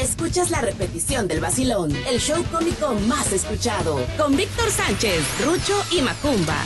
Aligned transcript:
escuchas 0.00 0.50
la 0.50 0.60
repetición 0.60 1.26
del 1.26 1.40
vacilón, 1.40 1.94
el 2.08 2.20
show 2.20 2.44
cómico 2.52 2.94
más 3.06 3.32
escuchado, 3.32 4.00
con 4.16 4.36
Víctor 4.36 4.70
Sánchez, 4.70 5.22
Rucho 5.44 5.74
y 5.90 6.02
Macumba. 6.02 6.56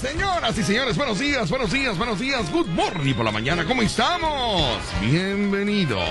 Señoras 0.00 0.56
y 0.58 0.62
señores, 0.62 0.96
buenos 0.96 1.18
días, 1.18 1.50
buenos 1.50 1.72
días, 1.72 1.98
buenos 1.98 2.20
días. 2.20 2.50
Good 2.52 2.68
morning 2.68 3.14
por 3.14 3.24
la 3.24 3.32
mañana, 3.32 3.64
¿cómo 3.64 3.82
estamos? 3.82 4.78
Bienvenidos. 5.00 6.04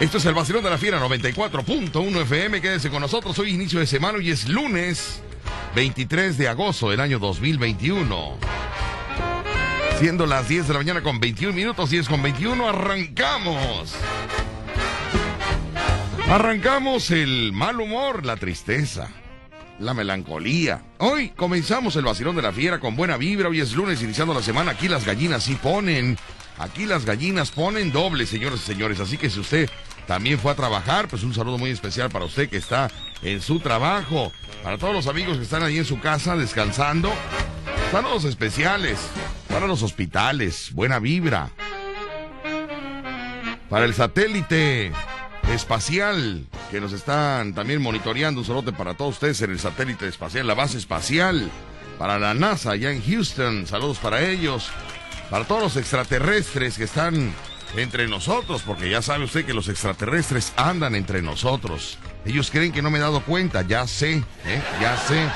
Esto 0.00 0.18
es 0.18 0.26
el 0.26 0.34
vacilón 0.34 0.64
de 0.64 0.70
la 0.70 0.76
fiera 0.76 1.00
94.1 1.00 2.22
FM. 2.22 2.60
Quédese 2.60 2.90
con 2.90 3.00
nosotros. 3.00 3.38
Hoy 3.38 3.50
inicio 3.54 3.78
de 3.78 3.86
semana 3.86 4.18
y 4.20 4.30
es 4.30 4.48
lunes 4.48 5.22
23 5.74 6.36
de 6.36 6.48
agosto 6.48 6.90
del 6.90 7.00
año 7.00 7.18
2021. 7.18 8.36
Siendo 9.98 10.26
las 10.26 10.48
10 10.48 10.66
de 10.66 10.72
la 10.72 10.80
mañana 10.80 11.02
con 11.02 11.20
21 11.20 11.54
minutos, 11.54 11.90
10 11.90 12.08
con 12.08 12.22
21, 12.22 12.68
arrancamos. 12.68 13.94
Arrancamos 16.28 17.10
el 17.10 17.52
mal 17.52 17.80
humor, 17.80 18.26
la 18.26 18.36
tristeza, 18.36 19.08
la 19.78 19.94
melancolía. 19.94 20.82
Hoy 20.98 21.30
comenzamos 21.30 21.94
el 21.96 22.04
vacilón 22.04 22.34
de 22.34 22.42
la 22.42 22.52
fiera 22.52 22.80
con 22.80 22.96
buena 22.96 23.16
vibra. 23.16 23.48
Hoy 23.48 23.60
es 23.60 23.72
lunes, 23.72 24.02
iniciando 24.02 24.34
la 24.34 24.42
semana. 24.42 24.72
Aquí 24.72 24.88
las 24.88 25.06
gallinas 25.06 25.44
sí 25.44 25.54
ponen. 25.54 26.18
Aquí 26.58 26.86
las 26.86 27.04
gallinas 27.04 27.50
ponen 27.52 27.92
doble, 27.92 28.26
señores 28.26 28.60
y 28.62 28.66
señores. 28.66 28.98
Así 28.98 29.16
que 29.16 29.30
si 29.30 29.38
usted 29.38 29.70
también 30.08 30.38
fue 30.38 30.52
a 30.52 30.56
trabajar, 30.56 31.06
pues 31.08 31.22
un 31.22 31.32
saludo 31.34 31.56
muy 31.56 31.70
especial 31.70 32.10
para 32.10 32.24
usted 32.24 32.48
que 32.48 32.56
está 32.56 32.90
en 33.22 33.40
su 33.40 33.60
trabajo. 33.60 34.32
Para 34.62 34.76
todos 34.76 34.92
los 34.92 35.06
amigos 35.06 35.36
que 35.36 35.44
están 35.44 35.62
ahí 35.62 35.78
en 35.78 35.84
su 35.84 36.00
casa 36.00 36.36
descansando. 36.36 37.12
Saludos 37.94 38.24
especiales 38.24 38.98
para 39.48 39.68
los 39.68 39.84
hospitales. 39.84 40.70
Buena 40.72 40.98
vibra. 40.98 41.50
Para 43.70 43.84
el 43.84 43.94
satélite 43.94 44.90
espacial 45.52 46.44
que 46.72 46.80
nos 46.80 46.92
están 46.92 47.54
también 47.54 47.80
monitoreando. 47.80 48.40
Un 48.40 48.46
saludo 48.48 48.72
para 48.72 48.94
todos 48.94 49.14
ustedes 49.14 49.40
en 49.42 49.52
el 49.52 49.60
satélite 49.60 50.08
espacial, 50.08 50.44
la 50.44 50.54
base 50.54 50.76
espacial. 50.76 51.48
Para 51.96 52.18
la 52.18 52.34
NASA 52.34 52.72
allá 52.72 52.90
en 52.90 53.00
Houston. 53.00 53.64
Saludos 53.64 53.98
para 53.98 54.22
ellos. 54.22 54.72
Para 55.30 55.44
todos 55.44 55.62
los 55.62 55.76
extraterrestres 55.76 56.76
que 56.76 56.84
están 56.84 57.32
entre 57.76 58.08
nosotros, 58.08 58.62
porque 58.66 58.90
ya 58.90 59.02
sabe 59.02 59.22
usted 59.22 59.46
que 59.46 59.54
los 59.54 59.68
extraterrestres 59.68 60.52
andan 60.56 60.96
entre 60.96 61.22
nosotros. 61.22 61.96
Ellos 62.24 62.50
creen 62.50 62.72
que 62.72 62.82
no 62.82 62.90
me 62.90 62.98
he 62.98 63.02
dado 63.02 63.22
cuenta, 63.22 63.62
ya 63.62 63.86
sé, 63.86 64.14
¿eh? 64.14 64.62
ya 64.80 64.96
sé. 64.96 65.28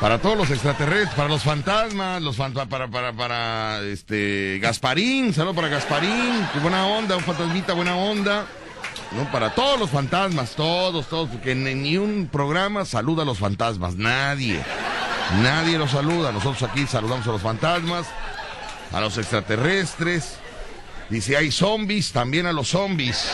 Para 0.00 0.18
todos 0.18 0.36
los 0.36 0.50
extraterrestres, 0.50 1.14
para 1.14 1.28
los 1.28 1.42
fantasmas, 1.42 2.20
los 2.20 2.36
para, 2.36 2.86
para, 2.88 3.12
para, 3.12 3.80
este, 3.80 4.58
Gasparín, 4.60 5.32
saludo 5.32 5.54
para 5.54 5.68
Gasparín, 5.68 6.46
buena 6.62 6.86
onda, 6.86 7.16
un 7.16 7.22
fantasmita, 7.22 7.72
buena 7.72 7.96
onda. 7.96 8.46
No, 9.12 9.30
para 9.32 9.54
todos 9.54 9.80
los 9.80 9.90
fantasmas, 9.90 10.50
todos, 10.50 11.06
todos, 11.06 11.30
porque 11.30 11.54
ni 11.54 11.96
un 11.96 12.28
programa 12.30 12.84
saluda 12.84 13.22
a 13.22 13.24
los 13.24 13.38
fantasmas, 13.38 13.96
nadie. 13.96 14.62
Nadie 15.42 15.78
los 15.78 15.90
saluda. 15.90 16.32
Nosotros 16.32 16.62
aquí 16.70 16.86
saludamos 16.86 17.26
a 17.26 17.32
los 17.32 17.42
fantasmas, 17.42 18.06
a 18.92 19.00
los 19.00 19.16
extraterrestres. 19.18 20.36
Si 21.10 21.34
hay 21.34 21.50
zombies, 21.50 22.12
también 22.12 22.46
a 22.46 22.52
los 22.52 22.68
zombies. 22.68 23.30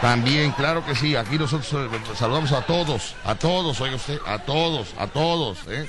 También, 0.00 0.52
claro 0.52 0.84
que 0.84 0.94
sí. 0.94 1.16
Aquí 1.16 1.38
nosotros 1.38 1.72
eh, 1.72 1.88
saludamos 2.16 2.52
a 2.52 2.62
todos, 2.62 3.14
a 3.24 3.34
todos, 3.34 3.80
oiga 3.80 3.96
usted, 3.96 4.18
a 4.26 4.38
todos, 4.38 4.94
a 4.98 5.06
todos, 5.06 5.58
¿eh? 5.68 5.88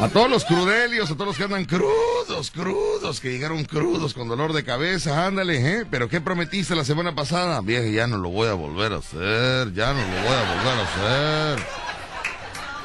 A 0.00 0.08
todos 0.08 0.30
los 0.30 0.44
crudelios, 0.44 1.10
a 1.10 1.14
todos 1.14 1.28
los 1.28 1.36
que 1.36 1.44
andan 1.44 1.64
crudos, 1.64 2.50
crudos, 2.50 3.20
que 3.20 3.30
llegaron 3.30 3.64
crudos 3.64 4.14
con 4.14 4.28
dolor 4.28 4.52
de 4.52 4.64
cabeza, 4.64 5.26
ándale, 5.26 5.80
¿eh? 5.80 5.86
Pero 5.90 6.08
¿qué 6.08 6.20
prometiste 6.20 6.74
la 6.74 6.84
semana 6.84 7.14
pasada? 7.14 7.60
Vieja, 7.60 7.86
ya 7.86 8.06
no 8.06 8.16
lo 8.16 8.30
voy 8.30 8.48
a 8.48 8.54
volver 8.54 8.92
a 8.92 8.96
hacer, 8.96 9.72
ya 9.74 9.92
no 9.92 10.00
lo 10.00 10.22
voy 10.22 10.34
a 10.34 10.54
volver 10.54 10.78
a 10.78 10.82
hacer. 10.82 11.66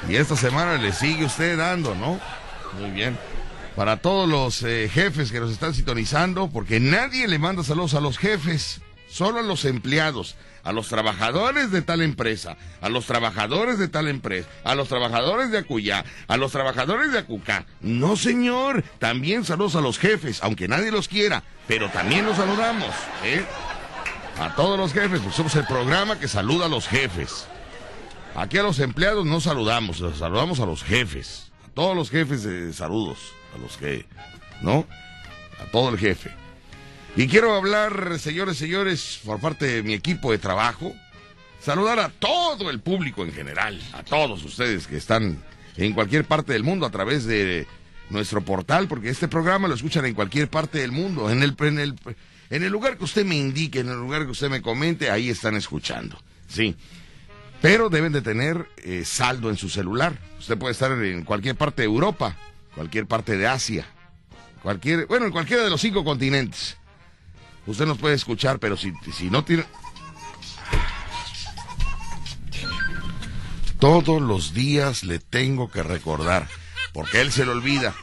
Y 0.10 0.16
esta 0.18 0.36
semana 0.36 0.76
le 0.76 0.92
sigue 0.92 1.26
usted 1.26 1.58
dando, 1.58 1.96
¿no? 1.96 2.20
Muy 2.80 2.92
bien. 2.92 3.18
Para 3.76 3.98
todos 3.98 4.30
los 4.30 4.64
eh, 4.64 4.90
jefes 4.92 5.34
que 5.34 5.42
nos 5.42 5.52
están 5.52 5.74
sintonizando, 5.74 6.50
porque 6.50 6.80
nadie 6.80 7.28
le 7.28 7.40
manda 7.40 7.62
saludos 7.62 7.94
a 7.94 8.00
los 8.00 8.18
jefes, 8.18 8.80
solo 9.10 9.40
a 9.40 9.44
los 9.44 9.66
empleados, 9.66 10.38
a 10.64 10.72
los 10.72 10.88
trabajadores 10.88 11.72
de 11.72 11.82
tal 11.82 12.02
empresa, 12.02 12.56
a 12.80 12.88
los 12.88 13.06
trabajadores 13.06 13.78
de 13.78 13.90
tal 13.90 14.08
empresa, 14.08 14.48
a 14.64 14.76
los 14.76 14.88
trabajadores 14.88 15.52
de 15.52 15.58
Acuyá, 15.58 16.06
a 16.30 16.38
los 16.38 16.54
trabajadores 16.54 17.12
de 17.12 17.20
Acucá. 17.20 17.66
No, 17.82 18.16
señor, 18.16 18.82
también 18.98 19.44
saludos 19.44 19.76
a 19.76 19.82
los 19.82 20.00
jefes, 20.00 20.40
aunque 20.42 20.70
nadie 20.70 20.90
los 20.90 21.10
quiera, 21.10 21.44
pero 21.68 21.90
también 21.90 22.26
los 22.26 22.38
saludamos, 22.38 22.96
¿eh? 23.26 23.46
A 24.40 24.56
todos 24.56 24.80
los 24.80 24.94
jefes, 24.94 25.20
pues 25.22 25.36
somos 25.36 25.54
el 25.56 25.66
programa 25.66 26.18
que 26.18 26.30
saluda 26.30 26.68
a 26.68 26.70
los 26.70 26.88
jefes. 26.88 27.46
Aquí 28.36 28.58
a 28.58 28.64
los 28.64 28.80
empleados 28.80 29.26
no 29.26 29.42
saludamos, 29.42 30.02
saludamos 30.18 30.62
a 30.62 30.66
los 30.66 30.84
jefes. 30.84 31.52
A 31.66 31.70
todos 31.74 31.96
los 31.96 32.10
jefes 32.10 32.44
de 32.44 32.72
saludos. 32.74 33.34
A 33.56 33.58
los 33.58 33.78
que. 33.78 34.06
¿No? 34.62 34.86
A 35.60 35.66
todo 35.72 35.90
el 35.90 35.98
jefe. 35.98 36.32
Y 37.16 37.28
quiero 37.28 37.56
hablar, 37.56 38.20
señores, 38.20 38.58
señores, 38.58 39.22
por 39.24 39.40
parte 39.40 39.66
de 39.66 39.84
mi 39.84 39.94
equipo 39.94 40.32
de 40.32 40.38
trabajo. 40.38 40.94
Saludar 41.62 42.00
a 42.00 42.10
todo 42.10 42.70
el 42.70 42.82
público 42.82 43.24
en 43.24 43.32
general. 43.32 43.82
A 43.94 44.04
todos 44.04 44.44
ustedes 44.44 44.86
que 44.86 44.98
están 44.98 45.42
en 45.78 45.94
cualquier 45.94 46.26
parte 46.26 46.54
del 46.54 46.64
mundo 46.64 46.86
a 46.86 46.92
través 46.92 47.26
de 47.26 47.66
nuestro 48.10 48.42
portal, 48.42 48.88
porque 48.88 49.10
este 49.10 49.28
programa 49.28 49.68
lo 49.68 49.74
escuchan 49.74 50.06
en 50.06 50.14
cualquier 50.14 50.50
parte 50.50 50.80
del 50.80 50.92
mundo. 50.92 51.30
En 51.30 51.42
el, 51.42 51.56
en 51.60 51.80
el, 51.80 51.96
en 52.50 52.64
el 52.64 52.72
lugar 52.72 52.98
que 52.98 53.06
usted 53.06 53.26
me 53.26 53.36
indique, 53.36 53.80
en 53.80 53.90
el 53.90 53.98
lugar 53.98 54.26
que 54.26 54.32
usted 54.32 54.50
me 54.50 54.62
comente, 54.62 55.10
ahí 55.10 55.30
están 55.30 55.56
escuchando. 55.56 56.20
Sí. 56.48 56.76
Pero 57.62 57.90
deben 57.90 58.12
de 58.12 58.22
tener 58.22 58.68
eh, 58.84 59.04
saldo 59.06 59.50
en 59.50 59.58
su 59.58 59.70
celular. 59.70 60.20
Usted 60.38 60.58
puede 60.58 60.74
estar 60.74 60.92
en 60.92 61.24
cualquier 61.24 61.56
parte 61.56 61.82
de 61.82 61.88
Europa, 61.88 62.36
cualquier 62.76 63.08
parte 63.08 63.38
de 63.38 63.48
Asia, 63.48 63.88
cualquier, 64.62 65.08
bueno, 65.08 65.26
en 65.26 65.32
cualquiera 65.32 65.64
de 65.64 65.70
los 65.70 65.82
cinco 65.82 66.04
continentes. 66.04 66.78
Usted 67.66 67.86
nos 67.86 67.98
puede 67.98 68.16
escuchar, 68.16 68.60
pero 68.60 68.78
si, 68.78 68.94
si 69.12 69.30
no 69.30 69.44
tiene... 69.44 69.66
Todos 73.80 74.22
los 74.22 74.54
días 74.54 75.04
le 75.04 75.20
tengo 75.20 75.70
que 75.70 75.84
recordar, 75.84 76.48
porque 76.94 77.22
él 77.22 77.32
se 77.32 77.46
lo 77.46 77.52
olvida 77.52 77.96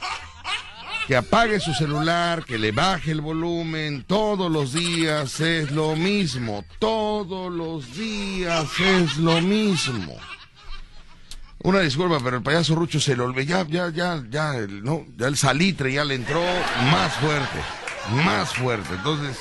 que 1.07 1.17
apague 1.17 1.61
su 1.61 1.75
celular, 1.75 2.45
que 2.45 2.59
le 2.59 2.73
baje 2.73 3.11
el 3.11 3.21
volumen, 3.21 4.05
todos 4.07 4.51
los 4.51 4.73
días 4.73 5.41
es 5.41 5.71
lo 5.71 5.97
mismo, 5.97 6.65
todos 6.79 7.53
los 7.53 7.97
días 7.97 8.69
es 8.79 9.17
lo 9.17 9.41
mismo. 9.41 10.17
Una 11.65 11.81
disculpa, 11.81 12.19
pero 12.23 12.39
el 12.39 12.43
payaso 12.43 12.75
Rucho 12.75 12.99
se 12.99 13.15
lo 13.15 13.25
olvidó, 13.25 13.65
ya, 13.65 13.67
ya, 13.69 13.91
ya, 13.91 14.23
ya, 14.29 14.57
el, 14.57 14.83
no, 14.83 15.07
ya 15.17 15.29
el 15.29 15.37
salitre 15.37 15.93
ya 15.93 16.05
le 16.05 16.17
entró 16.17 16.43
más 16.91 17.13
fuerte, 17.15 17.59
más 18.25 18.53
fuerte, 18.53 18.95
entonces 18.95 19.39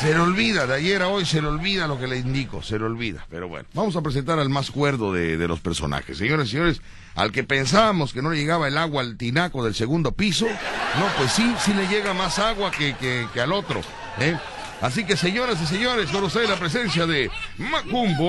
se 0.00 0.14
le 0.14 0.18
olvida, 0.18 0.66
de 0.66 0.74
ayer 0.74 1.00
a 1.00 1.06
hoy 1.06 1.24
se 1.24 1.40
le 1.40 1.46
olvida 1.46 1.86
lo 1.86 1.96
que 1.96 2.08
le 2.08 2.18
indico, 2.18 2.60
se 2.60 2.76
le 2.76 2.86
olvida. 2.86 3.24
Pero 3.30 3.46
bueno, 3.46 3.68
vamos 3.72 3.94
a 3.94 4.02
presentar 4.02 4.40
al 4.40 4.48
más 4.48 4.72
cuerdo 4.72 5.12
de, 5.12 5.36
de 5.36 5.46
los 5.46 5.60
personajes. 5.60 6.18
Señores 6.18 6.48
y 6.48 6.52
señores, 6.52 6.82
al 7.14 7.30
que 7.30 7.44
pensábamos 7.44 8.12
que 8.12 8.20
no 8.20 8.30
le 8.30 8.38
llegaba 8.38 8.66
el 8.66 8.76
agua 8.76 9.02
al 9.02 9.16
tinaco 9.16 9.64
del 9.64 9.76
segundo 9.76 10.10
piso, 10.10 10.46
no, 10.46 11.06
pues 11.18 11.30
sí, 11.30 11.54
sí 11.60 11.72
le 11.72 11.86
llega 11.86 12.14
más 12.14 12.40
agua 12.40 12.72
que, 12.72 12.96
que, 12.96 13.28
que 13.32 13.40
al 13.40 13.52
otro. 13.52 13.80
¿eh? 14.18 14.36
Así 14.80 15.04
que 15.04 15.16
señoras 15.16 15.62
y 15.62 15.66
señores, 15.66 16.10
con 16.10 16.24
ustedes 16.24 16.50
la 16.50 16.58
presencia 16.58 17.06
de 17.06 17.30
Macumbo 17.58 18.22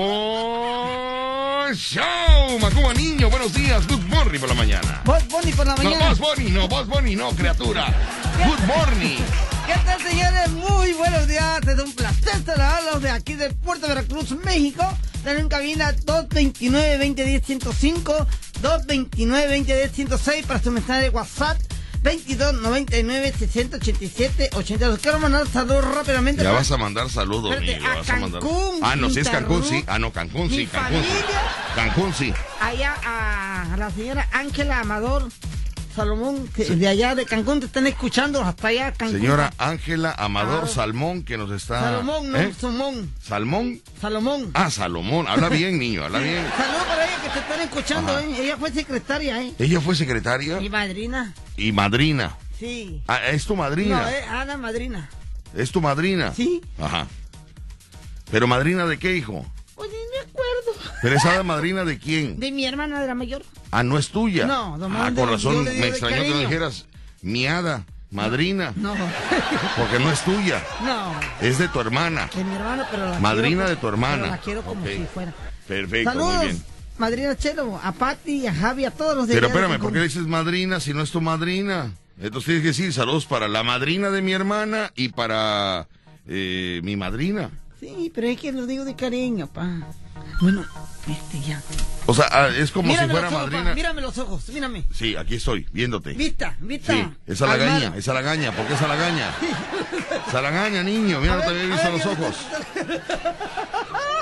Show. 1.72 2.58
Macumba 2.60 2.92
Niño, 2.92 3.30
buenos 3.30 3.54
días, 3.54 3.86
good 3.86 4.02
morning 4.08 4.38
por 4.38 4.50
la 4.50 4.54
mañana. 4.54 5.00
Boss 5.04 5.26
Bunny 5.28 5.52
por 5.52 5.66
la 5.66 5.74
mañana. 5.74 6.10
No, 6.10 6.16
Boss 6.16 6.18
Bunny, 6.18 6.50
no, 6.50 6.68
Boss 6.68 6.86
Bunny, 6.86 7.16
no, 7.16 7.30
criatura. 7.30 7.86
Good 8.36 8.66
morning. 8.66 9.16
¿Qué 9.66 9.72
tal, 9.86 9.98
señores? 10.02 10.50
Muy 10.50 10.92
buenos 10.92 11.26
días. 11.26 11.66
Es 11.66 11.78
un 11.78 11.94
placer 11.94 12.44
saludarlos 12.44 13.00
de 13.00 13.08
aquí 13.10 13.32
de 13.32 13.48
Puerto 13.50 13.88
Veracruz, 13.88 14.32
México. 14.44 14.84
Están 15.14 15.38
en 15.38 15.48
cabina 15.48 15.94
229-2010-105, 15.96 18.26
229-2010-106 18.62 20.44
para 20.44 20.62
su 20.62 20.70
mensaje 20.70 21.04
de 21.04 21.08
WhatsApp. 21.08 21.56
22 22.04 22.60
99 22.60 23.32
687 23.38 24.50
82. 24.54 24.98
Quiero 25.00 25.18
mandar 25.18 25.48
saludos 25.48 25.84
rápidamente. 25.86 26.42
Ya 26.42 26.50
para- 26.50 26.58
vas 26.60 26.70
a 26.70 26.76
mandar 26.76 27.08
saludos, 27.10 27.54
Espérate, 27.54 27.78
niño, 27.80 27.90
a 27.90 27.96
vas 27.96 28.10
a 28.10 28.16
mandar. 28.16 28.40
Cancún, 28.42 28.78
Ah, 28.82 28.94
no, 28.94 29.08
si 29.10 29.20
es 29.20 29.28
Cancún, 29.30 29.60
Roo. 29.62 29.68
sí. 29.68 29.84
Ah, 29.86 29.98
no, 29.98 30.12
Cancún, 30.12 30.50
sí, 30.50 30.66
Cancún. 30.66 31.02
sí. 31.02 31.08
familia. 31.08 31.40
Cancún, 31.74 32.12
sí. 32.14 32.34
allá 32.60 32.94
a 33.04 33.76
la 33.78 33.90
señora 33.90 34.28
Ángela 34.32 34.80
Amador 34.80 35.28
Salomón, 35.96 36.46
que 36.54 36.64
de 36.64 36.88
allá 36.88 37.14
de 37.14 37.24
Cancún 37.24 37.60
te 37.60 37.66
están 37.66 37.86
escuchando 37.86 38.42
hasta 38.42 38.68
allá 38.68 38.92
Cancún. 38.92 39.20
Señora 39.20 39.52
Ángela 39.58 40.14
Amador 40.18 40.64
Ah. 40.66 40.68
Salmón, 40.68 41.22
que 41.24 41.38
nos 41.38 41.50
está. 41.52 41.80
Salomón, 41.80 42.30
no, 42.32 42.38
¿Eh? 42.38 42.52
Salomón. 42.60 43.12
¿Salmón? 43.26 43.80
Salomón. 44.00 44.50
Ah, 44.54 44.70
Salomón. 44.70 45.26
Habla 45.26 45.48
bien, 45.48 45.78
niño, 45.78 46.04
habla 46.04 46.18
bien. 46.18 46.44
Saludos 46.56 46.84
para 46.86 47.04
ella 47.06 47.13
que 47.34 47.40
te 47.40 47.52
están 47.52 47.60
escuchando. 47.60 48.18
¿eh? 48.18 48.36
Ella 48.38 48.56
fue 48.56 48.70
secretaria, 48.72 49.42
¿eh? 49.42 49.52
Ella 49.58 49.80
fue 49.80 49.94
secretaria 49.96 50.60
Y 50.60 50.68
madrina. 50.70 51.34
y 51.56 51.72
madrina. 51.72 52.36
Sí. 52.58 53.02
Ah, 53.08 53.18
es 53.28 53.44
tu 53.46 53.56
madrina. 53.56 54.02
No, 54.02 54.08
es 54.08 54.26
Ana 54.28 54.56
Madrina. 54.56 55.10
Es 55.56 55.70
tu 55.72 55.80
madrina. 55.80 56.32
Sí. 56.34 56.60
Ajá. 56.80 57.06
Pero 58.30 58.46
madrina 58.46 58.86
de 58.86 58.98
qué, 58.98 59.16
hijo? 59.16 59.44
Oye, 59.76 59.90
no 59.90 60.10
me 60.12 60.30
acuerdo. 60.30 60.92
¿Pero 61.02 61.16
esa 61.16 61.42
madrina 61.42 61.84
de 61.84 61.98
quién? 61.98 62.38
De 62.40 62.50
mi 62.52 62.64
hermana 62.64 63.00
de 63.00 63.06
la 63.06 63.14
mayor. 63.14 63.42
Ah, 63.70 63.82
no 63.82 63.98
es 63.98 64.08
tuya. 64.10 64.46
No, 64.46 64.78
don 64.78 64.94
Ah, 64.96 65.12
con 65.14 65.28
razón 65.28 65.64
me 65.64 65.88
extrañó 65.88 66.16
que 66.16 66.22
no 66.28 66.32
cariño. 66.34 66.48
dijeras 66.48 66.86
miada, 67.22 67.84
madrina, 68.10 68.72
No, 68.76 68.94
porque 69.76 69.98
no 69.98 70.10
es 70.12 70.20
tuya, 70.22 70.62
no. 70.84 71.12
es 71.40 71.58
de 71.58 71.68
tu 71.68 71.80
hermana. 71.80 72.30
De 72.34 72.44
mi 72.44 72.54
hermana, 72.54 72.86
pero 72.90 73.10
la 73.10 73.18
Madrina 73.18 73.48
quiero 73.64 73.68
de 73.70 73.76
tu 73.76 73.88
hermana. 73.88 74.22
pero 74.22 74.30
La 74.32 74.38
quiero 74.38 74.62
como 74.62 74.86
si 74.86 75.06
fuera. 75.12 75.34
Perfecto, 75.66 76.10
Saludos, 76.10 76.36
muy 76.36 76.46
bien. 76.46 76.64
Madrina 76.98 77.36
Chelo, 77.36 77.80
a 77.82 77.92
Pati, 77.92 78.46
a 78.46 78.54
Javi, 78.54 78.84
a 78.84 78.90
todos 78.90 79.16
los 79.16 79.28
de 79.28 79.34
Pero 79.34 79.48
espérame, 79.48 79.78
¿por 79.78 79.92
qué 79.92 80.00
dices 80.00 80.26
madrina 80.26 80.80
si 80.80 80.92
no 80.92 81.02
es 81.02 81.10
tu 81.10 81.20
madrina? 81.20 81.92
Entonces 82.18 82.44
tienes 82.44 82.62
que 82.62 82.68
decir 82.68 82.92
saludos 82.92 83.26
para 83.26 83.48
la 83.48 83.62
madrina 83.62 84.10
de 84.10 84.22
mi 84.22 84.32
hermana 84.32 84.92
y 84.94 85.08
para 85.08 85.88
eh, 86.26 86.80
mi 86.84 86.96
madrina. 86.96 87.50
Sí, 87.80 88.10
pero 88.14 88.28
es 88.28 88.40
que 88.40 88.52
lo 88.52 88.66
digo 88.66 88.84
de 88.84 88.94
cariño, 88.94 89.48
pa. 89.48 89.68
Bueno, 90.40 90.64
este 91.08 91.40
ya. 91.40 91.62
O 92.06 92.12
sea, 92.14 92.26
ah, 92.30 92.48
es 92.48 92.70
como 92.70 92.88
mírame 92.88 93.06
si 93.06 93.12
fuera 93.12 93.30
pa, 93.30 93.38
madrina. 93.38 93.74
mírame 93.74 94.02
los 94.02 94.18
ojos, 94.18 94.48
mírame. 94.50 94.84
Sí, 94.92 95.16
aquí 95.16 95.36
estoy, 95.36 95.66
viéndote. 95.72 96.12
Vista, 96.12 96.54
vista. 96.60 96.92
Sí, 96.92 97.08
esa 97.26 97.44
al 97.50 97.58
lagaña, 97.58 97.90
mar. 97.90 97.98
esa 97.98 98.12
lagaña, 98.14 98.52
¿por 98.52 98.66
qué 98.66 98.74
lagaña? 98.86 99.30
Esa 100.28 100.42
lagaña, 100.42 100.82
niño, 100.82 101.20
mira, 101.20 101.34
A 101.34 101.36
no 101.36 101.42
te 101.44 101.52
ver, 101.52 101.62
había 101.62 101.74
a 101.74 101.76
visto 101.76 101.92
ver, 101.92 102.06
los 102.06 102.18
ojos. 102.18 102.36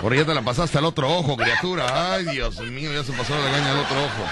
Por 0.01 0.15
ya 0.17 0.25
te 0.25 0.35
la 0.35 0.43
pasaste 0.43 0.79
al 0.79 0.85
otro 0.85 1.09
ojo, 1.13 1.37
criatura. 1.37 2.15
Ay, 2.15 2.25
Dios 2.27 2.61
mío, 2.61 2.93
ya 2.93 3.03
se 3.05 3.13
pasó 3.13 3.35
la 3.37 3.45
lagaña 3.45 3.71
al 3.73 3.79
otro 3.81 3.97
ojo. 4.05 4.25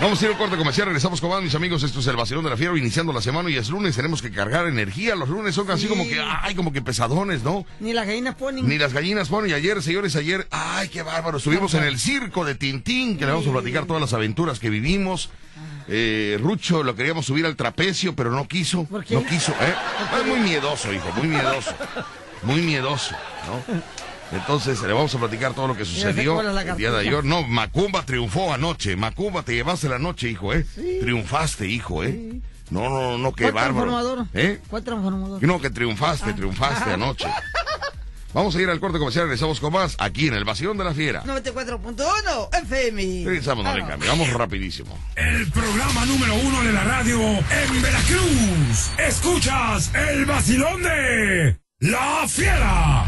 Vamos 0.00 0.20
a 0.20 0.24
ir 0.26 0.30
a 0.30 0.32
un 0.34 0.38
corte 0.38 0.56
comercial, 0.58 0.86
regresamos 0.86 1.20
con 1.22 1.30
más, 1.30 1.42
mis 1.42 1.54
amigos. 1.54 1.82
Esto 1.82 2.00
es 2.00 2.06
el 2.06 2.16
vacilón 2.16 2.44
de 2.44 2.50
la 2.50 2.56
fiera, 2.56 2.76
iniciando 2.76 3.12
la 3.14 3.22
semana 3.22 3.48
y 3.50 3.56
es 3.56 3.70
lunes, 3.70 3.96
tenemos 3.96 4.20
que 4.20 4.30
cargar 4.30 4.66
energía. 4.66 5.14
Los 5.16 5.28
lunes 5.30 5.54
son 5.54 5.70
así 5.70 5.82
Sí. 5.84 5.88
como 5.88 6.04
que, 6.06 6.20
ay, 6.20 6.54
como 6.54 6.70
que 6.72 6.82
pesadones, 6.82 7.42
¿no? 7.42 7.64
Ni 7.80 7.92
las 7.94 8.06
gallinas 8.06 8.34
ponen. 8.34 8.68
Ni 8.68 8.76
las 8.76 8.92
gallinas 8.92 9.28
ponen. 9.28 9.50
Y 9.50 9.54
ayer, 9.54 9.82
señores, 9.82 10.14
ayer, 10.14 10.46
ay, 10.50 10.88
qué 10.90 11.02
bárbaro. 11.02 11.38
Estuvimos 11.38 11.72
en 11.74 11.84
el 11.84 11.98
circo 11.98 12.44
de 12.44 12.54
Tintín, 12.54 13.16
que 13.16 13.24
le 13.24 13.32
vamos 13.32 13.46
a 13.48 13.52
platicar 13.52 13.86
todas 13.86 14.02
las 14.02 14.12
aventuras 14.12 14.58
que 14.58 14.68
vivimos. 14.68 15.30
Eh, 15.88 16.36
Rucho 16.42 16.82
lo 16.82 16.94
queríamos 16.94 17.24
subir 17.26 17.46
al 17.46 17.56
trapecio, 17.56 18.14
pero 18.14 18.30
no 18.30 18.46
quiso. 18.46 18.84
¿Por 18.84 19.02
qué? 19.04 19.14
No 19.14 19.24
quiso, 19.24 19.52
¿eh? 19.52 19.74
Es 20.20 20.26
muy 20.26 20.40
miedoso, 20.40 20.92
hijo, 20.92 21.08
muy 21.16 21.28
miedoso. 21.28 21.74
Muy 22.42 22.60
miedoso, 22.60 23.14
¿no? 23.46 23.74
Entonces, 24.32 24.82
le 24.82 24.92
vamos 24.92 25.14
a 25.14 25.18
platicar 25.18 25.54
todo 25.54 25.68
lo 25.68 25.76
que 25.76 25.84
sucedió 25.84 26.34
cuál 26.34 26.48
es 26.48 26.54
la 26.54 26.62
el 26.62 26.76
día 26.76 26.90
de 26.90 27.00
ayer. 27.00 27.24
No, 27.24 27.42
Macumba 27.44 28.04
triunfó 28.04 28.52
anoche. 28.52 28.96
Macumba, 28.96 29.42
te 29.42 29.54
llevaste 29.54 29.88
la 29.88 29.98
noche, 29.98 30.28
hijo, 30.28 30.52
¿eh? 30.52 30.66
Triunfaste, 31.00 31.68
hijo, 31.68 32.02
¿eh? 32.02 32.40
No, 32.70 32.88
no, 32.88 33.16
no, 33.18 33.32
qué 33.32 33.44
¿Cuál 33.44 33.54
bárbaro. 33.54 33.90
transformador? 33.92 34.26
¿Eh? 34.34 34.60
¿Cuál 34.68 34.82
transformador? 34.82 35.42
No, 35.42 35.60
que 35.60 35.70
triunfaste, 35.70 36.32
triunfaste 36.32 36.90
anoche. 36.94 37.28
Vamos 38.34 38.54
a 38.56 38.60
ir 38.60 38.68
al 38.68 38.80
corte 38.80 38.98
comercial, 38.98 39.24
regresamos 39.26 39.60
con 39.60 39.72
más 39.72 39.94
aquí 39.98 40.26
en 40.28 40.34
el 40.34 40.44
Vacilón 40.44 40.76
de 40.76 40.84
la 40.84 40.92
Fiera. 40.92 41.22
94.1 41.24 42.48
FM. 42.64 43.22
Regresamos, 43.24 43.64
no 43.64 43.74
le 43.74 43.82
Ah, 43.84 43.86
cambie, 43.86 44.08
vamos 44.08 44.28
rapidísimo. 44.30 44.98
El 45.14 45.50
programa 45.52 46.04
número 46.04 46.34
uno 46.34 46.62
de 46.64 46.72
la 46.72 46.84
radio 46.84 47.18
en 47.22 47.80
Veracruz. 47.82 48.90
Escuchas 48.98 49.90
el 49.94 50.26
vacilón 50.26 50.82
de 50.82 51.56
La 51.78 52.24
Fiera. 52.28 53.06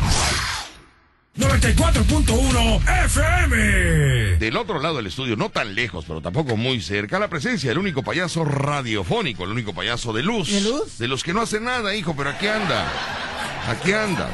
94.1 1.38 3.04
FM. 3.06 4.36
Del 4.38 4.56
otro 4.56 4.80
lado 4.80 4.96
del 4.96 5.06
estudio, 5.06 5.36
no 5.36 5.50
tan 5.50 5.74
lejos, 5.74 6.04
pero 6.06 6.20
tampoco 6.20 6.56
muy 6.56 6.80
cerca, 6.80 7.18
la 7.18 7.28
presencia 7.28 7.70
del 7.70 7.78
único 7.78 8.02
payaso 8.02 8.44
radiofónico, 8.44 9.44
el 9.44 9.50
único 9.50 9.72
payaso 9.72 10.12
de 10.12 10.22
luz. 10.22 10.50
¿De 10.50 10.60
luz? 10.62 10.98
De 10.98 11.08
los 11.08 11.22
que 11.22 11.32
no 11.32 11.42
hacen 11.42 11.64
nada, 11.64 11.94
hijo, 11.94 12.14
pero 12.16 12.30
aquí 12.30 12.46
anda. 12.48 12.86
Aquí 13.68 13.92
anda. 13.92 14.28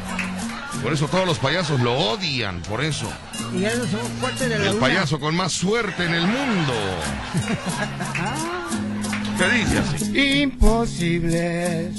Por 0.83 0.93
eso 0.93 1.07
todos 1.09 1.27
los 1.27 1.39
payasos 1.39 1.81
lo 1.81 1.95
odian, 1.95 2.61
por 2.63 2.83
eso. 2.83 3.11
Y 3.55 3.61
ya 3.61 3.75
no 3.75 3.87
somos 3.87 4.09
fuertes 4.21 4.49
de 4.49 4.59
la 4.59 4.65
El 4.67 4.75
luna. 4.75 4.81
payaso 4.81 5.21
con 5.21 5.35
más 5.35 5.53
suerte 5.53 6.05
en 6.05 6.15
el 6.15 6.27
mundo. 6.27 6.75
¿Qué 9.39 9.49
dice 9.59 9.79
así? 9.79 10.41
imposibles 10.43 11.97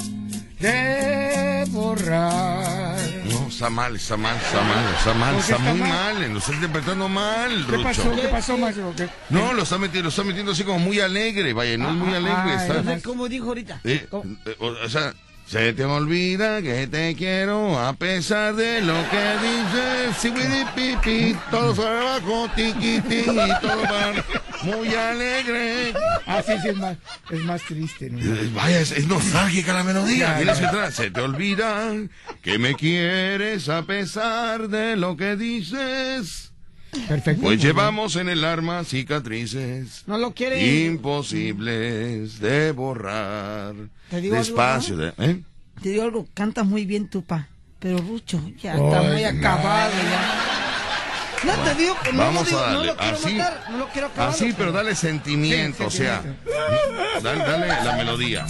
de 0.59 1.65
borrar. 1.69 2.95
No, 3.45 3.51
está 3.51 3.69
mal, 3.69 3.95
está 3.95 4.17
mal, 4.17 4.35
está 4.37 4.61
mal, 4.63 4.93
está 4.97 5.13
mal, 5.13 5.35
¿Por 5.35 5.45
qué 5.45 5.51
está 5.51 5.55
está 5.57 5.71
muy 5.71 5.79
mal? 5.81 5.89
mal, 6.15 6.33
lo 6.33 6.39
está 6.39 6.53
interpretando 6.53 7.09
mal, 7.09 7.65
¿Qué 7.65 7.71
Rucho. 7.77 7.83
pasó? 7.83 8.11
¿Qué 8.15 8.27
pasó, 8.27 8.57
maestro? 8.57 8.93
¿Qué- 8.97 9.09
No, 9.29 9.53
lo 9.53 9.61
está 9.63 9.77
metiendo, 9.77 10.03
lo 10.03 10.09
está 10.09 10.23
metiendo 10.23 10.51
así 10.51 10.63
como 10.63 10.79
muy 10.79 10.99
alegre, 10.99 11.53
vaya, 11.53 11.77
no 11.77 11.89
es 11.89 11.95
muy 11.95 12.13
Ah, 12.13 12.17
alegre, 12.17 12.55
ah, 12.57 12.65
está. 12.79 13.01
Cómo 13.07 13.27
dijo 13.29 13.47
ahorita. 13.49 13.81
Eh, 13.83 14.07
¿Cómo? 14.09 14.23
eh, 14.45 14.55
o, 14.59 14.65
o 14.67 14.89
sea, 14.89 15.13
se 15.45 15.73
te 15.73 15.85
olvida 15.85 16.61
que 16.61 16.87
te 16.87 17.15
quiero 17.15 17.79
a 17.79 17.93
pesar 17.93 18.55
de 18.55 18.81
lo 18.81 18.95
que 19.09 19.35
dices. 19.45 20.33
Wiri, 20.33 20.65
pipi, 20.75 21.35
todo 21.51 21.75
para 21.75 22.01
abajo, 22.01 22.49
tiqui, 22.55 22.99
tiqui, 23.01 23.51
todo 23.61 23.81
para 23.83 24.25
muy 24.63 24.93
alegre. 24.93 25.93
Ah, 26.25 26.41
sí, 26.45 26.53
es 26.53 26.75
más, 26.77 26.97
es 27.29 27.39
más 27.41 27.61
triste. 27.61 28.09
¿no? 28.09 28.19
Eh, 28.19 28.49
Vaya, 28.53 28.79
es, 28.79 28.91
es 28.91 29.07
nostálgica 29.07 29.73
la 29.73 29.83
melodía. 29.83 30.41
Ya, 30.41 30.53
ya. 30.53 30.91
Se 30.91 31.11
te 31.11 31.21
olvida 31.21 31.93
que 32.41 32.57
me 32.57 32.73
quieres 32.73 33.69
a 33.69 33.83
pesar 33.83 34.67
de 34.67 34.95
lo 34.95 35.15
que 35.15 35.35
dices. 35.35 36.54
Perfecto. 37.07 37.41
Pues 37.43 37.61
llevamos 37.61 38.15
en 38.15 38.29
el 38.29 38.43
arma 38.43 38.83
cicatrices. 38.83 40.03
No 40.07 40.17
lo 40.17 40.33
quiere. 40.33 40.85
Imposibles 40.85 42.39
de 42.39 42.71
borrar. 42.71 43.73
Te 44.09 44.21
digo 44.21 44.35
algo, 44.35 44.45
Despacio. 44.45 44.97
de- 44.97 45.13
¿eh? 45.17 45.41
Te 45.81 45.89
digo 45.89 46.03
algo, 46.03 46.27
cantas 46.33 46.65
muy 46.65 46.85
bien 46.85 47.09
tú, 47.09 47.23
pa. 47.23 47.47
Pero 47.79 47.97
Rucho, 47.99 48.41
ya 48.61 48.73
está 48.75 49.01
muy 49.01 49.21
no. 49.21 49.27
acabado 49.27 49.91
ya. 49.93 50.41
No 51.45 51.53
te 51.63 51.75
digo, 51.75 51.95
no, 52.13 52.17
Vamos 52.17 52.45
digo, 52.47 52.57
a 52.57 52.61
darle. 52.63 52.77
no 52.77 52.83
lo 52.85 52.95
quiero 52.97 53.17
así, 53.17 53.33
matar, 53.35 53.63
no 53.69 53.77
lo 53.77 53.87
quiero 53.89 54.07
acabar. 54.07 54.29
así, 54.33 54.53
pero 54.57 54.71
dale 54.71 54.95
sentimiento, 54.95 55.85
o 55.85 55.91
sea, 55.91 56.23
dale, 57.21 57.43
dale 57.43 57.67
la 57.67 57.95
melodía. 57.97 58.45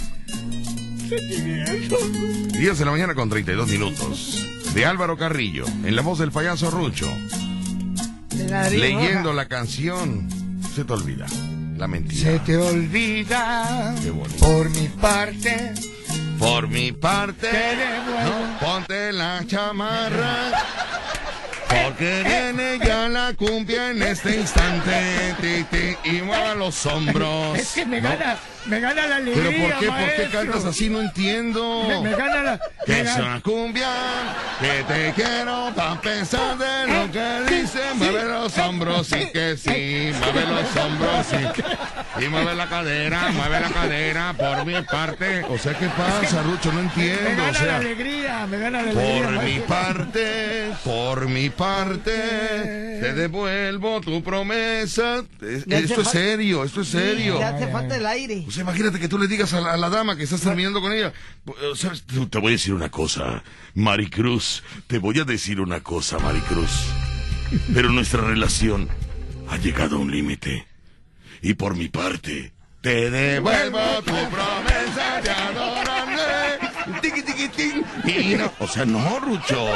10 2.58 2.78
de 2.78 2.84
la 2.84 2.90
mañana 2.90 3.14
con 3.14 3.28
32 3.28 3.68
minutos. 3.68 4.46
De 4.74 4.84
Álvaro 4.86 5.16
Carrillo, 5.16 5.64
en 5.84 5.94
la 5.96 6.02
voz 6.02 6.18
del 6.18 6.30
payaso 6.32 6.70
Rucho, 6.70 7.10
leyendo 8.70 9.32
la 9.32 9.46
canción. 9.46 10.28
Se 10.74 10.84
te 10.84 10.92
olvida. 10.92 11.26
La 11.76 11.86
mentira. 11.86 12.22
Se 12.32 12.38
te 12.40 12.56
olvida 12.56 13.94
Qué 14.02 14.10
bonito. 14.10 14.44
por 14.46 14.70
mi 14.70 14.88
parte. 14.88 15.74
Por 16.38 16.68
mi 16.68 16.92
parte, 16.92 17.48
Te 17.48 17.56
devuelvo. 17.76 18.38
no, 18.38 18.58
ponte 18.60 19.12
la 19.12 19.42
chamarra. 19.46 20.52
Porque 21.68 22.22
viene 22.24 22.78
ya 22.84 23.08
la 23.08 23.32
cumbia 23.34 23.90
en 23.90 24.02
este 24.02 24.36
instante. 24.36 25.34
Ti, 25.40 25.64
ti, 25.70 25.96
y 26.10 26.22
mueva 26.22 26.54
los 26.54 26.86
hombros. 26.86 27.58
Es 27.58 27.72
que 27.74 27.84
me 27.86 28.00
¿no? 28.00 28.08
gana, 28.08 28.36
me 28.66 28.80
gana 28.80 29.06
la 29.06 29.16
¿Pero 29.16 29.30
alegría, 29.40 29.68
por 29.68 29.78
qué? 29.80 29.86
¿Por 29.86 30.14
qué 30.16 30.28
cantas 30.32 30.64
así? 30.64 30.88
No 30.88 31.00
entiendo. 31.00 31.84
Me, 31.88 32.00
me 32.10 32.16
gana 32.16 32.42
la... 32.42 32.60
Que 32.84 32.92
me 32.92 33.00
es 33.00 33.06
gana- 33.16 33.24
una 33.26 33.40
cumbia, 33.40 33.88
que 34.60 34.84
te 34.84 35.12
quiero 35.14 35.72
pa' 35.74 36.00
pesar 36.00 36.56
de 36.56 36.86
lo 36.92 37.10
que 37.10 37.54
dice. 37.54 37.80
Mueve 37.94 38.24
los 38.24 38.56
hombros, 38.58 39.06
sí 39.08 39.28
que 39.32 39.56
sí. 39.56 40.12
Mueve 40.20 40.46
los 40.46 40.76
hombros, 40.84 41.26
sí. 41.26 41.62
Y 42.24 42.28
mueve 42.28 42.54
la 42.54 42.66
cadera, 42.68 43.28
mueve 43.32 43.60
la 43.60 43.68
cadera 43.70 44.34
por 44.38 44.64
mi 44.64 44.80
parte. 44.82 45.44
O 45.48 45.58
sea, 45.58 45.74
¿qué 45.74 45.88
pasa, 45.88 46.42
Rucho? 46.42 46.70
No 46.72 46.80
Me 46.80 46.82
entiendo. 46.82 47.42
gana 47.42 47.58
O 47.60 47.64
la 47.66 47.76
alegría, 47.76 48.46
me 48.46 48.58
gana 48.58 48.82
la 48.82 48.90
alegría. 48.90 49.22
por 49.24 49.42
mi 49.42 49.58
parte, 49.60 50.72
por 50.84 51.28
mi 51.28 51.50
parte, 51.50 51.55
te 51.60 53.12
devuelvo 53.14 54.00
tu 54.00 54.22
promesa. 54.22 55.24
Es- 55.40 55.66
Esto 55.66 56.00
es 56.02 56.08
serio, 56.08 56.64
esto 56.64 56.82
es 56.82 56.88
serio. 56.88 57.38
Ya 57.38 57.50
hace 57.50 57.66
falta 57.68 57.96
el 57.96 58.06
aire. 58.06 58.44
O 58.46 58.50
sea, 58.50 58.62
imagínate 58.62 58.98
que 58.98 59.08
tú 59.08 59.18
le 59.18 59.26
digas 59.26 59.52
a 59.54 59.60
la, 59.60 59.72
a 59.72 59.76
la 59.76 59.88
dama 59.90 60.16
que 60.16 60.24
estás 60.24 60.40
terminando 60.42 60.80
con 60.80 60.92
ella. 60.92 61.12
Te 62.30 62.38
voy 62.38 62.48
a 62.48 62.52
decir 62.52 62.74
una 62.74 62.90
cosa, 62.90 63.42
Maricruz. 63.74 64.62
Te 64.86 64.98
voy 64.98 65.18
a 65.18 65.24
decir 65.24 65.60
una 65.60 65.80
cosa, 65.82 66.18
Maricruz. 66.18 66.70
Pero 67.74 67.90
nuestra 67.90 68.20
relación 68.22 68.88
ha 69.48 69.56
llegado 69.56 69.96
a 69.96 69.98
un 70.00 70.10
límite. 70.10 70.66
Y 71.42 71.54
por 71.54 71.76
mi 71.76 71.88
parte, 71.88 72.52
te 72.80 73.10
devuelvo 73.10 73.78
tu 74.04 74.12
promesa 74.12 75.20
de 75.22 75.30
adorarme. 75.30 77.00
tiqui, 77.00 77.22
tiqui, 77.22 77.48
tin. 77.48 77.84
Y 78.04 78.34
no, 78.34 78.52
o 78.58 78.66
sea, 78.66 78.84
no, 78.84 79.20
Rucho. 79.20 79.66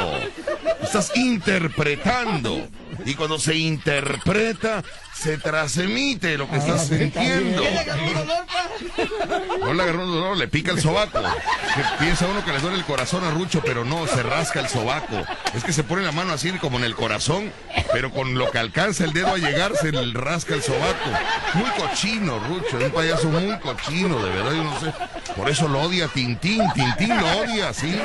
Estás 0.81 1.11
interpretando. 1.15 2.67
Y 3.05 3.15
cuando 3.15 3.39
se 3.39 3.55
interpreta, 3.55 4.83
se 5.13 5.37
transmite 5.37 6.37
lo 6.37 6.49
que 6.49 6.57
estás 6.57 6.87
sintiendo. 6.87 7.61
¿Qué 7.61 7.71
le 7.71 7.79
agarró 7.79 8.13
dolor, 8.13 8.45
pa? 8.45 9.57
No 9.59 9.73
le 9.73 9.83
agarró 9.83 10.05
un 10.05 10.11
dolor, 10.11 10.37
le 10.37 10.47
pica 10.47 10.71
el 10.71 10.81
sobaco. 10.81 11.19
Que 11.19 12.03
piensa 12.03 12.27
uno 12.27 12.43
que 12.43 12.51
le 12.51 12.59
duele 12.59 12.77
el 12.77 12.85
corazón 12.85 13.23
a 13.23 13.31
Rucho, 13.31 13.61
pero 13.63 13.85
no, 13.85 14.07
se 14.07 14.23
rasca 14.23 14.59
el 14.59 14.67
sobaco. 14.67 15.15
Es 15.55 15.63
que 15.63 15.73
se 15.73 15.83
pone 15.83 16.03
la 16.03 16.11
mano 16.11 16.33
así 16.33 16.51
como 16.53 16.77
en 16.77 16.83
el 16.83 16.95
corazón, 16.95 17.51
pero 17.93 18.11
con 18.11 18.35
lo 18.35 18.51
que 18.51 18.59
alcanza 18.59 19.05
el 19.05 19.13
dedo 19.13 19.33
a 19.33 19.37
llegar 19.37 19.75
se 19.75 19.91
le 19.91 20.13
rasca 20.13 20.53
el 20.53 20.61
sobaco. 20.61 21.09
Muy 21.53 21.69
cochino, 21.71 22.39
Rucho, 22.39 22.79
es 22.79 22.85
un 22.85 22.91
payaso 22.91 23.29
muy 23.29 23.57
cochino, 23.59 24.23
de 24.23 24.29
verdad, 24.29 24.51
yo 24.51 24.63
no 24.63 24.79
sé. 24.79 24.93
Por 25.35 25.49
eso 25.49 25.67
lo 25.67 25.81
odia 25.81 26.07
Tintín, 26.07 26.61
Tintín 26.73 27.17
lo 27.17 27.39
odia, 27.39 27.73
sí. 27.73 27.97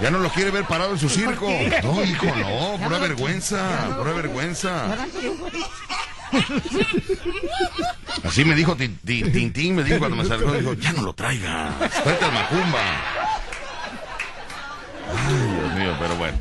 Ya 0.00 0.10
no 0.10 0.18
lo 0.18 0.28
quiere 0.30 0.50
ver 0.50 0.64
parado 0.64 0.92
en 0.92 0.98
su 0.98 1.08
circo. 1.08 1.48
No, 1.82 2.04
hijo, 2.04 2.26
no, 2.26 2.78
pura 2.84 2.98
vergüenza, 2.98 3.96
pura 3.98 4.12
vergüenza. 4.12 4.96
Así 8.24 8.44
me 8.44 8.54
dijo 8.54 8.76
Tin- 8.76 8.98
Tin- 9.04 9.32
Tintín, 9.32 9.74
me 9.76 9.82
dijo 9.82 9.98
cuando 9.98 10.16
me 10.16 10.24
salgó, 10.24 10.52
dijo, 10.52 10.74
ya 10.74 10.92
no 10.92 11.02
lo 11.02 11.12
traigas, 11.14 11.74
tráete 12.02 12.24
al 12.24 12.32
Macumba. 12.32 12.80
Ay, 15.10 15.67
pero 15.98 16.16
bueno. 16.16 16.36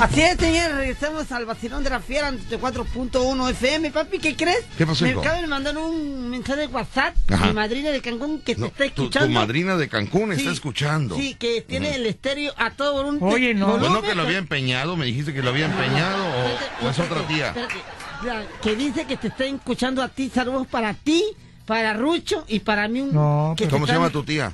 Así 0.00 0.20
es, 0.20 0.36
señor. 0.38 0.72
Regresamos 0.72 1.30
al 1.32 1.44
vacilón 1.46 1.84
de 1.84 1.90
la 1.90 2.00
fiera 2.00 2.30
94.1 2.32 3.50
FM. 3.50 3.90
Papi, 3.90 4.18
¿qué 4.18 4.36
crees? 4.36 4.64
¿Qué 4.76 4.86
pasó, 4.86 5.04
Me 5.04 5.10
hijo? 5.10 5.20
acaban 5.20 5.42
de 5.42 5.46
mandar 5.46 5.76
un 5.76 6.30
mensaje 6.30 6.60
de 6.60 6.66
WhatsApp. 6.68 7.14
Ajá. 7.30 7.46
Mi 7.48 7.52
madrina 7.52 7.90
de 7.90 8.00
Cancún 8.00 8.40
que 8.40 8.54
te 8.54 8.60
No, 8.60 8.66
está 8.68 8.84
tu, 8.84 8.90
tu 8.90 9.02
escuchando. 9.02 9.30
madrina 9.40 9.76
de 9.76 9.88
Cancún 9.88 10.32
está 10.32 10.50
escuchando. 10.50 11.16
Sí, 11.16 11.34
que 11.34 11.62
tiene 11.62 11.94
el 11.94 12.06
estéreo 12.06 12.52
a 12.56 12.70
todo 12.70 12.94
volumen. 13.04 13.20
Oye, 13.22 13.54
no. 13.54 13.66
No 13.66 13.78
volumen, 13.78 14.02
que 14.02 14.14
lo 14.14 14.22
había 14.22 14.38
empeñado, 14.38 14.96
me 14.96 15.06
dijiste 15.06 15.32
que 15.32 15.42
lo 15.42 15.50
había 15.50 15.66
empeñado 15.66 16.24
o, 16.24 16.86
o 16.86 16.90
es 16.90 16.98
otra 16.98 17.26
tía. 17.26 17.54
Que 18.62 18.76
dice 18.76 19.04
que 19.06 19.16
te 19.16 19.28
está 19.28 19.44
escuchando 19.44 20.02
a 20.02 20.08
ti. 20.08 20.30
Saludos 20.32 20.66
para 20.68 20.94
ti, 20.94 21.24
para 21.66 21.92
Rucho 21.94 22.44
y 22.48 22.60
para 22.60 22.88
mí. 22.88 23.00
Un, 23.00 23.12
No, 23.14 23.54
que 23.56 23.64
pero- 23.64 23.70
te 23.70 23.74
¿Cómo 23.76 23.86
se 23.86 23.92
llama 23.92 24.10
tu 24.10 24.22
tía? 24.24 24.52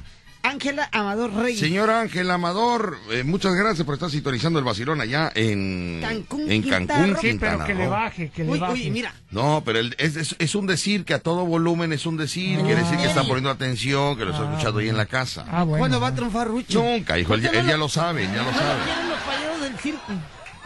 Ángela 0.48 0.88
Amador 0.92 1.32
Reyes. 1.34 1.60
Señor 1.60 1.90
Ángel 1.90 2.30
Amador, 2.30 2.98
eh, 3.10 3.22
muchas 3.24 3.54
gracias 3.54 3.84
por 3.84 3.94
estar 3.94 4.10
sintonizando 4.10 4.58
el 4.58 4.64
vacilón 4.64 5.00
allá 5.00 5.30
en 5.34 6.00
Cancún, 6.00 6.50
en 6.50 6.62
Quintana 6.62 6.86
Cancún, 6.86 7.10
Roo. 7.14 7.20
Sí, 7.20 7.28
Quintana 7.28 7.52
pero 7.56 7.66
que 7.66 7.74
le 7.74 7.88
baje, 7.88 8.30
que 8.30 8.44
le 8.44 8.50
Uy, 8.52 8.58
baje. 8.58 8.72
uy, 8.74 8.90
mira. 8.90 9.14
No, 9.30 9.62
pero 9.64 9.78
el- 9.78 9.94
es, 9.98 10.16
es- 10.16 10.36
es 10.38 10.54
un 10.54 10.66
decir 10.66 11.04
que 11.04 11.14
a 11.14 11.18
todo 11.18 11.44
volumen 11.46 11.92
es 11.92 12.06
un 12.06 12.16
decir. 12.16 12.58
Quiere 12.60 12.82
decir 12.82 12.96
que 12.98 13.06
está 13.06 13.22
poniendo 13.22 13.50
atención, 13.50 14.16
que 14.16 14.24
lo 14.24 14.32
está 14.32 14.44
escuchando 14.50 14.80
ahí 14.80 14.88
en 14.88 14.96
la 14.96 15.06
casa. 15.06 15.44
Ah, 15.50 15.62
bueno. 15.64 15.78
¿Cuándo 15.80 16.00
va 16.00 16.08
a 16.08 16.14
triunfar 16.14 16.48
Rucho? 16.48 16.82
Nunca, 16.82 17.18
hijo, 17.18 17.34
él, 17.34 17.42
ya- 17.42 17.48
¿Por 17.48 17.52
qué 17.52 17.58
él 17.60 17.64
no 17.66 17.70
ya 17.72 17.76
lo 17.76 17.88
sabe, 17.88 18.24
ya 18.26 18.42
lo 18.42 18.52
sabe. 18.52 18.84
quieren 18.84 19.08
los 19.08 19.18
payasos 19.20 19.60
del 19.62 19.78
circo? 19.78 20.12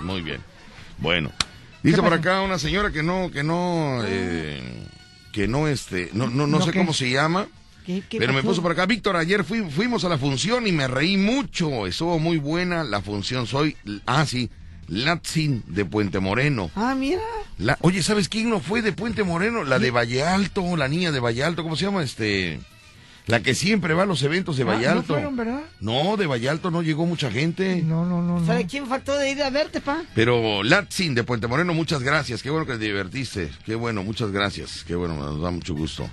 Muy 0.01 0.23
bien. 0.23 0.41
Bueno, 0.99 1.33
dice 1.83 2.01
por 2.03 2.13
acá 2.15 2.41
una 2.43 2.59
señora 2.59 2.91
que 2.93 3.03
no, 3.03 3.31
que 3.33 3.43
no, 3.43 4.01
eh, 4.07 4.87
que 5.33 5.49
no, 5.49 5.67
este, 5.69 6.11
no, 6.13 6.27
no, 6.29 6.47
no 6.47 6.59
¿No 6.59 6.65
sé 6.65 6.71
qué? 6.73 6.79
cómo 6.79 6.93
se 6.95 7.11
llama. 7.11 7.47
¿Qué- 7.87 8.03
qué 8.09 8.19
Pero 8.19 8.33
me 8.33 8.43
puso 8.43 8.63
por 8.63 8.73
acá, 8.73 8.87
Víctor, 8.87 9.17
ayer 9.17 9.43
fui- 9.45 9.69
fuimos 9.71 10.05
a 10.05 10.09
la 10.09 10.19
función 10.19 10.67
y 10.67 10.73
me 10.73 10.87
reí 10.89 11.17
mucho. 11.17 11.87
Estuvo 11.87 12.19
muy 12.19 12.37
buena 12.39 12.85
la 12.85 13.01
función. 13.03 13.47
Soy, 13.47 13.77
ah, 14.07 14.25
sí, 14.27 14.51
Latzin 14.89 15.63
de 15.67 15.85
Puente 15.85 16.21
Moreno. 16.21 16.71
Ah, 16.77 16.95
mira. 16.97 17.21
La, 17.59 17.79
oye, 17.81 18.03
¿sabes 18.03 18.29
quién 18.29 18.51
no 18.51 18.61
fue 18.61 18.83
de 18.83 18.93
Puente 18.93 19.23
Moreno? 19.23 19.65
La 19.65 19.79
de 19.79 19.91
Valle 19.91 20.23
Alto, 20.25 20.77
la 20.77 20.89
niña 20.89 21.13
de 21.13 21.21
Valle 21.21 21.45
Alto, 21.45 21.63
¿cómo 21.63 21.77
se 21.77 21.85
llama? 21.85 22.03
Este, 22.03 22.61
la 23.27 23.41
que 23.41 23.55
siempre 23.55 23.95
va 23.95 24.03
a 24.03 24.07
los 24.07 24.23
eventos 24.23 24.57
de 24.57 24.65
Ah, 24.65 24.67
Valle 24.67 24.87
¿no 24.87 24.91
Alto. 24.93 25.15
fueron, 25.15 25.37
verdad? 25.37 25.61
No, 25.81 26.17
de 26.17 26.27
Valle 26.27 26.49
Alto 26.49 26.71
no 26.71 26.83
llegó 26.83 27.07
mucha 27.07 27.31
gente. 27.31 27.83
No, 27.83 28.05
no, 28.05 28.21
no. 28.23 28.41
no. 28.41 28.47
¿Sabe 28.47 28.67
quién 28.67 28.87
faltó 28.87 29.17
de 29.17 29.31
ir 29.31 29.43
a 29.43 29.51
verte, 29.51 29.81
pa? 29.81 30.03
Pero 30.15 30.63
Latzin 30.63 31.15
de 31.15 31.25
Puente 31.25 31.47
Moreno, 31.47 31.73
muchas 31.75 32.03
gracias. 32.03 32.43
Qué 32.43 32.51
bueno 32.51 32.67
que 32.67 32.73
te 32.75 32.79
divertiste. 32.85 33.51
Qué 33.65 33.75
bueno, 33.77 34.03
muchas 34.03 34.31
gracias. 34.33 34.85
Qué 34.87 34.95
bueno, 34.97 35.15
nos 35.17 35.41
da 35.41 35.51
mucho 35.51 35.75
gusto. 35.75 36.09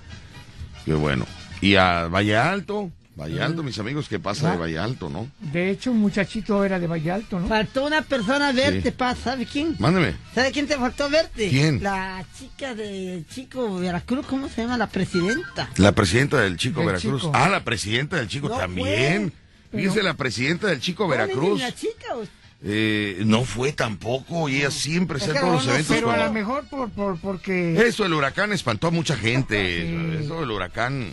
Qué 0.84 0.94
bueno. 0.94 1.26
Y 1.60 1.76
a 1.76 2.06
Valle 2.08 2.36
Alto, 2.36 2.90
Valle 3.16 3.42
Alto, 3.42 3.62
mis 3.62 3.78
amigos, 3.78 4.08
¿qué 4.08 4.18
pasa 4.18 4.52
de 4.52 4.56
Valle 4.56 4.78
Alto, 4.78 5.10
no? 5.10 5.28
De 5.52 5.70
hecho, 5.70 5.90
un 5.92 5.98
muchachito 5.98 6.64
era 6.64 6.78
de 6.78 6.86
Valle 6.86 7.10
Alto, 7.10 7.38
¿no? 7.38 7.48
Faltó 7.48 7.84
una 7.84 8.00
persona 8.02 8.48
a 8.48 8.52
verte, 8.52 8.90
Sí. 8.90 8.90
pa. 8.96 9.14
¿Sabe 9.14 9.44
quién? 9.44 9.76
Mándeme. 9.78 10.14
¿Sabe 10.34 10.52
quién 10.52 10.66
te 10.66 10.76
faltó 10.76 11.10
verte? 11.10 11.48
¿Quién? 11.50 11.82
La 11.82 12.24
chica 12.38 12.74
de 12.74 13.22
Chico 13.30 13.78
Veracruz, 13.78 14.24
¿cómo 14.26 14.48
se 14.48 14.62
llama? 14.62 14.78
La 14.78 14.86
presidenta. 14.86 15.68
La 15.76 15.92
presidenta 15.92 16.40
del 16.40 16.56
Chico 16.56 16.80
Del 16.80 16.86
Veracruz. 16.86 17.20
Chico. 17.22 17.32
Ah, 17.34 17.48
la 17.50 17.62
presidenta 17.62 18.16
del 18.16 18.28
Chico 18.28 18.48
No 18.48 18.56
también. 18.56 19.32
fue. 19.70 19.80
Fíjese, 19.82 20.02
la 20.02 20.14
presidenta 20.14 20.68
del 20.68 20.80
Chico 20.80 21.04
¿Cómo 21.04 21.14
le 21.14 21.20
Veracruz. 21.20 21.60
La 21.60 21.74
chica, 21.74 22.16
o- 22.16 22.24
eh, 22.64 23.22
no 23.26 23.44
fue 23.44 23.72
tampoco. 23.72 24.48
Y 24.48 24.56
ella 24.56 24.70
siempre 24.70 25.18
Es 25.18 25.24
está 25.26 25.38
en 25.38 25.44
todos 25.46 25.64
los 25.66 25.74
eventos. 25.74 25.94
Pero 25.94 26.10
a 26.10 26.14
cuando- 26.14 26.26
lo 26.26 26.32
mejor 26.32 26.64
por, 26.70 26.90
por, 26.90 27.18
porque... 27.20 27.76
Eso 27.86 28.02
del 28.04 28.14
huracán 28.14 28.52
espantó 28.52 28.86
a 28.88 28.90
mucha 28.90 29.14
gente. 29.16 29.82
Sí. 30.18 30.24
Eso 30.24 30.40
del 30.40 30.50
huracán. 30.50 31.12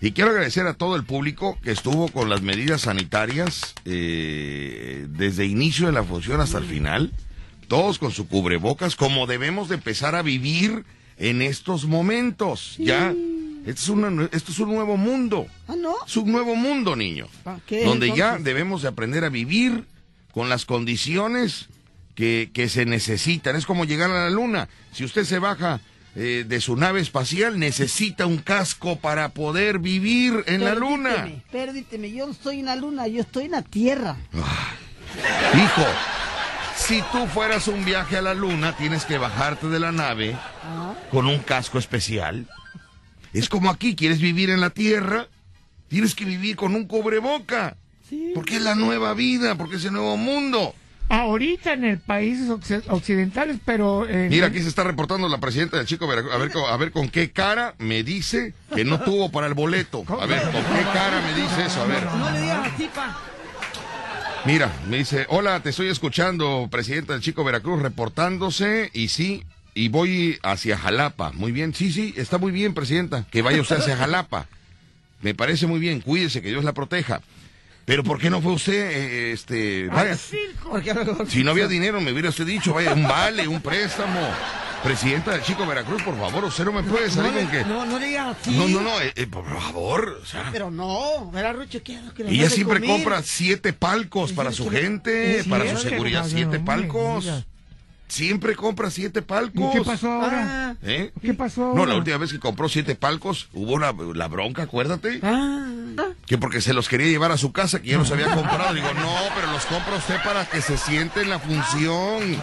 Y 0.00 0.12
quiero 0.12 0.30
agradecer 0.30 0.66
a 0.66 0.74
todo 0.74 0.96
el 0.96 1.04
público 1.04 1.58
que 1.62 1.70
estuvo 1.70 2.08
con 2.08 2.28
las 2.28 2.42
medidas 2.42 2.82
sanitarias 2.82 3.74
eh, 3.84 5.06
desde 5.08 5.46
inicio 5.46 5.86
de 5.86 5.92
la 5.92 6.04
función 6.04 6.40
hasta 6.40 6.58
el 6.58 6.64
final. 6.64 7.12
Todos 7.68 7.98
con 7.98 8.10
su 8.12 8.28
cubrebocas, 8.28 8.96
como 8.96 9.26
debemos 9.26 9.68
de 9.68 9.76
empezar 9.76 10.14
a 10.14 10.22
vivir 10.22 10.84
en 11.16 11.40
estos 11.42 11.86
momentos. 11.86 12.74
Ya, 12.78 13.14
esto 13.66 13.82
es, 13.82 13.88
una- 13.88 14.28
esto 14.32 14.52
es 14.52 14.58
un 14.58 14.74
nuevo 14.74 14.96
mundo. 14.98 15.46
Ah, 15.68 15.74
no. 15.78 15.94
Es 16.06 16.16
un 16.18 16.30
nuevo 16.30 16.54
mundo, 16.54 16.94
niño. 16.96 17.26
¿qué, 17.66 17.84
Donde 17.84 18.12
ya 18.14 18.36
debemos 18.38 18.82
de 18.82 18.88
aprender 18.88 19.24
a 19.24 19.30
vivir 19.30 19.84
con 20.32 20.48
las 20.50 20.66
condiciones 20.66 21.68
que, 22.14 22.50
que 22.52 22.68
se 22.68 22.84
necesitan. 22.84 23.56
Es 23.56 23.64
como 23.64 23.86
llegar 23.86 24.10
a 24.10 24.24
la 24.24 24.30
luna. 24.30 24.68
Si 24.92 25.04
usted 25.04 25.24
se 25.24 25.38
baja 25.38 25.80
eh, 26.16 26.44
de 26.46 26.60
su 26.60 26.76
nave 26.76 27.00
espacial, 27.00 27.58
necesita 27.58 28.26
un 28.26 28.38
casco 28.38 28.96
para 28.96 29.30
poder 29.30 29.78
vivir 29.78 30.44
en 30.46 30.64
la 30.64 30.74
luna. 30.74 31.28
Perdíteme, 31.50 32.10
yo 32.12 32.26
no 32.26 32.32
estoy 32.32 32.60
en 32.60 32.66
la 32.66 32.76
luna, 32.76 33.06
yo 33.08 33.20
estoy 33.22 33.44
en 33.46 33.50
la 33.52 33.62
tierra. 33.62 34.16
Hijo, 35.54 35.84
si 36.76 37.02
tú 37.12 37.26
fueras 37.26 37.68
un 37.68 37.84
viaje 37.84 38.16
a 38.16 38.22
la 38.22 38.34
luna, 38.34 38.76
tienes 38.76 39.04
que 39.04 39.18
bajarte 39.18 39.68
de 39.68 39.80
la 39.80 39.92
nave 39.92 40.36
Ah, 40.64 40.94
con 41.10 41.26
un 41.26 41.38
casco 41.40 41.78
especial. 41.78 42.46
Es 43.32 43.48
como 43.48 43.70
aquí, 43.70 43.94
quieres 43.96 44.20
vivir 44.20 44.50
en 44.50 44.60
la 44.60 44.70
tierra, 44.70 45.28
tienes 45.88 46.14
que 46.14 46.24
vivir 46.24 46.56
con 46.56 46.74
un 46.74 46.86
cubreboca. 46.86 47.76
sí. 48.08 48.30
Porque 48.34 48.56
es 48.56 48.62
la 48.62 48.74
nueva 48.74 49.14
vida, 49.14 49.56
porque 49.56 49.76
es 49.76 49.84
el 49.84 49.92
nuevo 49.92 50.16
mundo. 50.16 50.74
Ahorita 51.08 51.74
en 51.74 51.84
el 51.84 51.98
países 51.98 52.48
occ- 52.48 52.82
occidentales, 52.88 53.58
pero... 53.64 54.08
en- 54.08 54.28
Mira, 54.30 54.46
aquí 54.48 54.60
se 54.60 54.68
está 54.68 54.84
reportando 54.84 55.28
la 55.28 55.38
presidenta 55.38 55.76
del 55.76 55.86
Chico 55.86 56.06
Veracruz. 56.06 56.32
A 56.34 56.38
ver, 56.38 56.50
a 56.70 56.76
ver 56.76 56.90
con 56.92 57.08
qué 57.08 57.30
cara 57.30 57.74
me 57.78 58.02
dice 58.02 58.54
que 58.74 58.84
no 58.84 59.00
tuvo 59.00 59.30
para 59.30 59.46
el 59.46 59.54
boleto. 59.54 60.04
A 60.20 60.26
ver, 60.26 60.42
¿con 60.42 60.62
qué 60.62 60.82
cara 60.92 61.20
me 61.20 61.34
dice 61.40 61.66
eso? 61.66 61.82
A 61.82 61.86
ver. 61.86 62.04
No 62.04 62.30
le 62.30 62.40
digas 62.40 62.72
así, 62.72 62.88
pa. 62.94 63.18
Mira, 64.46 64.70
me 64.88 64.98
dice, 64.98 65.26
hola, 65.28 65.60
te 65.60 65.70
estoy 65.70 65.88
escuchando, 65.88 66.68
presidenta 66.70 67.12
del 67.14 67.22
Chico 67.22 67.44
Veracruz, 67.44 67.80
reportándose, 67.80 68.90
y 68.92 69.08
sí, 69.08 69.42
y 69.74 69.88
voy 69.88 70.38
hacia 70.42 70.76
Jalapa. 70.76 71.32
Muy 71.32 71.50
bien, 71.52 71.74
sí, 71.74 71.90
sí, 71.92 72.12
está 72.16 72.36
muy 72.38 72.52
bien, 72.52 72.74
presidenta, 72.74 73.24
que 73.30 73.40
vaya 73.42 73.60
usted 73.60 73.76
hacia 73.76 73.96
Jalapa. 73.96 74.46
Me 75.22 75.34
parece 75.34 75.66
muy 75.66 75.80
bien, 75.80 76.00
cuídese, 76.00 76.42
que 76.42 76.48
Dios 76.48 76.64
la 76.64 76.72
proteja. 76.74 77.22
Pero 77.84 78.02
¿por 78.02 78.18
qué 78.18 78.30
no 78.30 78.40
fue 78.40 78.52
usted, 78.52 78.72
eh, 78.72 79.32
este, 79.32 79.88
vaya? 79.88 80.16
Si 81.28 81.44
no 81.44 81.50
había 81.50 81.68
dinero, 81.68 82.00
me 82.00 82.12
hubiera 82.12 82.30
usted 82.30 82.46
dicho, 82.46 82.72
vaya, 82.74 82.94
un 82.94 83.02
vale, 83.04 83.46
un 83.46 83.60
préstamo. 83.60 84.20
Presidenta 84.82 85.30
del 85.30 85.42
Chico 85.42 85.66
Veracruz, 85.66 86.02
por 86.02 86.14
favor, 86.18 86.44
usted 86.44 86.62
no 86.66 86.72
me 86.72 86.82
puede 86.82 87.08
salir 87.08 87.32
no, 87.32 87.38
con 87.40 87.50
que... 87.50 87.64
no, 87.64 87.86
no 87.86 87.98
digas 87.98 88.36
así. 88.38 88.50
No, 88.54 88.68
no, 88.68 88.82
no, 88.82 89.00
eh, 89.00 89.14
eh, 89.16 89.26
por 89.26 89.46
favor, 89.48 90.20
o 90.22 90.26
sea... 90.26 90.50
Pero 90.52 90.70
no, 90.70 91.30
verá, 91.30 91.54
Rucho, 91.54 91.82
¿qué 91.82 91.94
es 91.94 92.02
lo 92.02 92.12
que 92.12 92.22
Ella 92.24 92.50
siempre 92.50 92.80
comer? 92.80 92.96
compra 92.96 93.22
siete 93.22 93.72
palcos 93.72 94.34
para 94.34 94.52
su 94.52 94.68
gente, 94.68 95.42
para 95.48 95.70
su 95.70 95.78
seguridad, 95.88 96.26
siete 96.28 96.58
palcos. 96.60 97.26
Siempre 98.06 98.54
compra 98.54 98.90
siete 98.90 99.20
¿Y 99.20 99.22
palcos. 99.22 99.72
qué 99.72 99.80
pasó 99.82 100.12
ahora? 100.12 100.70
Ah, 100.70 100.74
¿Eh? 100.82 101.10
¿Qué 101.22 101.34
pasó 101.34 101.72
No, 101.74 101.86
la 101.86 101.94
última 101.96 102.18
vez 102.18 102.32
que 102.32 102.38
compró 102.38 102.68
siete 102.68 102.94
palcos 102.94 103.48
hubo 103.54 103.72
una, 103.72 103.92
la 104.14 104.28
bronca, 104.28 104.62
acuérdate. 104.64 105.20
ah. 105.22 105.66
Que 106.26 106.38
porque 106.38 106.60
se 106.60 106.72
los 106.74 106.88
quería 106.88 107.06
llevar 107.08 107.32
a 107.32 107.36
su 107.38 107.52
casa, 107.52 107.80
que 107.82 107.88
ya 107.88 107.98
los 107.98 108.10
había 108.10 108.34
comprado. 108.34 108.74
Digo, 108.74 108.92
no, 108.94 109.14
pero 109.34 109.50
los 109.52 109.64
compra 109.66 109.96
usted 109.96 110.16
para 110.24 110.44
que 110.46 110.60
se 110.62 110.76
siente 110.76 111.22
en 111.22 111.30
la 111.30 111.38
función. 111.38 112.36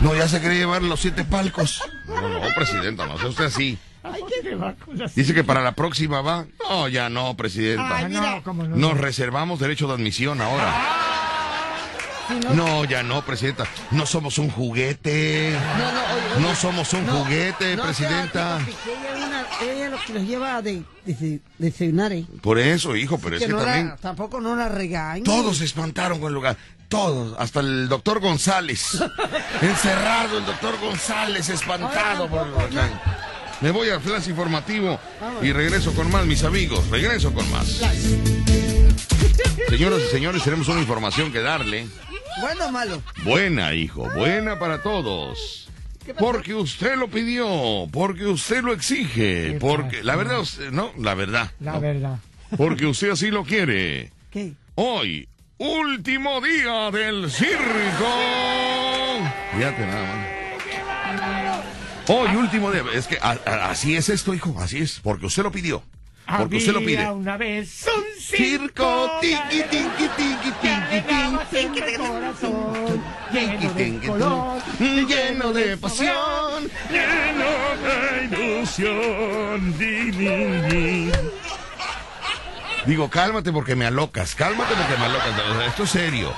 No, 0.00 0.14
ya 0.14 0.28
se 0.28 0.40
quería 0.40 0.58
llevar 0.60 0.82
los 0.82 1.00
siete 1.00 1.24
palcos. 1.24 1.82
No, 2.06 2.20
no, 2.20 2.28
no, 2.40 2.54
presidenta, 2.54 3.06
no 3.06 3.18
sea 3.18 3.28
usted 3.28 3.44
así. 3.44 3.78
¿Qué 4.42 4.54
va 4.54 4.74
con 4.74 4.96
las- 4.98 5.14
Dice 5.14 5.34
que 5.34 5.44
para 5.44 5.60
la 5.62 5.72
próxima 5.72 6.22
va. 6.22 6.46
No, 6.68 6.88
ya 6.88 7.10
no, 7.10 7.36
presidenta. 7.36 7.98
Ah, 7.98 8.08
mira. 8.08 8.20
no, 8.36 8.42
cómo 8.42 8.64
no. 8.64 8.76
Nos 8.76 8.96
reservamos 8.98 9.60
derecho 9.60 9.86
de 9.88 9.94
admisión 9.94 10.40
ahora. 10.40 10.74
No, 12.54 12.84
ya 12.84 13.02
no, 13.02 13.22
presidenta. 13.24 13.64
No 13.90 14.06
somos 14.06 14.38
un 14.38 14.50
juguete. 14.50 15.56
no, 15.78 15.92
no, 15.92 16.00
oye, 16.36 16.46
No 16.48 16.54
somos 16.54 16.92
un 16.92 17.06
juguete, 17.06 17.76
No, 17.76 17.84
presidenta. 17.84 18.58
sea, 18.58 18.66
Piqué, 18.66 18.78
ella 18.92 19.14
es 19.16 19.24
una- 19.26 19.72
ella 19.72 19.84
es 19.86 19.90
lo 19.90 19.98
que 20.04 20.12
los 20.14 20.22
lleva 20.24 20.62
de, 20.62 20.82
de, 21.04 21.40
¿eh? 21.60 22.24
Por 22.40 22.58
eso, 22.58 22.96
hijo, 22.96 23.18
pero 23.18 23.36
es 23.36 23.42
Que 23.42 23.46
que 23.48 23.52
la- 23.52 23.64
también 23.64 23.94
tampoco 24.00 24.40
no 24.40 24.54
la 24.56 24.68
regañen. 24.68 25.24
todos 25.24 25.58
se 25.58 25.64
espantaron 25.64 26.18
con 26.20 26.28
el 26.28 26.34
lugar. 26.34 26.56
Todos, 26.88 27.36
hasta 27.38 27.60
el 27.60 27.88
doctor 27.88 28.20
González. 28.20 28.98
Encerrado 29.62 30.38
el 30.38 30.46
doctor 30.46 30.78
González, 30.80 31.48
espantado 31.48 32.28
por 32.28 32.46
el 32.46 32.52
huracán. 32.52 33.00
Me 33.60 33.70
voy 33.70 33.90
al 33.90 34.00
flash 34.00 34.28
informativo 34.28 34.98
y 35.42 35.52
regreso 35.52 35.92
con 35.92 36.10
más, 36.10 36.24
mis 36.26 36.42
amigos. 36.44 36.88
Regreso 36.88 37.32
con 37.32 37.48
más. 37.50 37.80
Señoras 39.68 40.00
y 40.08 40.10
señores, 40.10 40.42
tenemos 40.42 40.66
una 40.68 40.80
información 40.80 41.30
que 41.30 41.40
darle. 41.40 41.86
Bueno 42.40 42.66
o 42.66 42.72
malo. 42.72 43.02
Buena, 43.24 43.74
hijo, 43.74 44.08
buena 44.14 44.58
para 44.58 44.82
todos. 44.82 45.68
Porque 46.18 46.54
usted 46.54 46.96
lo 46.96 47.08
pidió, 47.08 47.86
porque 47.92 48.26
usted 48.26 48.62
lo 48.62 48.72
exige, 48.72 49.52
¿Qué 49.52 49.58
porque 49.60 50.02
la 50.02 50.16
verdad, 50.16 50.40
usted- 50.40 50.70
no, 50.70 50.90
la 50.98 51.14
verdad, 51.14 51.50
La 51.60 51.72
no. 51.74 51.80
verdad. 51.80 52.18
porque 52.56 52.86
usted 52.86 53.10
así 53.10 53.30
lo 53.30 53.44
quiere. 53.44 54.10
¿Qué? 54.30 54.54
Hoy, 54.74 55.28
último 55.58 56.40
día 56.40 56.90
del 56.90 57.30
circo. 57.30 58.08
Fíjate 59.56 59.86
nada 59.86 60.16
más. 60.16 61.60
Hoy, 62.08 62.34
último 62.36 62.72
día. 62.72 62.82
Es 62.94 63.06
que 63.06 63.18
a- 63.20 63.38
a- 63.46 63.70
así 63.70 63.94
es 63.94 64.08
esto, 64.08 64.34
hijo, 64.34 64.56
así 64.60 64.78
es, 64.78 64.98
porque 65.00 65.26
usted 65.26 65.42
lo 65.44 65.52
pidió. 65.52 65.82
Porque 66.38 66.56
usted 66.56 66.72
lo 66.72 66.80
pide. 66.80 67.10
Una 67.10 67.36
vez 67.36 67.86
un 67.86 68.20
Circo, 68.20 69.18
tiqui, 69.20 69.62
tiqui, 69.70 70.08
tiqui, 70.16 70.52
tiqui, 70.60 71.02
tiqui, 71.50 71.96
corazón, 71.96 73.02
lleno 73.32 73.74
de 73.74 74.06
color, 74.06 74.62
lleno 74.78 75.52
de 75.52 75.76
pasión. 75.76 76.70
Lleno 76.90 77.50
de 77.82 78.24
ilusión. 78.24 79.78
Di, 79.78 80.10
di, 80.12 80.28
di. 80.68 81.12
Digo, 82.86 83.10
cálmate 83.10 83.52
porque 83.52 83.76
me 83.76 83.86
alocas, 83.86 84.34
cálmate 84.34 84.74
porque 84.74 84.96
me 84.98 85.04
alocas. 85.06 85.66
Esto 85.66 85.82
es 85.82 85.90
serio. 85.90 86.32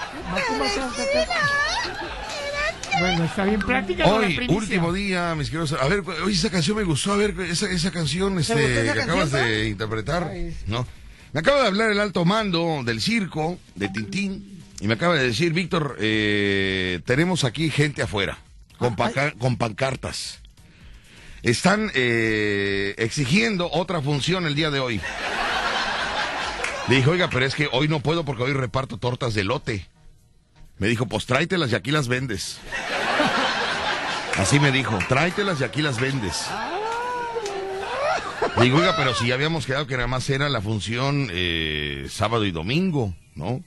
Bueno, 3.02 3.24
está 3.24 3.44
bien 3.44 3.60
práctica 3.60 4.04
Hoy, 4.06 4.46
último 4.48 4.92
día, 4.92 5.34
mis 5.34 5.48
queridos. 5.50 5.72
A 5.72 5.88
ver, 5.88 6.00
oye, 6.24 6.34
esa 6.34 6.50
canción 6.50 6.76
me 6.76 6.84
gustó. 6.84 7.12
A 7.12 7.16
ver, 7.16 7.34
esa, 7.40 7.68
esa 7.68 7.90
canción 7.90 8.38
este, 8.38 8.54
que 8.54 8.84
canción, 8.86 9.00
acabas 9.00 9.32
de 9.32 9.68
interpretar. 9.68 10.32
¿No? 10.68 10.86
Me 11.32 11.40
acaba 11.40 11.62
de 11.62 11.66
hablar 11.66 11.90
el 11.90 11.98
alto 11.98 12.24
mando 12.24 12.82
del 12.84 13.00
circo, 13.00 13.58
de 13.74 13.88
Tintín, 13.88 14.62
y 14.80 14.86
me 14.86 14.94
acaba 14.94 15.14
de 15.14 15.24
decir, 15.26 15.52
Víctor, 15.52 15.96
eh, 15.98 17.00
tenemos 17.04 17.42
aquí 17.44 17.70
gente 17.70 18.02
afuera, 18.02 18.38
con, 18.78 18.94
panca- 18.94 19.32
con 19.38 19.56
pancartas. 19.56 20.40
Están 21.42 21.90
eh, 21.94 22.94
exigiendo 22.98 23.68
otra 23.72 24.00
función 24.00 24.46
el 24.46 24.54
día 24.54 24.70
de 24.70 24.78
hoy. 24.78 25.00
Le 26.88 26.96
dije, 26.96 27.10
oiga, 27.10 27.28
pero 27.30 27.44
es 27.46 27.54
que 27.54 27.68
hoy 27.72 27.88
no 27.88 28.00
puedo 28.00 28.24
porque 28.24 28.44
hoy 28.44 28.52
reparto 28.52 28.96
tortas 28.98 29.34
de 29.34 29.42
lote. 29.44 29.86
Me 30.82 30.88
dijo, 30.88 31.06
pues 31.06 31.26
tráetelas 31.26 31.70
y 31.70 31.76
aquí 31.76 31.92
las 31.92 32.08
vendes. 32.08 32.58
Así 34.36 34.58
me 34.58 34.72
dijo, 34.72 34.98
tráetelas 35.08 35.60
y 35.60 35.64
aquí 35.64 35.80
las 35.80 36.00
vendes. 36.00 36.48
Digo, 38.60 38.78
oiga, 38.78 38.96
pero 38.96 39.14
si 39.14 39.28
ya 39.28 39.34
habíamos 39.34 39.64
quedado 39.64 39.86
que 39.86 39.94
nada 39.94 40.08
más 40.08 40.28
era 40.28 40.48
la 40.48 40.60
función 40.60 41.28
eh, 41.30 42.08
sábado 42.10 42.44
y 42.46 42.50
domingo, 42.50 43.14
¿no? 43.36 43.62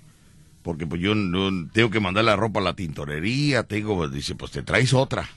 Porque 0.62 0.86
pues 0.86 1.00
yo 1.00 1.16
no, 1.16 1.70
tengo 1.72 1.90
que 1.90 2.02
mandar 2.02 2.26
la 2.26 2.36
ropa 2.36 2.60
a 2.60 2.64
la 2.64 2.76
tintorería, 2.76 3.64
tengo, 3.64 4.10
dice, 4.10 4.36
pues 4.36 4.52
te 4.52 4.62
traes 4.62 4.94
otra. 4.94 5.30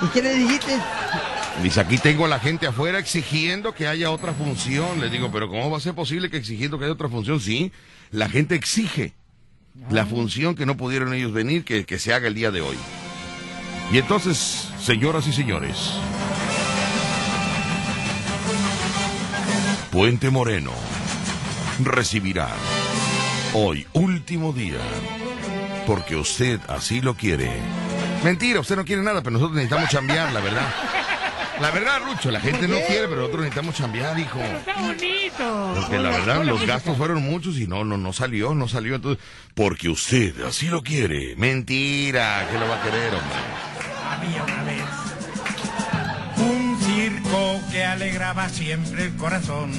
¿Y 0.00 0.06
qué 0.06 0.22
le 0.22 0.34
dijiste? 0.36 0.80
Dice, 1.62 1.80
aquí 1.80 1.98
tengo 1.98 2.26
a 2.26 2.28
la 2.28 2.40
gente 2.40 2.66
afuera 2.66 2.98
exigiendo 2.98 3.74
que 3.74 3.86
haya 3.86 4.10
otra 4.10 4.32
función. 4.32 5.00
Le 5.00 5.08
digo, 5.08 5.30
pero 5.32 5.48
¿cómo 5.48 5.70
va 5.70 5.78
a 5.78 5.80
ser 5.80 5.94
posible 5.94 6.30
que 6.30 6.36
exigiendo 6.36 6.78
que 6.78 6.84
haya 6.84 6.94
otra 6.94 7.08
función? 7.08 7.40
Sí, 7.40 7.72
la 8.10 8.28
gente 8.28 8.54
exige 8.54 9.14
la 9.90 10.06
función 10.06 10.54
que 10.54 10.66
no 10.66 10.76
pudieron 10.76 11.14
ellos 11.14 11.32
venir, 11.32 11.64
que, 11.64 11.84
que 11.84 11.98
se 11.98 12.12
haga 12.12 12.28
el 12.28 12.34
día 12.34 12.50
de 12.50 12.60
hoy. 12.60 12.76
Y 13.92 13.98
entonces, 13.98 14.68
señoras 14.80 15.26
y 15.26 15.32
señores, 15.32 15.92
Puente 19.90 20.30
Moreno 20.30 20.72
recibirá 21.80 22.48
hoy, 23.52 23.86
último 23.92 24.52
día, 24.52 24.80
porque 25.86 26.16
usted 26.16 26.60
así 26.68 27.00
lo 27.00 27.14
quiere. 27.14 27.50
Mentira, 28.24 28.60
usted 28.60 28.76
no 28.76 28.84
quiere 28.84 29.02
nada, 29.02 29.22
pero 29.22 29.34
nosotros 29.34 29.56
necesitamos 29.56 29.90
chambear, 29.90 30.32
la 30.32 30.40
verdad. 30.40 31.03
La 31.60 31.70
verdad, 31.70 32.00
Rucho, 32.04 32.30
la 32.30 32.40
gente 32.40 32.66
no 32.68 32.76
quiere, 32.86 33.02
pero 33.08 33.16
nosotros 33.16 33.40
necesitamos 33.42 33.74
chambear, 33.76 34.18
hijo. 34.18 34.40
Está 34.40 34.74
bonito. 34.80 35.72
Porque 35.76 35.98
la 35.98 36.10
verdad, 36.10 36.44
los 36.44 36.66
gastos 36.66 36.96
fueron 36.96 37.22
muchos 37.22 37.58
y 37.58 37.66
no, 37.66 37.84
no, 37.84 37.96
no 37.96 38.12
salió, 38.12 38.54
no 38.54 38.66
salió. 38.68 38.96
Entonces, 38.96 39.22
porque 39.54 39.88
usted 39.88 40.40
así 40.42 40.66
lo 40.66 40.82
quiere. 40.82 41.36
Mentira, 41.36 42.46
que 42.50 42.58
lo 42.58 42.68
va 42.68 42.80
a 42.80 42.82
querer, 42.82 43.14
hombre. 43.14 43.38
Había 44.10 44.42
una 44.42 44.64
vez 44.64 44.84
un 46.38 46.78
circo 46.82 47.60
que 47.70 47.84
alegraba 47.84 48.48
siempre 48.48 49.04
el 49.04 49.14
corazón. 49.16 49.70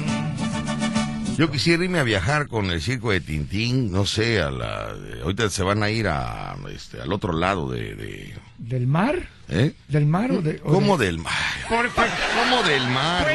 Yo 1.38 1.52
quisiera 1.52 1.84
irme 1.84 2.00
a 2.00 2.04
viajar 2.04 2.48
con 2.48 2.72
el 2.72 2.82
circo 2.82 3.12
de 3.12 3.20
Tintín, 3.20 3.92
no 3.92 4.06
sé, 4.06 4.42
a 4.42 4.50
la, 4.50 4.94
ahorita 5.22 5.50
se 5.50 5.64
van 5.64 5.84
a 5.84 5.90
ir 5.90 6.08
a, 6.08 6.56
este, 6.74 7.02
al 7.02 7.12
otro 7.12 7.34
lado 7.34 7.70
de, 7.70 7.94
de- 7.96 8.34
¿Del 8.58 8.88
mar? 8.88 9.28
¿Eh? 9.50 9.74
¿Del 9.88 10.06
mar 10.06 10.32
o 10.32 10.42
de...? 10.42 10.62
o 10.64 10.72
¿Cómo 10.74 10.98
de- 10.98 11.06
del 11.08 11.20
mar? 11.20 11.34
Por- 11.70 11.90
¿Cómo 11.90 12.64
del 12.64 12.88
mar, 12.90 13.28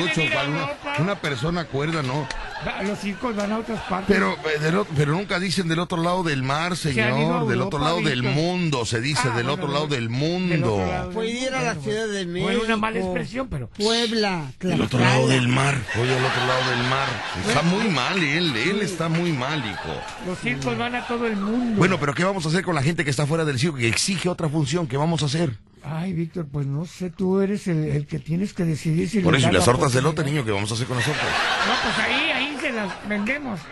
una, 0.48 0.70
una 0.98 1.14
persona 1.16 1.64
cuerda, 1.64 2.02
¿no? 2.02 2.26
Va- 2.66 2.82
Los 2.82 2.98
circos 2.98 3.34
van 3.34 3.52
a 3.52 3.58
otras 3.58 3.80
partes. 3.88 4.14
Pero, 4.14 4.36
eh, 4.54 4.58
del 4.60 4.84
pero 4.96 5.12
nunca 5.12 5.40
dicen 5.40 5.66
del 5.66 5.78
otro 5.78 6.02
lado 6.02 6.22
del 6.22 6.42
mar, 6.42 6.76
señor. 6.76 7.48
Del 7.48 7.62
otro 7.62 7.78
lado 7.78 8.00
del 8.02 8.22
mundo, 8.22 8.84
se 8.84 9.00
dice, 9.00 9.22
Ah, 9.24 9.36
del 9.36 9.46
bueno, 9.46 9.52
otro 9.54 9.66
del- 9.66 9.74
lado 9.74 9.86
del 9.86 10.00
del 10.00 10.10
mundo. 10.10 11.10
Puede 11.14 11.30
ir 11.30 11.48
a 11.54 11.62
la 11.62 11.74
Bueno, 11.74 11.82
Ciudad 11.82 12.08
de 12.08 12.26
México. 12.26 12.52
Fue 12.52 12.64
una 12.66 12.76
mala 12.76 12.98
expresión, 12.98 13.48
pero... 13.48 13.68
Puebla, 13.70 14.52
Del 14.60 14.80
otro 14.82 14.98
lado 15.00 15.28
del 15.28 15.48
mar, 15.48 15.78
oye, 16.00 16.14
al 16.16 16.24
otro 16.24 16.46
lado 16.46 16.70
del 16.70 16.88
mar. 16.88 17.08
Está 17.48 17.62
muy 17.62 17.88
mal 17.88 18.22
él, 18.22 18.54
él 18.56 18.80
está 18.82 19.08
muy 19.08 19.32
mal, 19.32 19.58
hijo. 19.64 19.94
Los 20.26 20.38
circos 20.38 20.76
van 20.76 20.94
a 20.96 21.06
todo 21.06 21.26
el 21.26 21.36
mundo. 21.36 21.76
Bueno, 21.78 21.98
pero 21.98 22.12
¿qué 22.14 22.24
vamos 22.24 22.44
a 22.44 22.48
hacer 22.50 22.62
con 22.62 22.74
la 22.74 22.82
gente 22.82 23.04
que 23.04 23.10
está 23.10 23.26
fuera 23.26 23.44
del 23.46 23.58
circo 23.58 23.76
que 23.78 23.88
exige 23.88 24.28
otra 24.28 24.48
función? 24.48 24.86
¿Qué 24.86 24.96
vamos 24.98 25.22
a 25.22 25.26
hacer? 25.26 25.56
Ay, 25.82 26.12
Víctor, 26.12 26.46
pues 26.50 26.66
no 26.66 26.84
sé, 26.84 27.10
tú 27.10 27.40
eres 27.40 27.66
el, 27.66 27.84
el 27.84 28.06
que 28.06 28.18
tienes 28.18 28.52
que 28.52 28.64
decidir 28.64 29.08
si 29.08 29.20
Por 29.20 29.34
eso, 29.34 29.48
y 29.48 29.52
las 29.52 29.66
la 29.66 29.72
tortas 29.72 29.92
de 29.92 30.02
lote, 30.02 30.22
niño, 30.24 30.44
¿qué 30.44 30.50
vamos 30.50 30.70
a 30.70 30.74
hacer 30.74 30.86
con 30.86 30.96
nosotros? 30.96 31.22
No, 31.66 31.72
pues 31.82 32.06
ahí, 32.06 32.30
ahí 32.30 32.56
se 32.60 32.72
las 32.72 33.08
vendemos. 33.08 33.60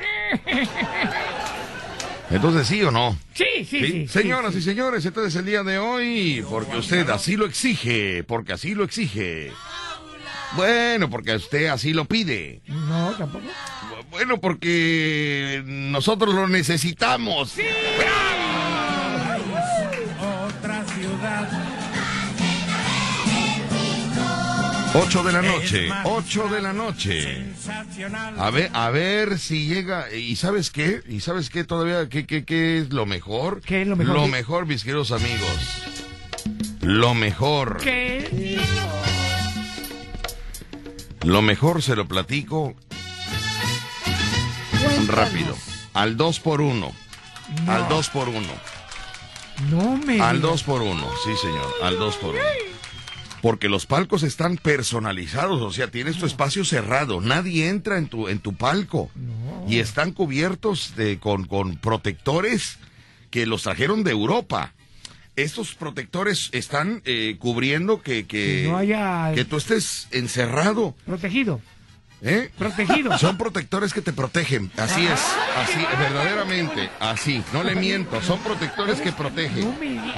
Entonces, 2.30 2.66
¿sí 2.66 2.82
o 2.82 2.90
no? 2.90 3.16
Sí, 3.32 3.44
sí, 3.58 3.64
sí. 3.64 3.80
¿Sí? 3.80 3.86
sí, 3.92 4.08
Señoras 4.08 4.52
sí. 4.52 4.58
y 4.58 4.62
señores, 4.62 5.04
entonces 5.06 5.34
el 5.36 5.46
día 5.46 5.62
de 5.62 5.78
hoy, 5.78 6.44
porque 6.48 6.76
usted 6.76 7.08
así 7.08 7.36
lo 7.36 7.46
exige, 7.46 8.22
porque 8.24 8.52
así 8.52 8.74
lo 8.74 8.84
exige. 8.84 9.50
Bueno, 10.56 11.10
porque 11.10 11.34
usted 11.34 11.66
así 11.68 11.92
lo 11.92 12.06
pide. 12.06 12.62
No, 12.66 13.10
tampoco. 13.12 13.44
Bueno, 14.10 14.40
porque 14.40 15.62
nosotros 15.66 16.34
lo 16.34 16.48
necesitamos. 16.48 17.54
Otra 20.20 20.84
ciudad. 20.84 21.57
8 24.94 25.22
de 25.22 25.32
la 25.32 25.42
noche, 25.42 25.88
8 26.04 26.48
de 26.48 26.62
la 26.62 26.72
noche. 26.72 27.34
Sensacional. 27.54 28.34
A 28.38 28.50
ver, 28.50 28.70
a 28.72 28.90
ver 28.90 29.38
si 29.38 29.66
llega. 29.66 30.12
¿Y 30.14 30.36
sabes 30.36 30.70
qué? 30.70 31.02
¿Y 31.08 31.20
sabes 31.20 31.50
qué 31.50 31.64
todavía? 31.64 32.08
¿Qué, 32.08 32.26
qué, 32.26 32.44
qué 32.44 32.78
es 32.78 32.90
lo 32.92 33.04
mejor? 33.06 33.60
¿Qué 33.60 33.82
es 33.82 33.88
lo 33.88 33.96
mejor? 33.96 34.14
Lo 34.14 34.28
mejor, 34.28 34.66
mis 34.66 34.82
queridos 34.84 35.12
amigos. 35.12 35.84
Lo 36.80 37.14
mejor. 37.14 37.78
¿Qué? 37.82 38.58
Lo 41.22 41.42
mejor 41.42 41.82
se 41.82 41.94
lo 41.96 42.06
platico 42.08 42.74
Cuéntanos. 44.70 45.08
rápido. 45.08 45.56
Al 45.92 46.16
2 46.16 46.40
por 46.40 46.60
1 46.60 46.92
No. 47.64 47.72
Al 47.72 47.88
2 47.88 48.08
por 48.10 48.28
1 48.28 48.40
No 49.70 49.96
me. 49.98 50.20
Al 50.20 50.36
digas. 50.36 50.50
2 50.52 50.62
por 50.62 50.82
1 50.82 51.06
sí 51.24 51.36
señor, 51.40 51.74
al 51.82 51.98
2 51.98 52.16
por 52.16 52.34
1 52.34 52.40
Porque 53.42 53.68
los 53.68 53.86
palcos 53.86 54.22
están 54.24 54.56
personalizados, 54.56 55.60
o 55.62 55.70
sea, 55.72 55.88
tienes 55.90 56.16
tu 56.18 56.26
espacio 56.26 56.64
cerrado, 56.64 57.20
nadie 57.20 57.68
entra 57.68 57.96
en 57.98 58.08
tu, 58.08 58.28
en 58.28 58.40
tu 58.40 58.54
palco. 58.54 59.10
Y 59.68 59.78
están 59.78 60.12
cubiertos 60.12 60.94
de, 60.96 61.18
con, 61.18 61.44
con 61.46 61.76
protectores 61.76 62.78
que 63.30 63.46
los 63.46 63.62
trajeron 63.62 64.02
de 64.02 64.10
Europa. 64.12 64.72
Estos 65.36 65.74
protectores 65.74 66.48
están 66.52 67.00
eh, 67.04 67.36
cubriendo 67.38 68.02
que, 68.02 68.26
que, 68.26 68.62
Que 68.64 68.68
no 68.68 68.76
haya- 68.76 69.32
que 69.34 69.44
tú 69.44 69.56
estés 69.56 70.08
encerrado. 70.10 70.96
Protegido. 71.06 71.60
¿Eh? 72.20 72.50
Protegido. 72.58 73.16
Son 73.18 73.38
protectores 73.38 73.92
que 73.94 74.00
te 74.02 74.12
protegen. 74.12 74.72
Así 74.76 75.06
es. 75.06 75.20
Así, 75.56 75.78
verdaderamente. 75.96 76.90
Así. 76.98 77.44
No 77.52 77.62
le 77.62 77.76
miento. 77.76 78.20
Son 78.22 78.40
protectores 78.40 79.00
que 79.00 79.12
protegen. 79.12 79.72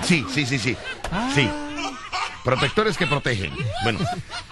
Sí, 0.04 0.24
sí, 0.33 0.46
sí, 0.46 0.59
sí. 0.59 0.74
Sí. 1.35 1.50
Protectores 2.44 2.96
que 2.96 3.07
protegen. 3.07 3.53
Bueno, 3.83 4.00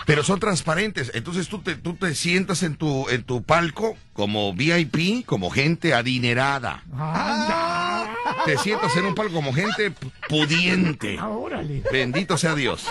pero 0.07 0.23
son 0.23 0.41
transparentes. 0.41 1.11
Entonces 1.15 1.49
tú 1.49 1.61
te, 1.61 1.77
tú 1.77 1.95
te 1.95 2.15
sientas 2.15 2.63
en 2.63 2.77
tu, 2.77 3.09
en 3.09 3.23
tu 3.23 3.43
palco 3.43 3.97
como 4.13 4.53
VIP, 4.53 5.25
como 5.25 5.51
gente 5.51 5.95
adinerada. 5.95 6.83
Anda. 6.93 8.15
Te 8.45 8.59
sientas 8.59 8.97
en 8.97 9.07
un 9.07 9.15
palco 9.15 9.35
como 9.35 9.53
gente 9.53 9.93
pudiente. 10.29 11.17
Ah, 11.19 11.29
órale. 11.29 11.83
Bendito 11.91 12.37
sea 12.37 12.55
Dios. 12.55 12.87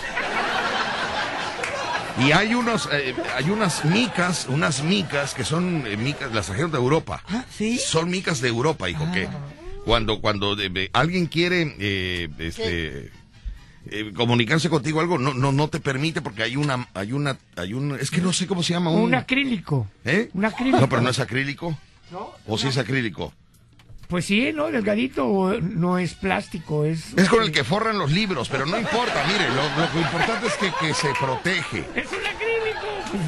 Y 2.18 2.32
hay 2.32 2.54
unos, 2.54 2.88
eh, 2.92 3.14
hay 3.36 3.48
unas 3.50 3.84
micas, 3.84 4.46
unas 4.48 4.82
micas 4.82 5.34
que 5.34 5.44
son 5.44 5.86
eh, 5.86 5.96
micas, 5.96 6.32
las 6.32 6.46
trajeron 6.46 6.72
de 6.72 6.78
Europa. 6.78 7.22
Ah, 7.28 7.44
¿sí? 7.48 7.78
Son 7.78 8.10
micas 8.10 8.40
de 8.40 8.48
Europa, 8.48 8.90
hijo, 8.90 9.08
que 9.12 9.28
cuando, 9.88 10.20
cuando 10.20 10.54
eh, 10.60 10.90
alguien 10.92 11.26
quiere, 11.26 11.74
eh, 11.78 12.28
este, 12.38 13.10
eh, 13.90 14.12
comunicarse 14.14 14.68
contigo 14.68 15.00
algo, 15.00 15.18
no, 15.18 15.34
no, 15.34 15.52
no 15.52 15.68
te 15.68 15.80
permite 15.80 16.20
porque 16.20 16.42
hay 16.42 16.56
una, 16.56 16.88
hay 16.94 17.12
una, 17.12 17.38
hay 17.56 17.74
un, 17.74 17.98
es 17.98 18.10
que 18.10 18.20
no 18.20 18.32
sé 18.32 18.46
cómo 18.46 18.62
se 18.62 18.72
llama 18.72 18.90
un, 18.90 19.02
Un 19.02 19.14
acrílico. 19.14 19.86
¿eh? 20.04 20.30
un 20.34 20.44
acrílico. 20.44 20.80
No, 20.80 20.88
pero 20.88 21.02
no 21.02 21.10
es 21.10 21.18
acrílico. 21.18 21.76
¿No? 22.10 22.32
¿O 22.46 22.56
sí 22.56 22.68
es 22.68 22.78
acrílico? 22.78 23.32
Pues 24.08 24.24
sí, 24.24 24.52
¿no? 24.54 24.70
Delgadito 24.70 25.60
no 25.60 25.98
es 25.98 26.14
plástico, 26.14 26.86
es... 26.86 27.12
Es 27.14 27.28
con 27.28 27.42
el 27.42 27.52
que 27.52 27.62
forran 27.62 27.98
los 27.98 28.10
libros, 28.10 28.48
pero 28.48 28.64
no 28.64 28.78
importa, 28.78 29.22
mire, 29.26 29.46
lo, 29.50 30.00
importante 30.00 30.46
es 30.46 30.54
que, 30.54 30.72
que 30.80 30.94
se 30.94 31.08
protege. 31.20 31.84
Es 31.94 32.10
un 32.10 32.26
acrílico. 32.26 32.47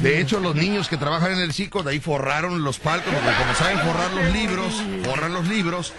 De 0.01 0.19
hecho, 0.19 0.39
los 0.39 0.55
niños 0.55 0.87
que 0.87 0.97
trabajan 0.97 1.31
en 1.33 1.39
el 1.39 1.53
circo, 1.53 1.83
de 1.83 1.91
ahí 1.91 1.99
forraron 1.99 2.63
los 2.63 2.79
palcos, 2.79 3.13
porque 3.13 3.29
como 3.37 3.53
saben 3.55 3.79
forrar 3.79 4.11
los 4.13 4.33
libros, 4.33 4.73
forran 5.05 5.33
los 5.33 5.47
libros, 5.47 5.93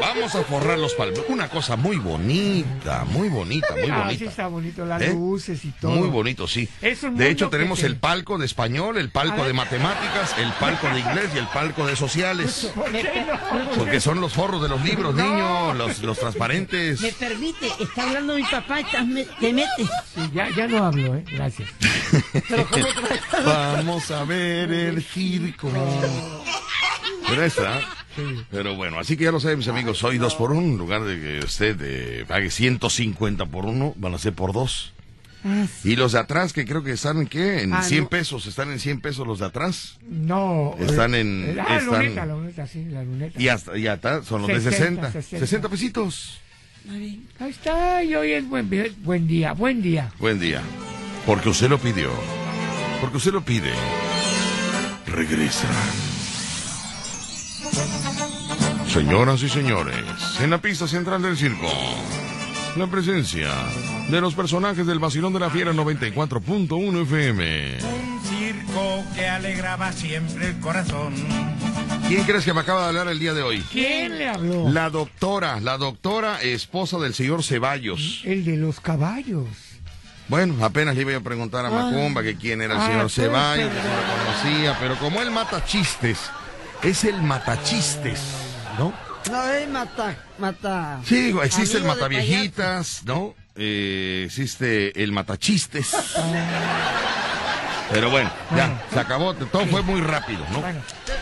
vamos 0.00 0.34
a 0.34 0.42
forrar 0.42 0.78
los 0.78 0.94
palcos. 0.94 1.24
Una 1.28 1.48
cosa 1.48 1.76
muy 1.76 1.96
bonita, 1.96 3.04
muy 3.04 3.28
bonita, 3.28 3.68
muy 3.72 3.90
Ah, 3.90 3.96
sí 4.08 4.14
bonita. 4.16 4.24
está 4.30 4.46
bonito, 4.48 4.86
las 4.86 5.02
¿Eh? 5.02 5.10
luces 5.12 5.64
y 5.64 5.70
todo. 5.72 5.92
Muy 5.92 6.08
bonito, 6.08 6.46
sí. 6.48 6.68
Es 6.80 7.02
un 7.02 7.16
De 7.16 7.30
hecho, 7.30 7.50
que 7.50 7.56
tenemos 7.58 7.80
te- 7.80 7.86
el 7.86 7.96
palco 7.96 8.38
de 8.38 8.46
español, 8.46 8.96
el 8.98 9.10
palco 9.10 9.44
de 9.44 9.52
matemáticas, 9.52 10.34
el 10.38 10.50
palco 10.54 10.88
de 10.88 11.00
inglés 11.00 11.30
y 11.34 11.38
el 11.38 11.46
palco 11.48 11.86
de 11.86 11.96
sociales. 11.96 12.70
¿Por 12.74 12.90
qué 12.90 13.24
no? 13.26 13.70
Porque 13.76 14.00
son 14.00 14.20
los 14.20 14.32
forros 14.32 14.62
de 14.62 14.68
los 14.68 14.82
libros, 14.82 15.14
niños, 15.14 15.76
los, 15.76 16.00
los 16.02 16.18
transparentes. 16.18 17.00
Me 17.00 17.12
permite, 17.12 17.70
está 17.80 18.04
hablando 18.04 18.34
mi 18.36 18.42
papá 18.44 18.80
y 18.80 18.84
estás 18.84 19.06
me- 19.06 19.24
te 19.24 19.52
metes. 19.52 19.88
Sí, 20.14 20.30
ya, 20.34 20.48
ya 20.50 20.66
no 20.66 20.84
hablo, 20.84 21.14
¿eh? 21.16 21.24
Gracias. 21.32 21.68
Pero. 22.48 22.66
Vamos 23.44 24.10
a 24.10 24.24
ver 24.24 24.70
el 24.72 25.02
circo. 25.02 25.70
Pero 27.28 27.42
está. 27.44 27.80
Pero 28.50 28.76
bueno, 28.76 28.98
así 28.98 29.16
que 29.16 29.24
ya 29.24 29.32
lo 29.32 29.40
saben, 29.40 29.58
mis 29.58 29.68
amigos, 29.68 30.02
hoy 30.04 30.16
dos 30.18 30.34
por 30.36 30.52
uno, 30.52 30.62
en 30.62 30.78
lugar 30.78 31.02
de 31.04 31.20
que 31.20 31.44
usted 31.44 31.76
eh, 31.82 32.24
pague 32.26 32.50
150 32.50 33.44
por 33.46 33.66
uno, 33.66 33.92
van 33.96 34.14
a 34.14 34.18
ser 34.18 34.32
por 34.32 34.52
dos. 34.54 34.92
Ah. 35.44 35.66
Y 35.84 35.96
los 35.96 36.12
de 36.12 36.20
atrás, 36.20 36.52
que 36.54 36.64
creo 36.64 36.82
que 36.82 36.92
están 36.92 37.18
en 37.18 37.26
qué, 37.26 37.62
en 37.62 37.74
Ah, 37.74 37.82
100 37.82 38.04
no. 38.04 38.08
pesos, 38.08 38.46
están 38.46 38.70
en 38.72 38.80
100 38.80 39.00
pesos 39.00 39.26
los 39.26 39.38
de 39.40 39.46
atrás. 39.46 39.98
No. 40.08 40.74
Están 40.80 41.14
eh, 41.14 41.20
en- 41.20 41.58
Ah, 41.60 41.76
están- 41.78 41.86
luneta, 41.86 42.26
la 42.26 42.34
luneta, 42.34 42.66
sí, 42.66 42.84
la 42.86 43.02
luneta. 43.04 43.40
Y 43.40 43.48
hasta, 43.48 43.76
y 43.76 43.86
hasta 43.86 44.22
son 44.24 44.40
los 44.42 44.48
de 44.48 44.60
60, 44.60 45.12
60. 45.12 45.12
60. 45.12 45.38
60 45.46 45.68
pesitos. 45.68 46.40
Ahí 46.88 47.20
está, 47.50 48.02
y 48.02 48.14
hoy 48.14 48.32
es 48.32 48.48
buen, 48.48 48.70
buen 49.02 49.26
día, 49.26 49.52
buen 49.52 49.82
día. 49.82 50.10
Buen 50.18 50.40
día. 50.40 50.62
Porque 51.26 51.48
usted 51.50 51.68
lo 51.68 51.78
pidió. 51.78 52.10
Porque 53.00 53.16
usted 53.16 53.32
lo 53.32 53.42
pide. 53.42 53.72
Regresa. 55.06 55.68
Señoras 58.88 59.42
y 59.42 59.48
señores, 59.48 59.96
en 60.40 60.50
la 60.50 60.58
pista 60.58 60.88
central 60.88 61.20
del 61.20 61.36
circo, 61.36 61.70
la 62.76 62.86
presencia 62.86 63.50
de 64.08 64.20
los 64.20 64.34
personajes 64.34 64.86
del 64.86 64.98
Vacilón 64.98 65.32
de 65.32 65.40
la 65.40 65.50
Fiera 65.50 65.72
94.1 65.72 67.02
FM. 67.02 67.78
Un 67.82 68.20
circo 68.24 69.04
que 69.14 69.26
alegraba 69.26 69.92
siempre 69.92 70.48
el 70.48 70.60
corazón. 70.60 71.14
¿Quién 72.08 72.24
crees 72.24 72.44
que 72.44 72.54
me 72.54 72.60
acaba 72.60 72.82
de 72.82 72.88
hablar 72.88 73.08
el 73.08 73.18
día 73.18 73.34
de 73.34 73.42
hoy? 73.42 73.62
¿Quién 73.72 74.16
le 74.16 74.28
habló? 74.28 74.68
La 74.70 74.90
doctora, 74.90 75.60
la 75.60 75.76
doctora 75.76 76.40
esposa 76.40 76.98
del 76.98 77.14
señor 77.14 77.42
Ceballos. 77.42 78.22
El 78.24 78.44
de 78.44 78.56
los 78.56 78.80
caballos. 78.80 79.65
Bueno, 80.28 80.64
apenas 80.64 80.96
le 80.96 81.02
iba 81.02 81.16
a 81.16 81.20
preguntar 81.20 81.64
a 81.66 81.70
Macumba 81.70 82.22
que 82.22 82.36
quién 82.36 82.60
era 82.60 82.74
el 82.74 82.80
Ah, 82.80 82.86
señor 82.86 83.10
Ceballos, 83.10 83.70
que 83.70 83.80
se 83.80 83.88
lo 83.88 84.24
conocía, 84.24 84.76
pero 84.80 84.96
como 84.98 85.22
él 85.22 85.30
mata 85.30 85.64
chistes, 85.64 86.18
es 86.82 87.04
el 87.04 87.22
matachistes, 87.22 88.20
¿no? 88.78 88.92
No, 89.30 89.48
él 89.52 89.68
mata, 89.70 90.16
mata. 90.38 91.00
Sí, 91.04 91.16
digo, 91.26 91.42
existe 91.42 91.76
el 91.78 91.84
Amigo 91.84 91.94
mataviejitas, 91.96 93.02
¿no? 93.04 93.34
Eh, 93.54 94.24
existe 94.26 95.00
el 95.02 95.12
matachistes. 95.12 95.94
Pero 97.92 98.10
bueno, 98.10 98.30
ya, 98.56 98.84
se 98.92 98.98
acabó, 98.98 99.32
todo 99.34 99.64
fue 99.66 99.82
muy 99.82 100.00
rápido, 100.00 100.44
¿no? 100.50 100.60
Bueno. 100.60 100.80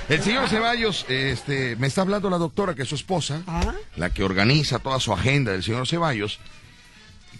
El 0.09 0.23
señor 0.23 0.49
Ceballos, 0.49 1.05
este, 1.09 1.77
me 1.77 1.87
está 1.87 2.01
hablando 2.01 2.31
la 2.31 2.39
doctora, 2.39 2.75
que 2.75 2.83
es 2.83 2.89
su 2.89 2.95
esposa, 2.95 3.43
Ah. 3.47 3.73
la 3.97 4.09
que 4.11 4.25
organiza 4.25 4.79
toda 4.79 4.99
su 4.99 5.13
agenda 5.13 5.53
del 5.53 5.63
señor 5.63 5.87
Ceballos, 5.87 6.41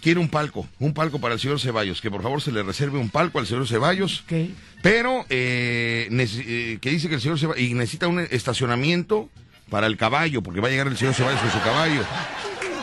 quiere 0.05 0.19
un 0.19 0.29
palco, 0.29 0.67
un 0.77 0.93
palco 0.93 1.19
para 1.19 1.33
el 1.33 1.39
señor 1.39 1.59
Ceballos, 1.59 1.99
que 1.99 2.11
por 2.11 2.21
favor 2.21 2.39
se 2.39 2.51
le 2.51 2.61
reserve 2.61 2.99
un 2.99 3.09
palco 3.09 3.39
al 3.39 3.47
señor 3.47 3.67
Ceballos, 3.67 4.21
Ok. 4.27 4.51
pero 4.83 5.25
eh, 5.31 6.07
eh, 6.11 6.77
que 6.79 6.89
dice 6.91 7.09
que 7.09 7.15
el 7.15 7.21
señor 7.21 7.39
Ceballos, 7.39 7.59
y 7.63 7.73
necesita 7.73 8.07
un 8.07 8.19
estacionamiento 8.19 9.31
para 9.71 9.87
el 9.87 9.97
caballo, 9.97 10.43
porque 10.43 10.61
va 10.61 10.67
a 10.67 10.71
llegar 10.71 10.85
el 10.85 10.95
señor 10.95 11.15
Ceballos 11.15 11.41
con 11.41 11.49
su 11.49 11.59
caballo. 11.61 12.03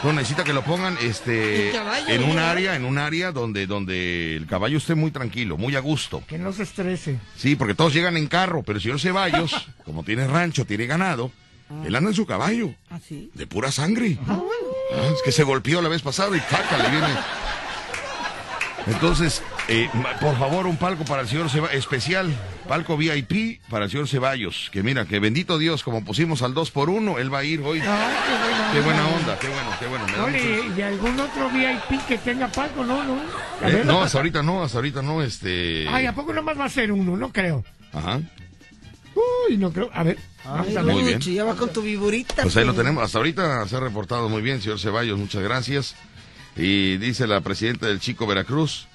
No, 0.02 0.12
necesita 0.12 0.42
que 0.42 0.52
lo 0.52 0.64
pongan 0.64 0.98
este 1.00 1.68
¿El 1.68 1.74
caballo 1.76 2.08
en 2.08 2.24
un 2.24 2.30
llega? 2.30 2.50
área, 2.50 2.74
en 2.74 2.84
un 2.86 2.98
área 2.98 3.30
donde, 3.30 3.68
donde 3.68 4.34
el 4.34 4.48
caballo 4.48 4.78
esté 4.78 4.96
muy 4.96 5.12
tranquilo, 5.12 5.56
muy 5.56 5.76
a 5.76 5.78
gusto. 5.80 6.24
Que 6.26 6.38
no 6.38 6.52
se 6.52 6.64
estrese. 6.64 7.20
Sí, 7.36 7.54
porque 7.54 7.74
todos 7.76 7.94
llegan 7.94 8.16
en 8.16 8.26
carro, 8.26 8.64
pero 8.64 8.78
el 8.78 8.82
señor 8.82 8.98
Ceballos, 8.98 9.54
como 9.84 10.02
tiene 10.02 10.26
rancho, 10.26 10.64
tiene 10.64 10.86
ganado, 10.86 11.30
él 11.86 11.94
anda 11.94 12.10
en 12.10 12.16
su 12.16 12.26
caballo, 12.26 12.74
¿Ah, 12.90 12.98
sí? 12.98 13.30
de 13.32 13.46
pura 13.46 13.70
sangre. 13.70 14.18
Ah, 14.26 14.40
es 15.12 15.22
que 15.24 15.32
se 15.32 15.42
golpeó 15.44 15.82
la 15.82 15.88
vez 15.88 16.02
pasada 16.02 16.36
y 16.36 16.40
faca 16.40 16.78
le 16.78 16.90
viene. 16.90 17.14
Entonces, 18.86 19.42
eh, 19.68 19.88
por 20.20 20.36
favor, 20.38 20.66
un 20.66 20.76
palco 20.76 21.04
para 21.04 21.22
el 21.22 21.28
señor 21.28 21.48
Ceballos, 21.48 21.76
especial, 21.76 22.34
palco 22.66 22.96
VIP 22.96 23.60
para 23.70 23.84
el 23.84 23.90
señor 23.90 24.08
Ceballos, 24.08 24.70
que 24.72 24.82
mira, 24.82 25.04
que 25.04 25.20
bendito 25.20 25.56
Dios, 25.58 25.84
como 25.84 26.04
pusimos 26.04 26.42
al 26.42 26.52
2 26.52 26.70
por 26.72 26.90
1 26.90 27.18
él 27.18 27.32
va 27.32 27.38
a 27.38 27.44
ir 27.44 27.60
hoy. 27.60 27.80
Ay, 27.80 27.88
qué 28.72 28.80
buena 28.80 28.80
Qué 28.80 28.80
buena 28.80 29.08
onda, 29.08 29.38
qué 29.38 29.48
bueno, 29.48 29.70
qué 29.78 29.86
bueno. 29.86 30.68
me 30.68 30.76
¿Y 30.76 30.82
algún 30.82 31.20
otro 31.20 31.48
VIP 31.50 32.06
que 32.08 32.18
tenga 32.18 32.48
palco? 32.48 32.84
No, 32.84 33.04
no. 33.04 33.18
Eh, 33.62 33.82
no, 33.84 34.02
hasta 34.02 34.18
ahorita 34.18 34.42
no, 34.42 34.62
hasta 34.64 34.78
ahorita 34.78 35.00
no, 35.00 35.22
este... 35.22 35.86
Ay, 35.88 36.06
¿a 36.06 36.14
poco 36.14 36.32
nomás 36.32 36.58
va 36.58 36.64
a 36.64 36.68
ser 36.68 36.90
uno? 36.90 37.16
No 37.16 37.32
creo. 37.32 37.64
Ajá. 37.92 38.20
Uy, 39.14 39.56
no 39.58 39.72
creo. 39.72 39.90
A 39.92 40.02
ver. 40.02 40.18
Vamos 40.44 40.66
Ay, 40.68 40.76
a 40.76 40.82
ver. 40.82 40.94
Muy 40.94 41.04
bien. 41.04 41.20
Ya 41.20 41.44
va 41.44 41.54
con 41.54 41.72
tu 41.72 41.82
viborita. 41.82 42.42
Pues 42.42 42.56
ahí 42.56 42.64
lo 42.64 42.72
pero- 42.72 42.82
tenemos. 42.84 43.04
Hasta 43.04 43.18
ahorita 43.18 43.66
se 43.68 43.76
ha 43.76 43.80
reportado 43.80 44.28
muy 44.28 44.42
bien, 44.42 44.60
señor 44.62 44.78
Ceballos. 44.80 45.18
Muchas 45.18 45.42
gracias. 45.42 45.94
Y 46.56 46.96
dice 46.98 47.26
la 47.26 47.40
presidenta 47.40 47.86
del 47.86 48.00
Chico 48.00 48.26
Veracruz. 48.26 48.86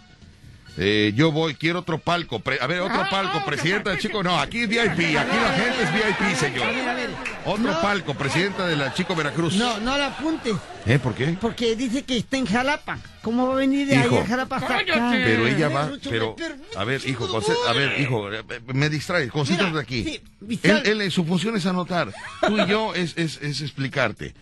Eh, 0.77 1.11
yo 1.15 1.31
voy, 1.31 1.55
quiero 1.55 1.79
otro 1.79 1.97
palco. 1.97 2.39
pre- 2.39 2.59
a 2.61 2.67
ver, 2.67 2.81
otro 2.81 3.01
Ah, 3.01 3.07
palco, 3.09 3.39
ah, 3.39 3.45
presidenta 3.45 3.89
del 3.89 3.99
Chico. 3.99 4.23
No, 4.23 4.39
aquí 4.39 4.59
es 4.61 4.69
VIP, 4.69 4.81
aquí 4.83 5.11
la 5.15 5.53
gente 5.55 5.83
es 5.83 5.93
VIP, 5.93 6.35
señor. 6.37 6.63
A 6.67 6.71
ver, 6.71 6.89
a 6.89 6.93
ver. 6.93 7.09
Otro 7.45 7.71
No. 7.71 7.81
palco, 7.81 8.13
presidenta 8.13 8.67
de 8.67 8.75
la 8.75 8.93
Chico 8.93 9.15
Veracruz. 9.15 9.55
No, 9.55 9.79
no 9.79 9.97
la 9.97 10.07
apunte, 10.07 10.53
¿Eh? 10.85 10.99
¿Por 10.99 11.13
qué? 11.15 11.37
porque 11.41 11.75
dice 11.75 12.03
que 12.03 12.17
está 12.17 12.37
en 12.37 12.45
Jalapa. 12.45 12.99
¿Cómo 13.21 13.47
va 13.47 13.53
a 13.53 13.57
venir 13.57 13.87
de 13.87 13.95
Hijo. 13.95 14.15
ahí 14.15 14.21
a 14.21 14.25
Jalapa 14.27 14.55
hasta 14.57 14.77
acá? 14.77 15.09
Pero 15.11 15.47
ella 15.47 15.67
va, 15.69 15.91
pero, 16.09 16.35
a 16.77 16.83
ver, 16.85 17.01
hijo, 17.05 17.27
a 17.67 17.73
ver, 17.73 17.99
hijo, 17.99 18.31
eh, 18.31 18.43
eh, 18.49 18.59
me 18.73 18.89
distrae, 18.89 19.27
concéntrate 19.29 19.79
aquí. 19.79 20.03
sí, 20.03 20.21
él, 20.63 20.81
él, 20.85 21.01
eh, 21.01 21.11
su 21.11 21.25
función 21.25 21.55
es 21.57 21.65
anotar. 21.65 22.13
Tú 22.47 22.57
y 22.57 22.65
yo 22.67 22.93
es, 22.95 23.17
es, 23.17 23.37
es 23.41 23.61
explicarte. 23.61 24.33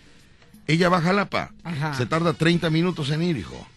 Ella 0.67 0.89
va 0.89 0.97
a 0.97 1.01
Jalapa. 1.01 1.51
Ajá. 1.63 1.93
Se 1.95 2.05
tarda 2.05 2.33
30 2.33 2.69
minutos 2.69 3.09
en 3.11 3.23
ir, 3.23 3.37
hijo. 3.37 3.67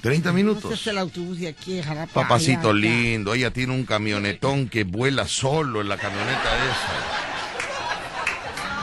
30 0.00 0.28
No 0.30 0.34
minutos. 0.34 0.80
se 0.80 0.90
el 0.90 0.98
autobús 0.98 1.38
de 1.38 1.48
aquí 1.48 1.78
a 1.80 1.84
Jalapa. 1.84 2.12
Papacito 2.22 2.70
allá, 2.70 2.78
allá. 2.88 3.00
lindo, 3.02 3.34
ella 3.34 3.50
tiene 3.52 3.74
un 3.74 3.84
camionetón 3.84 4.68
que 4.68 4.84
vuela 4.84 5.26
solo 5.28 5.80
en 5.80 5.88
la 5.88 5.96
camioneta 5.98 6.40
esa. 6.42 7.20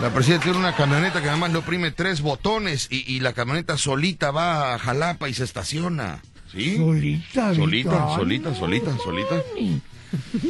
La 0.01 0.13
presidenta 0.13 0.43
tiene 0.43 0.59
una 0.59 0.75
camioneta 0.75 1.21
que 1.23 1.29
además 1.29 1.51
le 1.51 1.57
oprime 1.57 1.89
tres 1.91 2.21
botones 2.21 2.87
y, 2.91 3.03
y 3.11 3.19
la 3.19 3.33
camioneta 3.33 3.77
solita 3.77 4.29
va 4.29 4.75
a 4.75 4.79
Jalapa 4.79 5.27
y 5.27 5.33
se 5.33 5.43
estaciona. 5.43 6.19
¿Sí? 6.51 6.77
Solita, 6.77 7.53
Solita, 7.55 8.15
solita, 8.15 8.53
solita, 8.55 8.95
solita. 9.03 9.41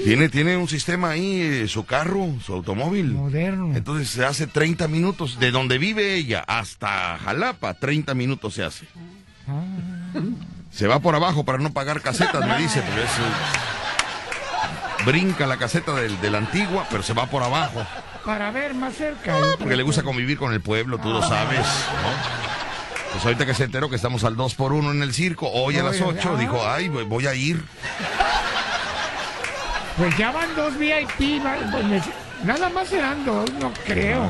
Tiene, 0.04 0.30
tiene 0.30 0.56
un 0.58 0.68
sistema 0.68 1.12
ahí, 1.12 1.42
eh, 1.42 1.68
su 1.68 1.86
carro, 1.86 2.28
su 2.46 2.54
automóvil. 2.54 3.14
Moderno. 3.14 3.74
Entonces 3.76 4.10
se 4.10 4.24
hace 4.26 4.46
30 4.48 4.88
minutos, 4.90 5.40
de 5.40 5.50
donde 5.52 5.78
vive 5.80 6.14
ella 6.16 6.44
hasta 6.46 7.18
Jalapa, 7.18 7.74
30 7.74 8.14
minutos 8.14 8.54
se 8.54 8.64
hace. 8.64 8.86
Ah. 9.48 9.64
Se 10.78 10.86
va 10.86 11.00
por 11.00 11.16
abajo 11.16 11.44
para 11.44 11.58
no 11.58 11.72
pagar 11.74 12.02
casetas, 12.02 12.46
me 12.46 12.56
dice, 12.60 12.84
pero 12.88 13.02
es... 13.02 13.10
brinca 15.08 15.48
la 15.48 15.58
caseta 15.58 15.96
del, 15.96 16.22
de 16.22 16.30
la 16.30 16.38
antigua, 16.38 16.86
pero 16.92 17.02
se 17.02 17.14
va 17.14 17.26
por 17.26 17.42
abajo. 17.42 17.84
Para 18.24 18.52
ver 18.52 18.76
más 18.76 18.94
cerca. 18.94 19.36
Porque 19.58 19.76
le 19.76 19.82
gusta 19.82 20.04
convivir 20.04 20.38
con 20.38 20.54
el 20.54 20.62
pueblo, 20.62 21.00
tú 21.00 21.10
lo 21.10 21.24
sabes, 21.28 21.62
¿no? 21.62 22.38
Pues 23.12 23.26
ahorita 23.26 23.48
que 23.48 23.56
se 23.56 23.64
enteró 23.64 23.90
que 23.90 23.96
estamos 23.96 24.24
al 24.24 24.36
2 24.36 24.54
por 24.54 24.72
1 24.72 24.92
en 24.92 25.02
el 25.02 25.16
circo, 25.16 25.50
hoy 25.50 25.80
a 25.80 25.84
las 25.84 26.00
Oye, 26.00 26.20
8, 26.20 26.34
ah. 26.36 26.40
dijo, 26.40 26.70
ay, 26.70 26.90
voy- 26.90 27.26
a 27.26 27.34
ir. 27.34 27.64
Pues 29.98 30.16
ya 30.16 30.32
van 30.32 30.56
dos 30.56 30.78
VIP. 30.78 31.42
pues 31.72 32.04
nada 32.44 32.70
más 32.70 32.88
serán 32.88 33.26
dos, 33.26 33.52
no 33.54 33.74
creo. 33.84 34.30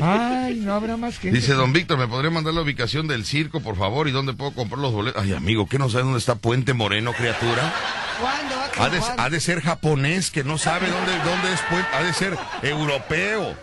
Ay, 0.00 0.56
no 0.56 0.74
habrá 0.74 0.96
más 0.96 1.18
gente. 1.18 1.36
Dice 1.38 1.52
don 1.54 1.72
Víctor, 1.72 1.98
¿me 1.98 2.06
podría 2.08 2.30
mandar 2.30 2.54
la 2.54 2.62
ubicación 2.62 3.06
del 3.08 3.24
circo, 3.24 3.60
por 3.60 3.76
favor? 3.76 4.08
¿Y 4.08 4.12
dónde 4.12 4.32
puedo 4.34 4.52
comprar 4.52 4.78
los 4.80 4.92
boletos? 4.92 5.22
Ay, 5.22 5.32
amigo, 5.32 5.66
¿qué 5.66 5.78
no 5.78 5.88
sabe 5.88 6.04
dónde 6.04 6.18
está 6.18 6.34
Puente 6.36 6.74
Moreno, 6.74 7.12
criatura? 7.12 7.72
¿Cuándo 8.20 8.54
va 8.56 8.84
Ha 8.84 8.88
de, 8.90 9.00
ha 9.18 9.30
de 9.30 9.40
ser 9.40 9.60
japonés, 9.60 10.30
que 10.30 10.44
no 10.44 10.58
sabe 10.58 10.88
dónde, 10.88 11.12
dónde 11.24 11.52
es 11.52 11.60
Puente. 11.68 11.88
Ha 11.94 12.02
de 12.02 12.12
ser 12.12 12.36
europeo. 12.62 13.54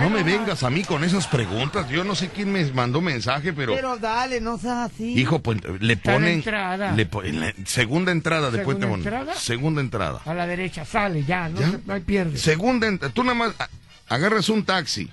No 0.00 0.10
me 0.10 0.22
vengas 0.22 0.62
a 0.64 0.70
mí 0.70 0.82
con 0.84 1.02
esas 1.04 1.26
preguntas. 1.28 1.88
Yo 1.88 2.04
no 2.04 2.14
sé 2.14 2.28
quién 2.28 2.52
me 2.52 2.64
mandó 2.72 3.00
mensaje, 3.00 3.52
pero... 3.54 3.74
Pero 3.74 3.96
dale, 3.96 4.40
no 4.40 4.58
seas 4.58 4.90
así. 4.92 5.18
Hijo, 5.18 5.38
pues, 5.40 5.58
le 5.80 5.96
ponen... 5.96 6.34
entrada. 6.34 6.92
le 6.92 7.06
po- 7.06 7.22
en 7.22 7.40
la 7.40 7.54
segunda 7.64 8.12
entrada 8.12 8.50
de 8.50 8.58
¿Segunda 8.58 8.64
Puente 8.64 8.86
Moreno. 8.86 9.16
entrada? 9.18 9.40
Segunda 9.40 9.80
entrada. 9.80 10.20
A 10.26 10.34
la 10.34 10.46
derecha, 10.46 10.84
sale 10.84 11.24
ya, 11.24 11.48
no, 11.48 11.60
¿Ya? 11.60 11.70
se- 11.70 11.78
no 11.86 11.94
hay 11.94 12.00
pierde. 12.00 12.36
Segunda 12.36 12.86
entrada. 12.88 13.14
Tú 13.14 13.22
nada 13.22 13.34
más 13.34 13.54
a- 13.58 13.68
agarras 14.08 14.48
un 14.48 14.64
taxi. 14.64 15.08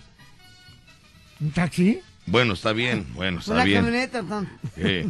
¿Un 1.39 1.51
taxi? 1.51 1.99
Bueno, 2.25 2.53
está 2.53 2.71
bien. 2.73 3.06
Bueno, 3.15 3.39
está 3.39 3.53
Una 3.53 3.63
bien. 3.65 3.84
camioneta. 3.84 4.23
Eh, 4.77 5.08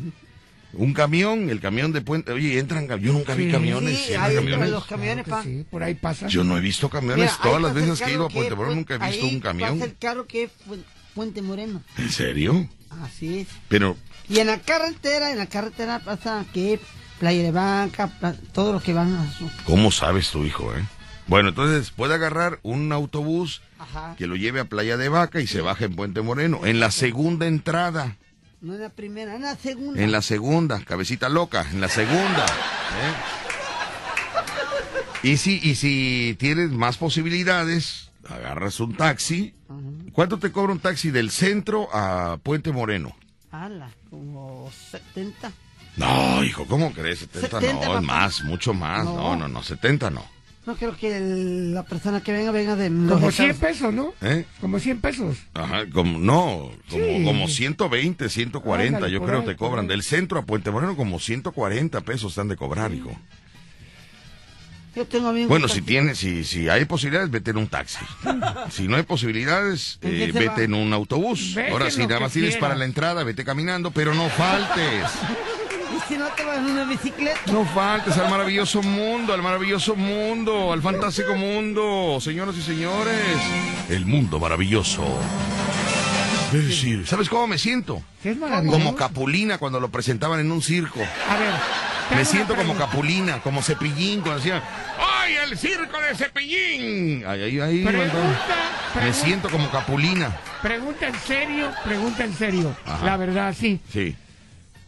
un 0.74 0.94
camión, 0.94 1.50
el 1.50 1.60
camión 1.60 1.92
de 1.92 2.02
Puente. 2.02 2.32
Oye, 2.32 2.58
entran. 2.58 2.88
Yo 3.00 3.14
nunca 3.14 3.36
vi 3.36 3.52
camiones. 3.52 3.98
Sí, 3.98 4.14
¿entran 4.14 4.24
ahí 4.30 4.36
camiones? 4.36 4.70
los 4.72 4.86
camiones, 4.86 5.26
Claro 5.26 5.42
pa. 5.44 5.44
que 5.48 5.58
sí, 5.60 5.66
por 5.70 5.84
ahí 5.84 5.94
pasa. 5.94 6.28
Yo 6.28 6.44
no 6.44 6.58
he 6.58 6.62
visto 6.62 6.90
camiones. 6.90 7.18
Mira, 7.32 7.38
Todas 7.44 7.62
las 7.62 7.74
veces 7.74 8.02
que 8.02 8.10
he 8.10 8.14
ido 8.14 8.26
a 8.26 8.30
Puente 8.30 8.56
Moreno 8.56 8.76
nunca 8.76 8.96
he 8.96 8.98
visto 8.98 9.26
ahí 9.26 9.34
un 9.36 9.40
camión. 9.40 9.74
pasa 9.78 9.86
el 9.86 9.98
carro 9.98 10.26
que 10.26 10.44
es 10.44 10.52
Pu- 10.68 10.84
Puente 11.14 11.42
Moreno. 11.44 11.84
¿En 11.98 12.10
serio? 12.10 12.68
Así 13.04 13.40
es. 13.40 13.48
Pero, 13.68 13.96
Y 14.28 14.40
en 14.40 14.48
la 14.48 14.60
carretera, 14.60 15.32
en 15.32 15.38
la 15.38 15.46
carretera 15.46 16.00
pasa 16.00 16.44
que 16.54 16.80
Playa 17.20 17.44
de 17.44 17.52
Banca, 17.52 18.12
todos 18.54 18.74
los 18.74 18.82
que 18.82 18.94
van 18.94 19.14
a 19.16 19.32
su... 19.34 19.50
¿cómo 19.66 19.92
sabes 19.92 20.32
tu 20.32 20.44
hijo, 20.46 20.74
eh? 20.76 20.84
Bueno, 21.28 21.50
entonces 21.50 21.92
puede 21.92 22.16
agarrar 22.16 22.60
un 22.64 22.92
autobús 22.92 23.62
Ajá. 23.84 24.16
que 24.18 24.28
lo 24.28 24.36
lleve 24.36 24.60
a 24.60 24.66
Playa 24.66 24.98
de 24.98 25.10
Vaca 25.10 25.40
y 25.42 25.48
se 25.48 25.62
baja 25.62 25.86
en 25.86 25.96
Puente 25.96 26.22
Moreno. 26.22 26.66
En 26.66 26.80
la 26.80 26.92
segunda 26.92 27.46
entrada. 27.48 28.18
No 28.62 28.74
en 28.76 28.82
la 28.82 28.90
primera, 28.90 29.36
en 29.36 29.42
la 29.42 29.56
segunda. 29.56 30.02
En 30.02 30.12
la 30.12 30.22
segunda, 30.22 30.80
cabecita 30.86 31.28
loca, 31.30 31.66
en 31.72 31.82
la 31.82 31.90
segunda. 31.90 32.46
¿eh? 32.46 33.14
Y 35.24 35.38
si, 35.38 35.60
y 35.64 35.76
si 35.76 36.36
tienes 36.40 36.72
más 36.72 36.98
posibilidades, 36.98 38.10
agarras 38.30 38.80
un 38.80 38.96
taxi. 38.96 39.54
¿Cuánto 40.12 40.38
te 40.38 40.52
cobra 40.52 40.74
un 40.74 40.80
taxi 40.80 41.12
del 41.12 41.32
centro 41.32 41.88
a 41.94 42.38
Puente 42.44 42.72
Moreno? 42.72 43.16
Ala, 43.52 43.90
como 44.10 44.70
70. 44.92 45.52
No, 45.98 46.44
hijo, 46.44 46.66
¿cómo 46.66 46.92
crees? 46.92 47.20
70, 47.20 47.60
70, 47.62 47.74
no, 47.74 47.80
papá. 47.82 48.00
es 48.00 48.04
más, 48.06 48.44
mucho 48.44 48.74
más. 48.74 49.06
No, 49.06 49.16
No. 49.16 49.36
no, 49.36 49.48
no, 49.48 49.64
70 49.64 50.10
no. 50.10 50.26
No 50.66 50.76
creo 50.78 50.96
que 50.96 51.18
el- 51.18 51.74
la 51.74 51.84
persona 51.84 52.22
que 52.22 52.32
venga 52.32 52.52
venga 52.52 52.76
de 52.78 52.88
Como 52.88 53.16
estados- 53.16 53.36
100 53.36 53.58
pesos, 53.58 53.94
¿no? 53.94 54.14
¿Eh? 54.22 54.46
Como 54.62 54.80
100 54.80 55.02
pesos. 55.02 55.38
Ajá, 55.54 55.84
como, 55.92 56.18
no, 56.20 56.72
como, 56.90 57.04
Sí. 57.06 57.24
como 57.26 57.48
120, 57.50 58.30
140, 58.30 58.98
Ándale, 58.98 59.14
yo 59.14 59.22
creo 59.26 59.40
ahí, 59.42 59.46
te 59.46 59.56
cobran. 59.58 59.88
Del 59.88 60.04
centro 60.04 60.40
a 60.40 60.46
Puente 60.46 60.72
Moreno 60.72 60.96
como 60.96 61.20
140 61.20 62.00
pesos 62.02 62.32
están 62.32 62.48
de 62.48 62.56
cobrar, 62.56 62.94
hijo. 62.94 63.12
Yo 64.96 65.06
tengo 65.06 65.30
amigos. 65.30 65.50
Bueno, 65.50 65.68
si 65.68 65.82
tienes, 65.82 66.20
si, 66.20 66.44
si 66.44 66.70
hay 66.70 66.86
posibilidades, 66.86 67.32
vete 67.32 67.50
en 67.52 67.58
un 67.58 67.68
taxi. 67.68 67.98
Si 68.72 68.88
no 68.88 68.96
hay 68.96 69.04
posibilidades, 69.04 69.98
¿En 70.02 70.14
eh, 70.16 70.32
vete 70.32 70.48
va? 70.48 70.64
en 70.64 70.74
un 70.76 70.94
autobús. 70.94 71.54
Vete 71.56 71.72
Ahora, 71.72 71.90
si 71.92 72.02
nada 72.06 72.20
más 72.22 72.32
tienes 72.32 72.56
para 72.58 72.76
la 72.76 72.86
entrada, 72.86 73.24
vete 73.24 73.44
caminando, 73.44 73.92
pero 73.92 74.14
no 74.14 74.30
faltes. 74.30 75.04
Y 75.96 76.00
si 76.08 76.18
no 76.18 76.28
te 76.30 76.44
vas 76.44 76.58
en 76.58 76.66
una 76.66 76.84
bicicleta. 76.86 77.40
No 77.52 77.66
faltes 77.66 78.18
al 78.18 78.30
maravilloso 78.30 78.82
mundo, 78.82 79.34
al 79.34 79.42
maravilloso 79.42 79.96
mundo, 79.96 80.74
al 80.74 80.82
fantástico 80.82 81.36
mundo, 81.36 82.18
señoras 82.20 82.56
y 82.58 82.62
señores. 82.62 83.20
El 83.90 84.06
mundo 84.06 84.40
maravilloso. 84.40 85.04
Es 86.54 86.68
decir, 86.68 87.06
¿sabes 87.08 87.30
cómo 87.30 87.48
me 87.48 87.58
siento? 87.58 88.02
Es 88.24 88.38
maravilloso. 88.38 88.78
Como 88.78 88.96
Capulina 88.96 89.58
cuando 89.58 89.80
lo 89.80 89.90
presentaban 89.90 90.40
en 90.40 90.52
un 90.52 90.62
circo. 90.62 91.00
A 91.00 91.38
ver. 91.38 91.54
Me 92.16 92.26
siento 92.26 92.54
como 92.56 92.74
pregunta. 92.74 92.86
Capulina, 92.86 93.40
como 93.42 93.62
Cepillín, 93.62 94.22
cuando 94.22 94.38
decían, 94.38 94.62
¡ay, 95.00 95.36
el 95.50 95.58
circo 95.58 96.00
de 96.00 96.16
Cepillín! 96.16 97.24
Ay, 97.26 97.44
ay, 97.44 97.60
ay, 97.60 97.84
Pregunta, 97.84 98.14
Baldón. 98.14 98.30
Me 98.32 99.00
pregunta. 99.00 99.26
siento 99.26 99.50
como 99.50 99.72
Capulina. 99.72 100.38
Pregunta 100.62 101.08
en 101.08 101.16
serio, 101.16 101.72
pregunta 101.84 102.24
en 102.24 102.34
serio. 102.36 102.76
Ajá. 102.86 103.06
La 103.06 103.18
verdad, 103.18 103.56
sí. 103.58 103.80
Sí, 103.92 104.16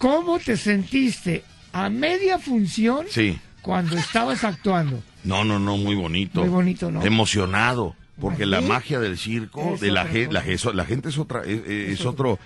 ¿Cómo 0.05 0.37
te 0.37 0.55
sentiste 0.55 1.43
a 1.73 1.89
media 1.89 2.37
función 2.37 3.07
sí. 3.09 3.39
cuando 3.63 3.97
estabas 3.97 4.43
actuando? 4.43 5.01
No, 5.23 5.43
no, 5.43 5.57
no, 5.57 5.77
muy 5.77 5.95
bonito. 5.95 6.41
Muy 6.41 6.49
bonito, 6.49 6.91
¿no? 6.91 7.03
Emocionado. 7.03 7.95
Porque 8.21 8.43
¿Sí? 8.43 8.49
la 8.51 8.61
magia 8.61 8.99
del 8.99 9.17
circo, 9.17 9.73
Es 9.73 9.81
de 9.81 9.89
la, 9.89 10.05
gente, 10.05 10.31
la, 10.31 10.85
gente 10.85 11.09
es 11.09 11.17
otra, 11.17 11.41
es, 11.41 11.67
es 11.67 12.05
otro, 12.05 12.37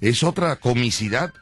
es 0.00 0.24
otra 0.24 0.56
comicidad. 0.56 1.32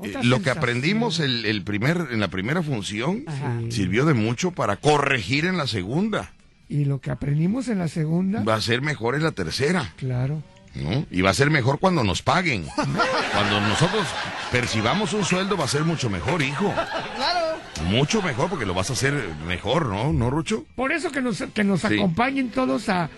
Eh, 0.00 0.14
lo 0.22 0.40
que 0.42 0.50
aprendimos 0.50 1.18
el, 1.18 1.44
el 1.44 1.64
primer, 1.64 2.06
en 2.12 2.20
la 2.20 2.28
primera 2.28 2.62
función 2.62 3.24
Ajá. 3.26 3.62
sirvió 3.68 4.04
de 4.04 4.14
mucho 4.14 4.52
para 4.52 4.76
corregir 4.76 5.44
en 5.44 5.56
la 5.56 5.66
segunda. 5.66 6.30
Y 6.68 6.84
lo 6.84 7.00
que 7.00 7.10
aprendimos 7.10 7.66
en 7.66 7.80
la 7.80 7.88
segunda, 7.88 8.44
Va 8.44 8.54
a 8.54 8.60
ser 8.60 8.80
mejor 8.80 9.16
en 9.16 9.24
la 9.24 9.32
tercera. 9.32 9.92
claro. 9.96 10.40
¿No? 10.74 11.06
Y 11.10 11.20
va 11.22 11.30
a 11.30 11.34
ser 11.34 11.50
mejor 11.50 11.78
cuando 11.78 12.02
nos 12.04 12.22
paguen. 12.22 12.64
Cuando 13.32 13.60
nosotros 13.60 14.06
percibamos 14.50 15.12
un 15.14 15.24
sueldo 15.24 15.56
va 15.56 15.64
a 15.64 15.68
ser 15.68 15.84
mucho 15.84 16.10
mejor, 16.10 16.42
hijo. 16.42 16.72
Claro. 17.16 17.56
Mucho 17.86 18.20
mejor 18.22 18.48
porque 18.50 18.66
lo 18.66 18.74
vas 18.74 18.90
a 18.90 18.92
hacer 18.92 19.14
mejor, 19.46 19.86
¿no? 19.86 20.12
¿No, 20.12 20.28
Rucho? 20.30 20.64
Por 20.76 20.92
eso 20.92 21.10
que 21.10 21.20
nos, 21.22 21.42
que 21.54 21.64
nos 21.64 21.80
Sí. 21.80 21.86
acompañen 21.94 22.50
todos 22.50 22.88
a 22.90 23.08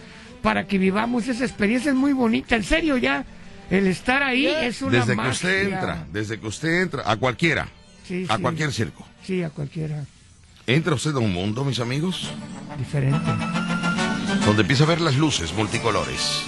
para 0.43 0.67
que 0.67 0.79
vivamos 0.79 1.27
esa 1.29 1.45
experiencia 1.45 1.90
es 1.90 1.97
muy 1.97 2.12
bonita. 2.12 2.55
En 2.57 2.62
serio, 2.64 2.97
ya 2.97 3.25
el 3.71 3.87
estar 3.88 4.23
ahí 4.23 4.47
es 4.47 4.83
una 4.83 4.99
Desde 5.01 5.17
que 5.17 5.29
usted 5.29 5.62
entra, 5.73 6.07
desde 6.12 6.40
que 6.40 6.47
usted 6.47 6.83
entra, 6.83 7.03
a 7.11 7.17
cualquiera, 7.17 7.69
Sí, 8.07 8.27
a 8.29 8.37
sí. 8.37 8.43
cualquier 8.43 8.73
circo. 8.73 9.07
Sí, 9.25 9.43
a 9.43 9.51
cualquiera 9.51 10.05
Entra 10.67 10.95
usted 10.95 11.14
a 11.14 11.19
un 11.19 11.33
mundo, 11.33 11.64
mis 11.64 11.81
amigos, 11.81 12.31
diferente. 12.79 13.31
donde 14.47 14.62
empieza 14.62 14.85
a 14.85 14.87
ver 14.87 15.01
las 15.01 15.17
luces 15.17 15.53
multicolores 15.55 16.43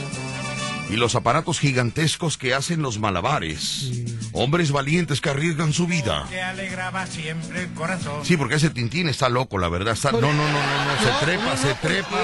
y 0.88 0.96
los 0.96 1.14
aparatos 1.14 1.58
gigantescos 1.58 2.36
que 2.38 2.54
hacen 2.54 2.82
los 2.82 2.98
malabares. 2.98 3.90
Hombres 4.32 4.70
valientes 4.70 5.20
que 5.20 5.30
arriesgan 5.30 5.72
su 5.72 5.86
vida. 5.86 6.26
Que 6.28 6.40
alegraba 6.42 7.06
siempre 7.06 7.62
el 7.62 7.68
corazón. 7.70 8.24
Sí, 8.24 8.36
porque 8.36 8.56
ese 8.56 8.70
Tintín 8.70 9.08
está 9.08 9.28
loco, 9.28 9.58
la 9.58 9.68
verdad. 9.68 9.94
Está... 9.94 10.12
No, 10.12 10.20
no, 10.20 10.32
no, 10.32 10.42
no, 10.44 10.44
no, 10.52 11.02
se 11.02 11.24
trepa, 11.24 11.56
se 11.56 11.68
¿por 11.68 11.76
trepa. 11.90 12.18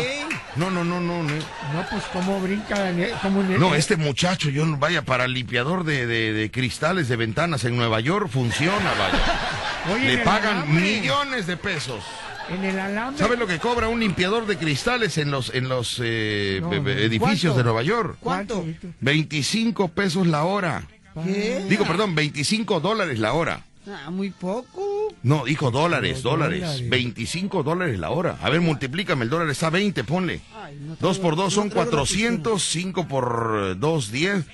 No, 0.57 0.71
no, 0.71 0.85
no, 0.85 1.01
no, 1.01 1.23
no. 1.23 1.33
No, 1.33 1.87
pues 1.91 2.03
cómo 2.13 2.41
brinca, 2.41 2.91
en 2.91 3.01
el- 3.01 3.59
No, 3.59 3.75
este 3.75 3.97
muchacho, 3.97 4.51
yo 4.51 4.67
no- 4.67 4.77
vaya, 4.77 5.03
para 5.03 5.27
limpiador 5.27 5.85
de, 5.85 6.07
de- 6.07 6.33
de 6.33 6.51
cristales 6.51 7.09
de 7.09 7.17
ventanas 7.17 7.65
en 7.65 7.77
Nueva 7.77 8.01
York 8.01 8.29
funciona, 8.31 8.91
vaya. 8.99 9.93
Oye, 9.95 10.17
Le 10.17 10.19
pagan 10.19 10.73
millones 10.73 11.47
de 11.47 11.57
pesos. 11.57 12.05
En 12.51 12.65
el 12.65 12.79
alambre. 12.79 13.23
¿Sabes 13.23 13.39
lo 13.39 13.47
que 13.47 13.59
cobra 13.59 13.89
un 13.89 14.01
limpiador 14.01 14.47
de 14.47 14.57
cristales 14.59 15.17
en 15.19 15.31
los, 15.31 15.55
en 15.55 15.69
los 15.69 16.01
eh, 16.03 16.59
No, 16.63 16.73
edificios 16.73 17.53
¿Cuánto? 17.55 17.59
de 17.59 17.65
Nueva 17.65 17.83
York? 17.83 18.17
¿Cuánto? 18.21 18.63
Víctor? 18.63 18.91
25 19.01 19.89
pesos 19.89 20.27
la 20.27 20.45
hora. 20.45 20.85
¿Qué? 21.25 21.65
Digo, 21.69 21.85
perdón, 21.87 22.15
25 22.15 22.81
dólares 22.81 23.19
la 23.19 23.33
hora. 23.33 23.65
Ah, 23.87 24.11
muy 24.11 24.31
poco. 24.31 25.09
No, 25.23 25.45
dijo 25.45 25.71
dólares, 25.71 26.23
dólares. 26.23 26.61
dólares. 26.61 26.89
25 26.91 27.63
dólares 27.63 27.99
la 27.99 28.11
hora. 28.11 28.39
A 28.43 28.49
ver, 28.51 28.61
multiplícame, 28.61 29.25
el 29.25 29.31
dólar 29.31 29.49
está 29.51 29.69
a 29.69 29.71
20, 29.71 30.05
ponle. 30.05 30.41
Ay, 30.55 30.77
no 30.81 30.97
2 31.01 31.19
traigo- 31.19 31.23
por 31.23 31.37
2 31.37 31.53
son 31.53 31.69
no 31.69 31.75
la 31.75 31.81
400, 31.87 32.63
5 32.65 33.09
por 33.09 33.79
2, 33.79 34.13
10. 34.13 34.45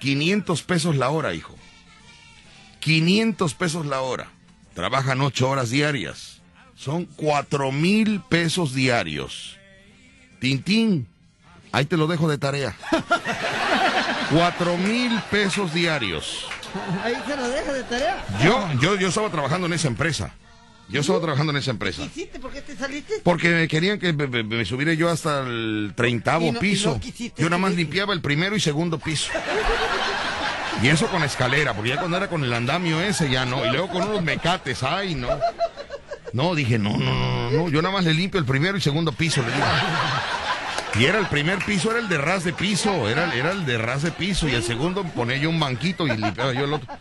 500 0.00 0.62
pesos 0.62 0.96
la 0.96 1.10
hora, 1.10 1.34
hijo. 1.34 1.56
500 2.80 3.54
pesos 3.54 3.86
la 3.86 4.00
hora. 4.00 4.28
Trabajan 4.74 5.20
8 5.20 5.48
horas 5.48 5.70
diarias. 5.70 6.37
Son 6.78 7.06
4 7.16 7.72
mil 7.72 8.20
pesos 8.28 8.72
diarios. 8.74 9.56
Tintín, 10.40 11.08
ahí 11.72 11.84
te 11.84 11.96
lo 11.96 12.06
dejo 12.06 12.28
de 12.28 12.38
tarea. 12.38 12.76
4 14.30 14.76
mil 14.76 15.20
pesos 15.30 15.72
diarios. 15.74 16.46
Ahí 17.02 17.14
se 17.26 17.36
lo 17.36 17.48
deja 17.48 17.72
de 17.72 17.82
tarea. 17.84 18.24
Yo, 18.44 18.68
yo, 18.80 18.94
yo 18.96 19.08
estaba 19.08 19.30
trabajando 19.30 19.66
en 19.66 19.72
esa 19.72 19.88
empresa. 19.88 20.34
Yo 20.88 21.00
estaba 21.00 21.20
trabajando 21.20 21.50
en 21.52 21.58
esa 21.58 21.70
empresa. 21.70 22.02
¿Qué 22.02 22.06
hiciste? 22.20 22.38
¿Por 22.38 22.50
qué 22.52 22.62
te 22.62 22.74
saliste? 22.76 23.14
Porque 23.22 23.66
querían 23.68 23.98
que 23.98 24.12
me, 24.12 24.26
me- 24.26 24.42
me 24.42 24.64
subiera 24.64 24.94
yo 24.94 25.10
hasta 25.10 25.40
el 25.40 25.92
treintavo 25.96 26.50
no- 26.52 26.60
piso. 26.60 26.98
no 27.02 27.26
yo 27.36 27.44
nada 27.50 27.58
más 27.58 27.74
limpiaba 27.74 28.14
el 28.14 28.20
primero 28.22 28.56
y 28.56 28.60
segundo 28.60 28.98
piso. 28.98 29.30
Y 30.82 30.88
eso 30.88 31.08
con 31.08 31.22
escalera, 31.24 31.74
porque 31.74 31.90
ya 31.90 31.98
cuando 31.98 32.16
era 32.16 32.28
con 32.28 32.44
el 32.44 32.52
andamio 32.52 33.00
ese 33.02 33.28
ya 33.28 33.44
no. 33.44 33.66
Y 33.66 33.70
luego 33.70 33.88
con 33.88 34.02
unos 34.08 34.22
mecates, 34.22 34.82
ay 34.82 35.14
no. 35.14 35.28
No, 36.38 36.54
dije, 36.54 36.78
no, 36.78 36.96
no, 36.96 37.14
no, 37.14 37.50
no, 37.50 37.68
yo 37.68 37.82
nada 37.82 37.92
más 37.92 38.04
le 38.04 38.14
limpio 38.14 38.38
el 38.38 38.46
primero 38.46 38.78
y 38.78 38.80
segundo 38.80 39.10
piso, 39.10 39.42
le 39.42 39.50
digo. 39.50 39.66
Y 40.94 41.04
era 41.06 41.18
el 41.18 41.26
primer 41.26 41.58
piso, 41.64 41.90
era 41.90 41.98
el 41.98 42.08
de 42.08 42.16
ras 42.16 42.44
de 42.44 42.52
piso, 42.52 43.08
era, 43.08 43.34
era 43.34 43.50
el 43.50 43.66
de 43.66 43.76
ras 43.76 44.02
de 44.02 44.12
piso, 44.12 44.48
y 44.48 44.54
el 44.54 44.62
segundo 44.62 45.02
ponía 45.02 45.36
yo 45.36 45.50
un 45.50 45.58
banquito 45.58 46.06
y 46.06 46.16
limpiaba 46.16 46.52
yo 46.52 46.66
el 46.66 46.74
otro. 46.74 46.96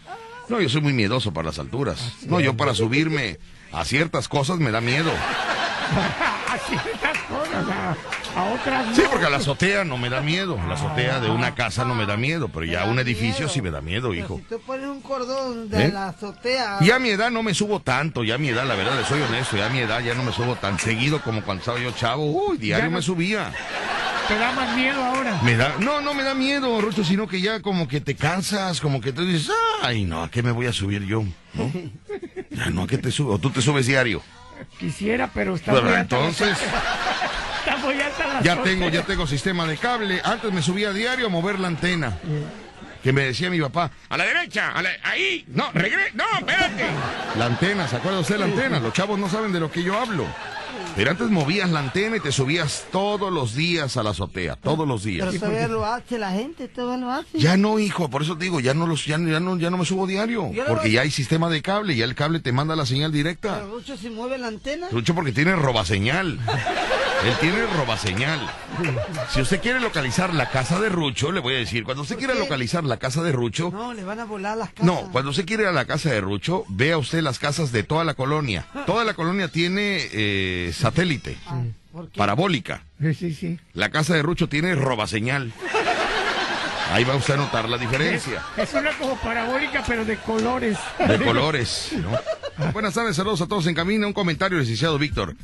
No, 0.50 0.60
yo 0.60 0.68
soy 0.70 0.82
muy 0.82 0.94
miedoso 0.94 1.34
para 1.34 1.50
las 1.50 1.60
alturas. 1.60 2.14
No, 2.26 2.40
yo 2.40 2.58
para 2.58 2.74
subirme 2.74 3.38
a 3.72 3.86
ciertas 3.86 4.28
cosas 4.28 4.58
me 4.58 4.72
da 4.72 4.82
miedo. 4.82 5.12
a 7.60 7.96
a, 8.36 8.44
otras 8.54 8.96
Sí, 8.96 9.02
porque 9.10 9.26
a 9.26 9.30
la 9.30 9.38
azotea 9.38 9.84
no 9.84 9.98
me 9.98 10.10
da 10.10 10.22
miedo. 10.22 10.60
La 10.68 10.76
azotea 10.76 11.20
de 11.20 11.30
una 11.30 11.56
casa 11.56 11.86
no 11.86 11.96
me 11.96 12.06
da 12.06 12.18
miedo, 12.18 12.50
pero 12.50 12.66
ya 12.66 12.86
un 12.86 13.00
edificio 13.00 13.50
sí 13.50 13.62
me 13.62 13.72
da 13.72 13.82
miedo, 13.82 14.10
Pero 14.10 14.14
hijo. 14.24 14.38
Si 14.38 14.44
tú 14.56 14.62
pones 14.62 14.88
un 14.88 15.02
cordón 15.02 15.70
de 15.70 15.86
¿Eh? 15.86 15.92
la 15.92 16.10
azotea. 16.10 16.78
Y 16.82 16.92
a 16.92 17.00
mi 17.00 17.10
edad 17.10 17.32
no 17.32 17.42
me 17.44 17.54
subo 17.54 17.80
tanto, 17.82 18.24
ya 18.24 18.36
a 18.36 18.38
mi 18.38 18.50
edad, 18.50 18.66
la 18.66 18.76
verdad, 18.76 18.98
le 18.98 19.06
soy 19.06 19.22
honesto, 19.22 19.58
ya 19.58 19.66
a 19.68 19.70
mi 19.70 19.80
edad 19.80 20.02
ya 20.02 20.14
no 20.14 20.24
me 20.24 20.32
subo 20.32 20.56
tan 20.56 20.78
seguido 20.80 21.22
como 21.22 21.42
cuando 21.44 21.62
estaba 21.62 21.80
yo 21.80 21.92
chavo. 21.92 22.26
Uy, 22.26 22.58
diario 22.58 22.86
Ya 22.86 22.90
no- 22.92 22.98
me 22.98 23.02
subía. 23.02 23.52
Te 24.28 24.38
da 24.38 24.52
más 24.52 24.76
miedo 24.76 25.02
ahora. 25.04 25.40
Me 25.42 25.56
da, 25.56 25.76
no, 25.80 26.02
no 26.02 26.14
me 26.14 26.22
da 26.22 26.34
miedo, 26.34 26.82
Rucho, 26.82 27.04
sino 27.06 27.28
que 27.28 27.40
ya 27.40 27.62
como 27.62 27.88
que 27.88 28.02
te 28.02 28.16
cansas, 28.16 28.82
como 28.82 29.00
que 29.00 29.14
te 29.14 29.22
dices, 29.22 29.50
ay, 29.82 30.04
no, 30.04 30.22
¿a 30.22 30.30
qué 30.30 30.44
me 30.44 30.52
voy 30.52 30.66
a 30.68 30.74
subir 30.74 31.06
yo? 31.06 31.24
¿No? 31.54 31.72
Ya 32.52 32.72
no, 32.72 32.84
¿a 32.84 32.88
qué 32.88 32.98
te 32.98 33.12
subo? 33.12 33.34
¿O 33.34 33.40
tú 33.40 33.52
te 33.52 33.62
subes 33.62 33.86
diario? 33.86 34.22
Quisiera, 34.80 35.30
pero 35.34 35.56
está 35.56 35.72
Pero 35.74 35.96
entonces, 35.96 36.58
la 37.96 38.42
ya 38.42 38.54
azotea. 38.54 38.64
tengo, 38.64 38.90
ya 38.90 39.04
tengo 39.04 39.28
sistema 39.28 39.66
de 39.66 39.78
cable. 39.78 40.22
Antes 40.24 40.52
me 40.52 40.62
subía 40.62 40.90
a 40.90 40.94
diario 40.94 41.28
a 41.28 41.30
mover 41.30 41.60
la 41.60 41.68
antena. 41.68 42.18
Que 43.04 43.14
me 43.14 43.22
decía 43.22 43.50
mi 43.50 43.62
papá, 43.62 43.92
a 44.10 44.18
la 44.18 44.26
derecha, 44.26 44.72
a 44.74 44.82
la- 44.82 44.90
ahí, 45.04 45.46
no, 45.54 45.72
regre, 45.72 46.12
no, 46.14 46.26
espérate. 46.40 46.86
La 47.38 47.46
antena, 47.46 47.88
¿se 47.88 47.96
acuerda 47.96 48.20
usted 48.20 48.36
de 48.36 48.40
la 48.40 48.46
antena? 48.46 48.80
Los 48.80 48.92
chavos 48.94 49.18
no 49.20 49.30
saben 49.30 49.54
de 49.54 49.60
lo 49.60 49.72
que 49.72 49.84
yo 49.84 49.98
hablo. 49.98 50.26
Pero 50.96 51.12
antes 51.12 51.30
movías 51.30 51.70
la 51.70 51.80
antena 51.80 52.18
y 52.18 52.20
te 52.20 52.32
subías 52.32 52.86
todos 52.92 53.32
los 53.32 53.54
días 53.56 53.98
a 53.98 54.04
la 54.04 54.10
azotea, 54.10 54.56
todos 54.56 54.88
los 54.88 55.04
días. 55.04 55.28
Pero 55.30 55.40
todavía 55.40 55.68
lo 55.68 55.86
hace 55.86 56.18
la 56.18 56.32
gente, 56.32 56.68
todavía 56.68 57.06
lo 57.06 57.12
hace. 57.12 57.38
Ya 57.38 57.56
no, 57.56 57.78
hijo, 57.78 58.10
por 58.10 58.24
eso 58.24 58.36
te 58.36 58.46
digo, 58.46 58.60
ya 58.60 58.74
no 58.74 58.88
los, 58.88 59.06
ya, 59.06 59.18
no- 59.20 59.30
ya 59.30 59.40
no, 59.40 59.58
ya 59.58 59.70
no 59.70 59.78
me 59.78 59.86
subo 59.86 60.08
diario, 60.08 60.50
porque 60.68 60.90
ya 60.92 61.02
hay 61.02 61.12
sistema 61.12 61.50
de 61.50 61.62
cable, 61.62 61.96
ya 61.96 62.04
el 62.04 62.16
cable 62.16 62.40
te 62.40 62.52
manda 62.52 62.76
la 62.76 62.86
señal 62.88 63.12
directa. 63.12 63.56
Pero 63.62 63.68
mucho 63.76 63.96
si 63.96 64.10
mueve 64.10 64.40
la 64.40 64.48
antena. 64.48 64.88
Rucho 64.92 65.14
porque 65.14 65.32
tiene 65.32 65.56
robaseñal. 65.56 66.40
Él 67.26 67.34
tiene 67.42 67.66
robaseñal. 67.68 68.40
Si 69.34 69.42
usted 69.42 69.60
quiere 69.62 69.80
localizar 69.80 70.34
la 70.34 70.50
casa 70.50 70.80
de 70.80 70.90
Rucho, 70.90 71.32
le 71.32 71.40
voy 71.40 71.56
a 71.56 71.58
decir, 71.58 71.84
cuando 71.84 72.04
usted 72.04 72.16
¿Por 72.16 72.26
quiera 72.26 72.40
localizar 72.40 72.84
la 72.84 72.98
casa 72.98 73.22
de 73.24 73.32
Rucho, 73.32 73.70
No, 73.72 73.94
le 73.94 74.04
van 74.04 74.20
a 74.20 74.26
volar 74.26 74.58
las 74.58 74.70
casas. 74.70 74.86
no, 74.86 75.10
cuando 75.12 75.32
usted 75.32 75.46
quiere 75.46 75.64
ir 75.64 75.70
a 75.70 75.74
la 75.74 75.86
casa 75.86 76.10
de 76.12 76.22
Rucho, 76.22 76.64
vea 76.70 76.98
usted 76.98 77.22
las 77.22 77.40
casas 77.40 77.72
de 77.72 77.84
toda 77.84 78.04
la 78.04 78.14
colonia. 78.14 78.66
Toda 78.86 79.04
la 79.04 79.14
colonia 79.14 79.48
tiene 79.50 80.08
eh, 80.14 80.72
satélite, 80.74 81.38
Ah, 81.48 81.62
parabólica. 82.16 82.84
Sí, 83.02 83.14
sí, 83.14 83.34
sí. 83.34 83.60
La 83.74 83.90
casa 83.90 84.14
de 84.14 84.22
Rucho 84.22 84.48
tiene 84.48 84.76
robaseñal. 84.76 85.52
Ahí 86.94 87.04
va 87.04 87.16
usted 87.16 87.34
a 87.34 87.38
notar 87.38 87.68
la 87.68 87.78
diferencia. 87.78 88.42
Es 88.56 88.74
una 88.74 88.92
como 88.98 89.18
parabólica, 89.18 89.84
pero 89.86 90.06
de 90.06 90.16
colores. 90.18 90.78
de 91.06 91.18
colores. 91.20 91.90
¿no? 91.98 92.72
Buenas 92.72 92.94
tardes, 92.94 93.16
saludos 93.18 93.42
a 93.42 93.48
todos 93.48 93.68
en 93.68 93.74
camino. 93.76 94.08
Un 94.08 94.14
comentario, 94.14 94.58
licenciado 94.58 94.98
Víctor. 94.98 95.36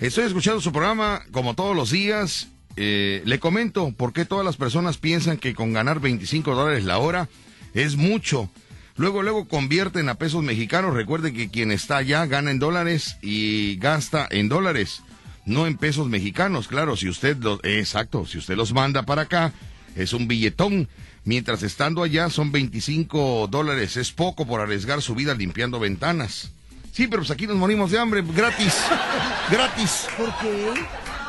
Estoy 0.00 0.24
escuchando 0.24 0.62
su 0.62 0.72
programa 0.72 1.20
como 1.30 1.54
todos 1.54 1.76
los 1.76 1.90
días. 1.90 2.48
Eh, 2.76 3.20
le 3.26 3.38
comento 3.38 3.92
por 3.92 4.14
qué 4.14 4.24
todas 4.24 4.46
las 4.46 4.56
personas 4.56 4.96
piensan 4.96 5.36
que 5.36 5.54
con 5.54 5.74
ganar 5.74 6.00
25 6.00 6.54
dólares 6.54 6.84
la 6.84 6.96
hora 6.96 7.28
es 7.74 7.96
mucho. 7.96 8.48
Luego, 8.96 9.22
luego 9.22 9.46
convierten 9.46 10.08
a 10.08 10.14
pesos 10.14 10.42
mexicanos. 10.42 10.94
Recuerden 10.94 11.34
que 11.34 11.50
quien 11.50 11.70
está 11.70 11.98
allá 11.98 12.24
gana 12.24 12.50
en 12.50 12.58
dólares 12.58 13.18
y 13.20 13.76
gasta 13.76 14.26
en 14.30 14.48
dólares, 14.48 15.02
no 15.44 15.66
en 15.66 15.76
pesos 15.76 16.08
mexicanos. 16.08 16.66
Claro, 16.66 16.96
si 16.96 17.10
usted 17.10 17.36
los, 17.36 17.60
exacto, 17.62 18.24
si 18.24 18.38
usted 18.38 18.56
los 18.56 18.72
manda 18.72 19.02
para 19.02 19.22
acá, 19.22 19.52
es 19.96 20.14
un 20.14 20.26
billetón. 20.26 20.88
Mientras 21.24 21.62
estando 21.62 22.02
allá 22.02 22.30
son 22.30 22.52
25 22.52 23.48
dólares. 23.50 23.98
Es 23.98 24.12
poco 24.12 24.46
por 24.46 24.62
arriesgar 24.62 25.02
su 25.02 25.14
vida 25.14 25.34
limpiando 25.34 25.78
ventanas. 25.78 26.52
Sí, 26.92 27.06
pero 27.06 27.20
pues 27.22 27.30
aquí 27.30 27.46
nos 27.46 27.56
morimos 27.56 27.90
de 27.90 27.98
hambre, 27.98 28.22
gratis. 28.26 28.74
gratis. 29.50 30.08
¿Por 30.16 30.32
qué? 30.38 30.72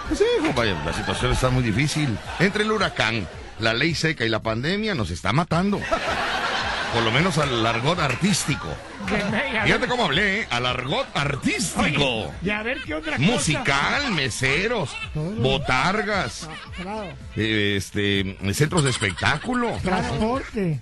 Pues 0.08 0.19
sí, 0.19 0.26
hijo, 0.43 0.54
vaya, 0.54 0.74
la 0.86 0.93
situación 0.93 1.32
está 1.32 1.50
muy 1.50 1.63
difícil. 1.63 2.17
Entre 2.39 2.63
el 2.63 2.71
huracán, 2.71 3.28
la 3.60 3.74
ley 3.74 3.93
seca 3.95 4.26
y 4.26 4.30
la 4.30 4.41
pandemia 4.41 4.95
nos 4.95 5.12
está 5.12 5.32
matando. 5.34 5.80
Por 6.93 7.04
lo 7.04 7.12
menos 7.12 7.38
al 7.38 7.65
argot 7.65 8.00
artístico. 8.00 8.67
Fíjate 9.63 9.88
cómo 9.88 10.06
hablé, 10.06 10.41
¿eh? 10.41 10.47
Al 10.50 10.65
argot 10.65 11.08
artístico. 11.15 12.34
Y 12.43 12.50
a 12.50 12.63
ver 12.63 12.80
qué 12.86 12.95
otra 12.95 13.15
cosa. 13.15 13.32
Musical, 13.32 14.12
meseros, 14.12 14.89
botargas, 15.15 16.50
Claro. 16.76 17.13
eh, 17.38 17.76
este, 17.78 18.38
centros 18.54 18.84
de 18.84 18.89
espectáculo. 18.89 19.71
Transporte. 19.82 20.82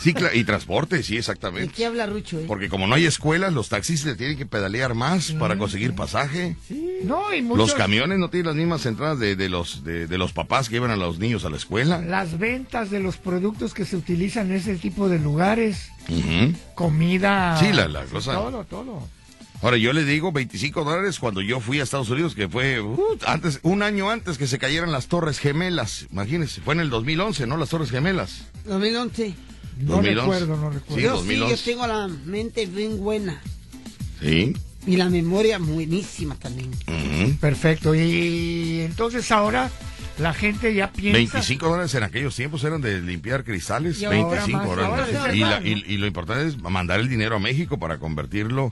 Sí, 0.00 0.14
y 0.34 0.44
transporte, 0.44 1.02
sí, 1.02 1.14
¿De 1.14 1.18
exactamente. 1.20 1.72
qué 1.74 1.86
habla 1.86 2.06
Rucho? 2.06 2.38
eh? 2.38 2.44
Porque 2.46 2.68
como 2.68 2.86
no 2.86 2.94
hay 2.94 3.06
escuelas, 3.06 3.52
los 3.52 3.68
taxis 3.70 4.04
le 4.04 4.14
tienen 4.14 4.36
que 4.36 4.44
pedalear 4.46 4.94
más 4.94 5.32
para 5.32 5.56
conseguir 5.56 5.94
pasaje. 5.94 6.56
No, 7.04 7.32
y 7.34 7.40
muchos, 7.42 7.58
Los 7.58 7.74
camiones 7.74 8.18
no 8.18 8.28
tienen 8.28 8.46
las 8.46 8.56
mismas 8.56 8.84
entradas 8.86 9.18
de, 9.18 9.36
de 9.36 9.48
los 9.48 9.84
de, 9.84 10.06
de 10.06 10.18
los 10.18 10.32
papás 10.32 10.68
que 10.68 10.74
llevan 10.76 10.90
a 10.90 10.96
los 10.96 11.18
niños 11.18 11.44
a 11.44 11.50
la 11.50 11.56
escuela. 11.56 12.00
Las 12.02 12.38
ventas 12.38 12.90
de 12.90 13.00
los 13.00 13.16
productos 13.16 13.72
que 13.74 13.84
se 13.84 13.96
utilizan 13.96 14.50
en 14.50 14.56
ese 14.58 14.76
tipo 14.76 15.08
de 15.08 15.18
lugares. 15.18 15.90
Comida. 16.74 17.56
Sí, 17.58 17.72
la- 17.72 17.88
la 17.88 18.04
cosa- 18.04 18.34
Todo, 18.34 18.64
todo. 18.64 19.08
Ahora 19.62 19.76
yo 19.78 19.92
le 19.92 20.04
digo 20.04 20.32
25 20.32 20.84
dólares 20.84 21.18
cuando 21.18 21.40
yo 21.40 21.60
fui 21.60 21.80
a 21.80 21.82
Estados 21.82 22.10
Unidos, 22.10 22.34
que 22.34 22.48
fue 22.48 22.80
uh, 22.80 22.98
antes 23.26 23.58
un 23.62 23.82
año 23.82 24.10
antes 24.10 24.38
que 24.38 24.46
se 24.46 24.58
cayeran 24.58 24.92
las 24.92 25.08
Torres 25.08 25.38
Gemelas. 25.38 26.06
Imagínense, 26.12 26.60
fue 26.60 26.74
en 26.74 26.80
el 26.80 26.90
2011, 26.90 27.46
¿no? 27.46 27.56
Las 27.56 27.70
Torres 27.70 27.90
Gemelas. 27.90 28.42
2011. 28.66 29.34
No 29.80 29.94
2011. 29.96 30.14
recuerdo, 30.20 30.56
no 30.56 30.70
recuerdo. 30.70 30.96
Sí, 30.96 31.02
yo 31.02 31.12
2011. 31.16 31.56
sí, 31.56 31.62
yo 31.64 31.72
tengo 31.72 31.86
la 31.86 32.08
mente 32.08 32.66
bien 32.66 32.98
buena. 32.98 33.40
Sí. 34.20 34.54
Y 34.86 34.96
la 34.96 35.08
memoria 35.10 35.58
buenísima 35.58 36.36
también. 36.36 36.70
Perfecto. 37.40 37.94
Y 37.94 38.80
entonces 38.82 39.30
ahora 39.32 39.70
la 40.18 40.32
gente 40.32 40.72
ya 40.74 40.92
piensa. 40.92 41.16
25 41.16 41.68
dólares 41.68 41.94
en 41.94 42.04
aquellos 42.04 42.36
tiempos 42.36 42.62
eran 42.62 42.80
de 42.82 43.00
limpiar 43.00 43.42
cristales. 43.42 44.00
Y 44.00 44.04
ahora 44.04 44.18
25 44.44 44.58
más, 44.58 44.66
dólares. 45.10 45.16
y, 45.64 45.68
y- 45.68 45.94
y 45.94 45.96
lo 45.96 46.06
importante 46.06 46.46
es 46.46 46.62
mandar 46.62 47.00
el 47.00 47.08
dinero 47.08 47.36
a 47.36 47.38
México 47.40 47.78
para 47.78 47.98
convertirlo 47.98 48.70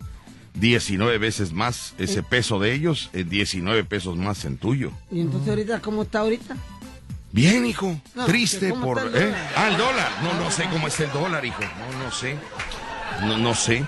19 0.54 1.18
veces 1.18 1.52
más 1.52 1.94
ese 1.98 2.22
peso 2.22 2.58
de 2.58 2.72
ellos, 2.72 3.10
en 3.12 3.28
19 3.28 3.84
pesos 3.84 4.16
más 4.16 4.44
en 4.44 4.56
tuyo. 4.56 4.92
Y 5.10 5.20
entonces 5.20 5.48
ahorita, 5.48 5.80
¿cómo 5.80 6.02
está 6.02 6.20
ahorita? 6.20 6.56
Bien, 7.32 7.66
hijo. 7.66 8.00
No, 8.14 8.26
Triste 8.26 8.72
por. 8.72 8.98
el 9.00 9.08
¿eh? 9.08 9.26
dólar. 9.26 9.52
Ah, 9.56 9.68
el 9.68 9.76
dólar. 9.76 10.12
No, 10.22 10.34
no 10.34 10.50
sé 10.52 10.68
cómo 10.70 10.86
está 10.86 11.04
el 11.04 11.12
dólar, 11.12 11.44
hijo. 11.44 11.60
No, 11.60 12.04
no 12.04 12.12
sé. 12.12 12.36
No, 13.22 13.38
no 13.38 13.54
sé. 13.54 13.84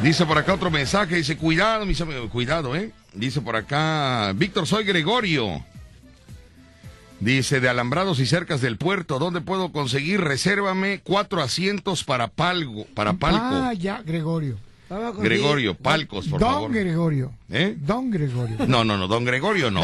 Dice 0.00 0.26
por 0.26 0.36
acá 0.36 0.54
otro 0.54 0.68
mensaje. 0.68 1.14
Dice, 1.14 1.36
cuidado, 1.36 1.86
mis 1.86 2.00
amigos. 2.00 2.28
Cuidado, 2.30 2.74
¿eh? 2.74 2.90
Dice 3.12 3.40
por 3.40 3.54
acá, 3.54 4.32
Víctor, 4.34 4.66
soy 4.66 4.82
Gregorio. 4.84 5.64
Dice, 7.20 7.60
de 7.60 7.68
alambrados 7.68 8.18
y 8.18 8.26
cercas 8.26 8.60
del 8.60 8.76
puerto, 8.78 9.20
¿dónde 9.20 9.40
puedo 9.40 9.70
conseguir? 9.70 10.20
Resérvame 10.20 11.00
cuatro 11.04 11.40
asientos 11.40 12.02
para 12.02 12.26
palco. 12.26 12.84
Para 12.94 13.12
palco. 13.12 13.38
Ah, 13.40 13.72
ya, 13.72 14.02
Gregorio. 14.02 14.58
Gregorio, 15.18 15.74
palcos, 15.74 16.26
por 16.28 16.40
Don 16.40 16.52
favor. 16.52 16.72
Gregorio. 16.72 17.32
¿Eh? 17.50 17.74
Don 17.78 18.10
Gregorio. 18.10 18.56
No, 18.66 18.84
no, 18.84 18.96
no, 18.96 19.06
don 19.08 19.24
Gregorio 19.24 19.70
no. 19.70 19.82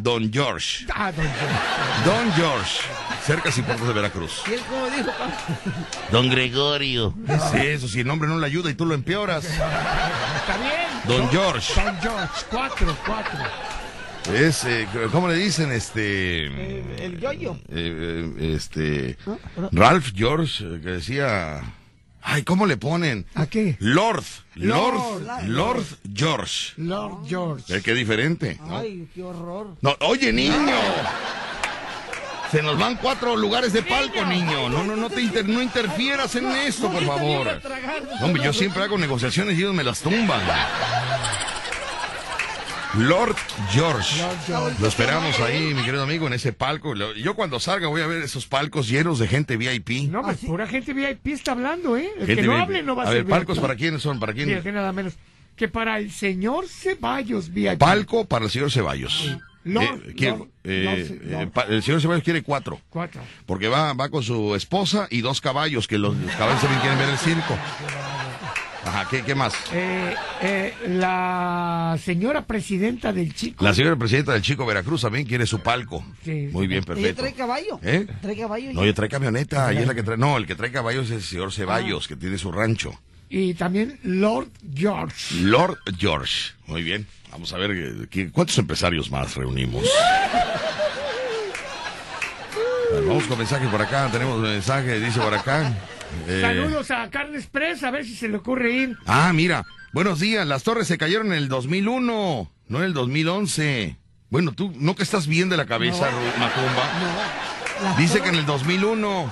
Don 0.00 0.32
George. 0.32 0.86
Ah, 0.92 1.12
don 1.12 1.24
George. 1.24 2.04
Don 2.04 2.32
George. 2.32 2.80
Cercas 3.24 3.56
y 3.58 3.62
puertos 3.62 3.86
de 3.86 3.94
Veracruz. 3.94 4.42
¿Y 4.48 4.54
él 4.54 4.60
cómo 4.68 4.86
dijo? 4.90 5.10
Don 6.10 6.28
Gregorio. 6.28 7.14
¿Qué 7.52 7.74
es 7.74 7.78
eso? 7.78 7.88
Si 7.88 8.00
el 8.00 8.06
nombre 8.06 8.28
no 8.28 8.38
le 8.38 8.46
ayuda 8.46 8.70
y 8.70 8.74
tú 8.74 8.84
lo 8.86 8.94
empeoras. 8.94 9.44
Está 9.44 10.56
bien. 10.58 10.88
Don 11.06 11.28
George. 11.30 11.80
Don 11.80 11.96
George. 12.00 12.28
Cuatro, 12.50 12.96
cuatro. 13.06 13.38
Es, 14.34 14.64
eh, 14.64 14.88
¿cómo 15.12 15.28
le 15.28 15.36
dicen? 15.36 15.70
Este. 15.70 16.46
El, 16.46 16.84
el 16.98 17.20
yoyo. 17.20 17.54
eh, 17.68 18.32
eh, 18.38 18.54
este. 18.56 19.16
Pero- 19.54 19.68
Ralph 19.70 20.12
George, 20.14 20.64
eh, 20.64 20.80
que 20.82 20.90
decía. 20.90 21.60
Ay, 22.26 22.42
¿cómo 22.42 22.64
le 22.66 22.76
ponen? 22.78 23.26
¿A 23.34 23.46
qué? 23.46 23.76
Lord. 23.80 24.24
Lord. 24.54 24.94
Lord. 25.22 25.44
Lord 25.46 25.84
George. 26.14 26.72
Lord 26.78 27.26
George. 27.28 27.76
Eh, 27.76 27.82
qué 27.82 27.92
diferente. 27.94 28.58
¿no? 28.66 28.78
Ay, 28.78 29.06
qué 29.14 29.22
horror. 29.22 29.76
No, 29.82 29.94
oye, 30.00 30.32
niño. 30.32 30.74
Se 32.50 32.62
nos 32.62 32.78
van 32.78 32.96
cuatro 32.96 33.36
lugares 33.36 33.72
de 33.72 33.82
palco, 33.82 34.24
niño. 34.24 34.68
No, 34.70 34.84
no, 34.84 34.96
no 34.96 35.10
te 35.10 35.20
inter- 35.20 35.46
no 35.48 35.60
interfieras 35.60 36.34
en 36.36 36.46
esto, 36.52 36.90
por 36.90 37.04
favor. 37.04 37.60
Hombre, 38.22 38.42
yo 38.44 38.52
siempre 38.52 38.82
hago 38.84 38.96
negociaciones 38.96 39.56
y 39.58 39.62
ellos 39.62 39.74
me 39.74 39.84
las 39.84 40.00
tumban. 40.00 40.40
Lord 42.98 43.36
George. 43.72 44.20
Lord 44.22 44.38
George. 44.46 44.76
Lo 44.80 44.86
esperamos 44.88 45.38
ahí, 45.40 45.74
mi 45.74 45.82
querido 45.82 46.02
amigo, 46.02 46.26
en 46.26 46.32
ese 46.34 46.52
palco. 46.52 46.94
Yo 47.14 47.34
cuando 47.34 47.58
salga 47.58 47.88
voy 47.88 48.00
a 48.02 48.06
ver 48.06 48.22
esos 48.22 48.46
palcos 48.46 48.88
llenos 48.88 49.18
de 49.18 49.26
gente 49.26 49.56
VIP. 49.56 50.08
No, 50.10 50.22
pues 50.22 50.36
Ah, 50.36 50.38
sí. 50.40 50.46
pura 50.46 50.66
gente 50.66 50.92
VIP 50.92 51.26
está 51.28 51.52
hablando, 51.52 51.96
¿eh? 51.96 52.08
El 52.18 52.26
Gente 52.26 52.42
que 52.42 52.48
no 52.48 52.54
VIP. 52.54 52.62
hable 52.62 52.82
no 52.82 52.94
va 52.96 53.02
a, 53.04 53.06
a 53.06 53.08
ser 53.12 53.24
ver, 53.24 53.30
palcos 53.30 53.56
VIP. 53.56 53.62
para 53.62 53.76
quiénes 53.76 54.02
son, 54.02 54.20
para 54.20 54.32
quién. 54.32 54.48
Fíjate 54.48 54.72
nada 54.72 54.92
menos. 54.92 55.14
que 55.56 55.68
para 55.68 55.98
el 55.98 56.10
señor 56.10 56.66
Ceballos 56.68 57.52
VIP. 57.52 57.78
Palco 57.78 58.24
para 58.26 58.44
el 58.44 58.50
señor 58.50 58.70
Ceballos. 58.72 59.36
Lord, 59.64 60.02
Eh, 60.08 60.14
quiere- 60.16 60.36
Lord, 60.36 60.48
eh, 60.64 61.18
Lord, 61.30 61.42
eh, 61.42 61.46
pa- 61.52 61.62
el 61.62 61.82
señor 61.82 62.00
Ceballos 62.02 62.22
quiere 62.22 62.42
cuatro. 62.42 62.80
Cuatro. 62.90 63.22
Porque 63.46 63.68
va, 63.68 63.92
va 63.94 64.08
con 64.10 64.22
su 64.22 64.54
esposa 64.54 65.06
y 65.10 65.20
dos 65.20 65.40
caballos, 65.40 65.88
que 65.88 65.96
los 65.96 66.14
caballos 66.36 66.60
también 66.60 66.80
quieren 66.80 66.98
ver 66.98 67.08
el 67.10 67.18
circo. 67.18 67.56
Ajá, 68.86 69.06
¿qué, 69.10 69.22
qué 69.22 69.34
más? 69.34 69.54
Eh, 69.72 70.14
eh, 70.42 70.74
la 70.88 71.96
señora 72.02 72.44
presidenta 72.44 73.12
del 73.12 73.34
chico. 73.34 73.64
La 73.64 73.72
señora 73.72 73.96
presidenta 73.96 74.32
del 74.32 74.42
Chico 74.42 74.66
Veracruz 74.66 75.00
también 75.02 75.26
quiere 75.26 75.46
su 75.46 75.60
palco. 75.60 76.04
Sí. 76.24 76.48
Muy 76.52 76.66
bien, 76.66 76.80
¿Ella 76.82 76.86
perfecto. 76.94 77.22
trae 77.22 77.32
caballo? 77.32 77.80
¿Eh? 77.82 78.06
¿Trae 78.20 78.36
caballo? 78.36 78.72
No, 78.74 78.82
ella 78.84 78.92
trae 78.94 79.08
camioneta, 79.08 79.70
ella 79.72 79.80
es 79.80 79.86
la 79.86 79.94
que 79.94 80.02
trae. 80.02 80.18
No, 80.18 80.36
el 80.36 80.46
que 80.46 80.54
trae 80.54 80.70
caballos 80.70 81.06
es 81.06 81.12
el 81.12 81.22
señor 81.22 81.52
Ceballos, 81.52 82.06
que 82.08 82.16
tiene 82.16 82.36
su 82.36 82.52
rancho. 82.52 82.92
Y 83.30 83.54
también 83.54 83.98
Lord 84.02 84.48
George. 84.74 85.34
Lord 85.40 85.78
George. 85.98 86.52
Muy 86.66 86.82
bien. 86.82 87.06
Vamos 87.32 87.52
a 87.52 87.56
ver 87.58 87.70
eh, 87.72 88.06
¿qué- 88.10 88.30
cuántos 88.30 88.58
empresarios 88.58 89.10
más 89.10 89.34
reunimos. 89.34 89.82
Bueno, 92.92 93.06
vamos 93.08 93.24
con 93.24 93.38
mensaje 93.38 93.66
por 93.68 93.80
acá. 93.80 94.08
Tenemos 94.12 94.36
un 94.36 94.42
mensaje, 94.42 95.00
dice 95.00 95.18
por 95.20 95.34
acá. 95.34 95.72
Eh, 96.28 96.40
Saludos 96.40 96.90
a 96.90 97.08
Carnes 97.10 97.46
Press, 97.46 97.82
a 97.82 97.90
ver 97.90 98.04
si 98.04 98.14
se 98.14 98.28
le 98.28 98.36
ocurre 98.38 98.72
ir. 98.72 98.96
Ah, 99.06 99.32
mira. 99.34 99.64
Buenos 99.92 100.20
días. 100.20 100.46
Las 100.46 100.62
torres 100.64 100.86
se 100.88 100.98
cayeron 100.98 101.28
en 101.28 101.34
el 101.34 101.48
2001, 101.48 102.50
no 102.68 102.78
en 102.78 102.84
el 102.84 102.94
2011. 102.94 103.96
Bueno, 104.30 104.52
tú, 104.52 104.72
¿no 104.76 104.96
que 104.96 105.02
estás 105.04 105.26
bien 105.28 105.48
de 105.48 105.56
la 105.56 105.66
cabeza, 105.66 106.10
Macumba? 106.38 106.90
No. 107.90 107.96
Dice 107.96 108.20
que 108.20 108.28
en 108.30 108.34
el 108.36 108.46
2001. 108.46 109.30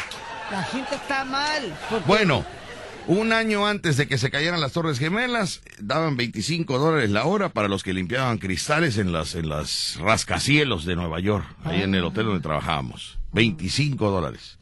la 0.50 0.62
gente 0.64 0.94
está 0.94 1.24
mal. 1.24 1.74
porque- 1.90 2.04
Bueno, 2.06 2.44
un 3.08 3.32
año 3.32 3.66
antes 3.66 3.96
de 3.96 4.06
que 4.06 4.18
se 4.18 4.30
cayeran 4.30 4.60
las 4.60 4.72
Torres 4.72 4.98
Gemelas, 5.00 5.62
daban 5.80 6.16
25 6.16 6.78
dólares 6.78 7.10
la 7.10 7.24
hora 7.24 7.48
para 7.48 7.66
los 7.66 7.82
que 7.82 7.92
limpiaban 7.92 8.38
cristales 8.38 8.98
en 8.98 9.10
las, 9.12 9.34
en 9.34 9.48
las 9.48 9.96
rascacielos 9.98 10.84
de 10.84 10.94
Nueva 10.94 11.18
York, 11.18 11.44
ahí 11.64 11.82
en 11.82 11.94
el 11.96 12.04
hotel 12.04 12.26
donde 12.26 12.40
trabajábamos. 12.42 13.18
25 13.32 14.10
dólares. 14.10 14.58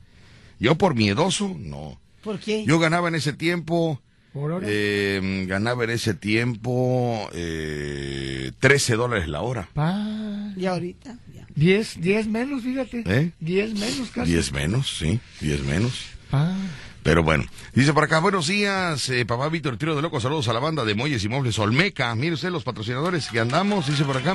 Yo 0.59 0.77
por 0.77 0.95
miedoso, 0.95 1.55
no. 1.59 2.01
¿Por 2.23 2.39
qué? 2.39 2.65
Yo 2.67 2.79
ganaba 2.79 3.09
en 3.09 3.15
ese 3.15 3.33
tiempo, 3.33 4.01
Por 4.33 4.53
hora. 4.53 4.67
eh, 4.69 5.45
ganaba 5.49 5.85
en 5.85 5.91
ese 5.91 6.15
tiempo 6.15 7.29
eh, 7.33 8.53
13 8.61 8.95
dólares 8.97 9.29
la 9.29 9.41
hora. 9.43 9.69
Pa. 9.75 10.53
Y 10.57 10.67
ahorita, 10.67 11.17
ya. 11.35 11.47
Diez, 11.55 12.01
diez 12.01 12.27
menos, 12.27 12.63
fíjate. 12.63 13.03
¿Eh? 13.07 13.33
Diez 13.41 13.73
menos 13.75 14.11
casi. 14.11 14.33
10 14.33 14.53
menos, 14.53 14.99
sí, 14.99 15.21
10 15.41 15.65
menos. 15.65 15.93
Pa. 16.31 16.55
Pero 17.03 17.23
bueno, 17.23 17.45
dice 17.75 17.95
por 17.95 18.05
acá, 18.05 18.19
buenos 18.21 18.47
días, 18.49 19.09
eh, 19.09 19.25
papá 19.25 19.49
Víctor 19.49 19.79
Tiro 19.79 19.97
de 19.97 20.03
Locos, 20.03 20.23
saludos 20.23 20.49
a 20.49 20.53
la 20.53 20.61
banda 20.61 20.85
de 20.85 20.95
Muelles 20.95 21.25
y 21.25 21.31
Muebles 21.31 21.59
Olmeca. 21.59 22.15
Mire 22.15 22.35
usted 22.35 22.51
los 22.51 22.63
patrocinadores 22.63 23.29
que 23.29 23.41
andamos, 23.41 23.87
dice 23.87 24.05
por 24.05 24.19
acá, 24.19 24.35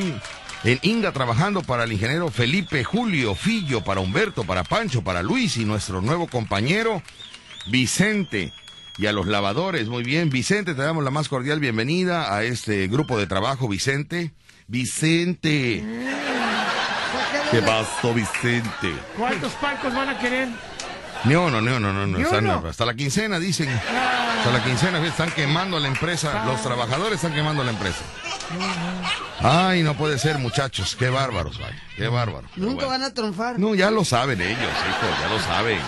en 0.63 0.79
Inga 0.81 1.11
trabajando 1.11 1.61
para 1.61 1.83
el 1.83 1.93
ingeniero 1.93 2.31
Felipe 2.31 2.83
Julio 2.83 3.35
Fillo, 3.35 3.83
para 3.83 4.01
Humberto, 4.01 4.45
para 4.45 4.63
Pancho, 4.63 5.03
para 5.03 5.21
Luis 5.21 5.57
y 5.57 5.65
nuestro 5.65 6.01
nuevo 6.01 6.25
compañero 6.25 7.03
Vicente. 7.67 8.53
Y 8.97 9.07
a 9.07 9.11
los 9.11 9.27
lavadores, 9.27 9.87
muy 9.87 10.03
bien. 10.03 10.29
Vicente, 10.29 10.73
te 10.73 10.81
damos 10.81 11.03
la 11.03 11.11
más 11.11 11.27
cordial 11.27 11.59
bienvenida 11.59 12.33
a 12.33 12.43
este 12.43 12.87
grupo 12.87 13.17
de 13.17 13.27
trabajo, 13.27 13.67
Vicente. 13.67 14.33
Vicente. 14.67 15.83
¿Qué 17.51 17.61
pasó, 17.61 18.13
Vicente? 18.13 18.93
¿Cuántos 19.17 19.51
palcos 19.53 19.93
van 19.93 20.09
a 20.09 20.19
querer? 20.19 20.47
No, 21.25 21.49
no, 21.49 21.59
no, 21.59 21.79
no, 21.79 21.91
no, 21.91 22.05
no. 22.07 22.17
Están, 22.19 22.47
hasta 22.47 22.85
la 22.85 22.93
quincena, 22.93 23.39
dicen. 23.39 23.67
Hasta 23.69 24.51
la 24.51 24.63
quincena, 24.63 25.05
están 25.05 25.31
quemando 25.31 25.79
la 25.79 25.87
empresa. 25.87 26.45
Los 26.45 26.61
trabajadores 26.61 27.15
están 27.15 27.33
quemando 27.33 27.63
la 27.63 27.71
empresa. 27.71 28.01
Ay, 29.39 29.83
no 29.83 29.95
puede 29.95 30.19
ser, 30.19 30.37
muchachos. 30.37 30.95
Qué 30.97 31.09
bárbaros, 31.09 31.59
vaya. 31.59 31.81
Qué 31.97 32.07
bárbaro. 32.07 32.47
Pero 32.53 32.67
Nunca 32.67 32.85
bueno. 32.85 32.89
van 32.89 33.03
a 33.03 33.13
triunfar. 33.13 33.59
No, 33.59 33.75
ya 33.75 33.91
lo 33.91 34.05
saben 34.05 34.39
ellos, 34.39 34.59
hijo, 34.59 35.21
ya 35.21 35.29
lo 35.29 35.39
saben. 35.39 35.79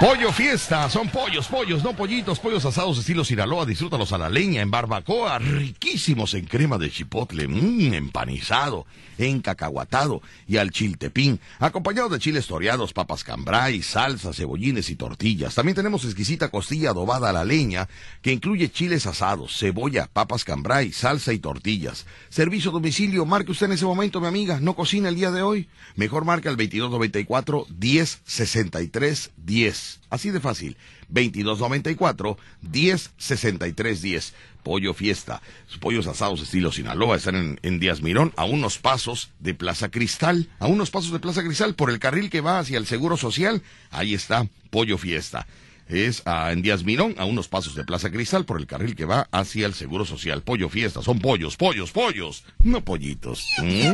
Pollo 0.00 0.32
fiesta, 0.32 0.90
son 0.90 1.08
pollos, 1.08 1.46
pollos, 1.46 1.84
no 1.84 1.94
pollitos, 1.94 2.40
pollos 2.40 2.64
asados 2.64 2.98
estilo 2.98 3.24
Sinaloa, 3.24 3.64
disfrútalos 3.64 4.12
a 4.12 4.18
la 4.18 4.28
leña, 4.28 4.60
en 4.60 4.70
barbacoa, 4.70 5.38
riquísimos 5.38 6.34
en 6.34 6.46
crema 6.46 6.78
de 6.78 6.90
chipotle, 6.90 7.46
mmm, 7.46 7.94
empanizado, 7.94 8.86
encacahuatado 9.18 10.20
y 10.48 10.56
al 10.56 10.72
chiltepín, 10.72 11.38
acompañados 11.60 12.10
de 12.10 12.18
chiles 12.18 12.48
toreados, 12.48 12.92
papas 12.92 13.22
cambray, 13.22 13.82
salsa, 13.82 14.32
cebollines 14.32 14.90
y 14.90 14.96
tortillas. 14.96 15.54
También 15.54 15.76
tenemos 15.76 16.04
exquisita 16.04 16.48
costilla 16.48 16.90
adobada 16.90 17.30
a 17.30 17.32
la 17.32 17.44
leña, 17.44 17.88
que 18.20 18.32
incluye 18.32 18.72
chiles 18.72 19.06
asados, 19.06 19.56
cebolla, 19.56 20.08
papas 20.12 20.44
cambray, 20.44 20.92
salsa 20.92 21.32
y 21.32 21.38
tortillas. 21.38 22.04
Servicio 22.30 22.70
a 22.70 22.74
domicilio, 22.74 23.24
marque 23.26 23.52
usted 23.52 23.66
en 23.66 23.72
ese 23.72 23.84
momento, 23.84 24.20
mi 24.20 24.26
amiga, 24.26 24.58
no 24.60 24.74
cocina 24.74 25.08
el 25.08 25.14
día 25.14 25.30
de 25.30 25.42
hoy. 25.42 25.68
Mejor 25.94 26.24
marca 26.24 26.50
el 26.50 26.56
2294 26.56 27.66
1063 27.78 29.30
10. 29.44 30.00
Así 30.10 30.30
de 30.30 30.40
fácil. 30.40 30.76
2294 31.08 32.38
1063 32.62 34.02
10. 34.02 34.34
Pollo 34.62 34.94
Fiesta. 34.94 35.42
Sus 35.68 35.78
pollos 35.78 36.06
asados 36.06 36.40
estilo 36.40 36.72
Sinaloa 36.72 37.16
están 37.16 37.36
en, 37.36 37.60
en 37.62 37.78
Díaz 37.78 38.00
Mirón, 38.00 38.32
a 38.36 38.44
unos 38.46 38.78
pasos 38.78 39.30
de 39.38 39.54
Plaza 39.54 39.90
Cristal. 39.90 40.48
A 40.58 40.66
unos 40.66 40.90
pasos 40.90 41.12
de 41.12 41.20
Plaza 41.20 41.42
Cristal, 41.42 41.74
por 41.74 41.90
el 41.90 41.98
carril 41.98 42.30
que 42.30 42.40
va 42.40 42.58
hacia 42.58 42.78
el 42.78 42.86
Seguro 42.86 43.16
Social. 43.16 43.62
Ahí 43.90 44.14
está 44.14 44.48
Pollo 44.70 44.98
Fiesta. 44.98 45.46
Es 45.86 46.22
ah, 46.24 46.50
en 46.50 46.62
Díaz 46.62 46.82
Mirón, 46.82 47.14
a 47.18 47.26
unos 47.26 47.48
pasos 47.48 47.74
de 47.74 47.84
Plaza 47.84 48.10
Cristal, 48.10 48.46
por 48.46 48.58
el 48.58 48.66
carril 48.66 48.96
que 48.96 49.04
va 49.04 49.28
hacia 49.30 49.66
el 49.66 49.74
Seguro 49.74 50.06
Social. 50.06 50.42
Pollo 50.42 50.68
Fiesta. 50.70 51.02
Son 51.02 51.18
pollos, 51.18 51.56
pollos, 51.56 51.92
pollos. 51.92 52.44
No 52.62 52.82
pollitos. 52.82 53.46
¿Mm? 53.58 53.92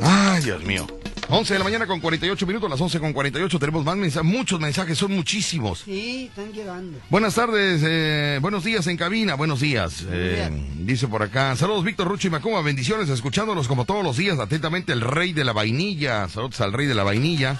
Ay, 0.00 0.42
Dios 0.44 0.62
mío. 0.64 0.86
11 1.28 1.54
de 1.54 1.58
la 1.58 1.64
mañana 1.64 1.86
con 1.88 1.98
48 2.00 2.46
minutos, 2.46 2.70
las 2.70 2.80
11 2.80 3.00
con 3.00 3.12
48 3.12 3.58
tenemos 3.58 3.84
más 3.84 3.96
mensajes, 3.96 4.30
muchos 4.30 4.60
mensajes, 4.60 4.96
son 4.96 5.12
muchísimos. 5.12 5.80
Sí, 5.84 6.26
están 6.28 6.52
llegando. 6.52 6.98
Buenas 7.10 7.34
tardes, 7.34 7.82
eh, 7.84 8.38
buenos 8.40 8.62
días 8.62 8.86
en 8.86 8.96
cabina, 8.96 9.34
buenos 9.34 9.58
días. 9.60 10.04
Eh, 10.08 10.48
dice 10.78 11.08
por 11.08 11.24
acá, 11.24 11.56
saludos 11.56 11.82
Víctor 11.84 12.06
Rucho 12.06 12.28
y 12.28 12.30
Macoma, 12.30 12.60
bendiciones, 12.62 13.08
escuchándolos 13.08 13.66
como 13.66 13.84
todos 13.84 14.04
los 14.04 14.16
días, 14.16 14.38
atentamente 14.38 14.92
el 14.92 15.00
rey 15.00 15.32
de 15.32 15.42
la 15.42 15.52
vainilla, 15.52 16.28
saludos 16.28 16.60
al 16.60 16.72
rey 16.72 16.86
de 16.86 16.94
la 16.94 17.02
vainilla. 17.02 17.56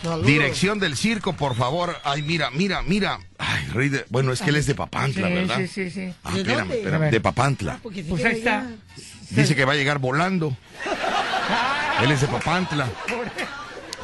Saludos. 0.00 0.26
Dirección 0.26 0.78
del 0.78 0.96
circo, 0.96 1.32
por 1.32 1.56
favor. 1.56 1.96
Ay, 2.04 2.22
mira, 2.22 2.50
mira, 2.50 2.82
mira. 2.82 3.18
Ay, 3.38 3.64
rey 3.72 3.88
de, 3.88 4.04
bueno, 4.10 4.32
es 4.32 4.42
que 4.42 4.50
él 4.50 4.56
es 4.56 4.66
de 4.66 4.74
Papantla, 4.74 5.28
Sí, 5.28 5.34
¿verdad? 5.34 5.56
sí, 5.56 5.66
sí, 5.66 5.90
sí. 5.90 6.12
Ah, 6.22 6.32
¿De 6.34 6.40
espérame, 6.42 6.70
espérame, 6.72 7.10
de 7.10 7.20
Papantla. 7.20 7.80
Se 7.92 8.04
Pues 8.04 8.24
ahí 8.24 8.36
está. 8.36 8.70
Dice 9.30 9.56
que 9.56 9.64
va 9.64 9.72
a 9.72 9.76
llegar 9.76 9.98
volando. 9.98 10.54
Él 12.02 12.10
es 12.10 12.20
de 12.20 12.26
Papantla. 12.26 12.88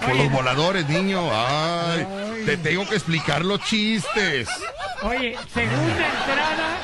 Con 0.05 0.17
los 0.17 0.33
voladores, 0.33 0.89
niño. 0.89 1.29
Ay, 1.33 2.07
te 2.47 2.57
tengo 2.57 2.89
que 2.89 2.95
explicar 2.95 3.45
los 3.45 3.61
chistes. 3.65 4.49
Oye, 5.03 5.37
segunda 5.53 5.93
entrada. 5.93 6.79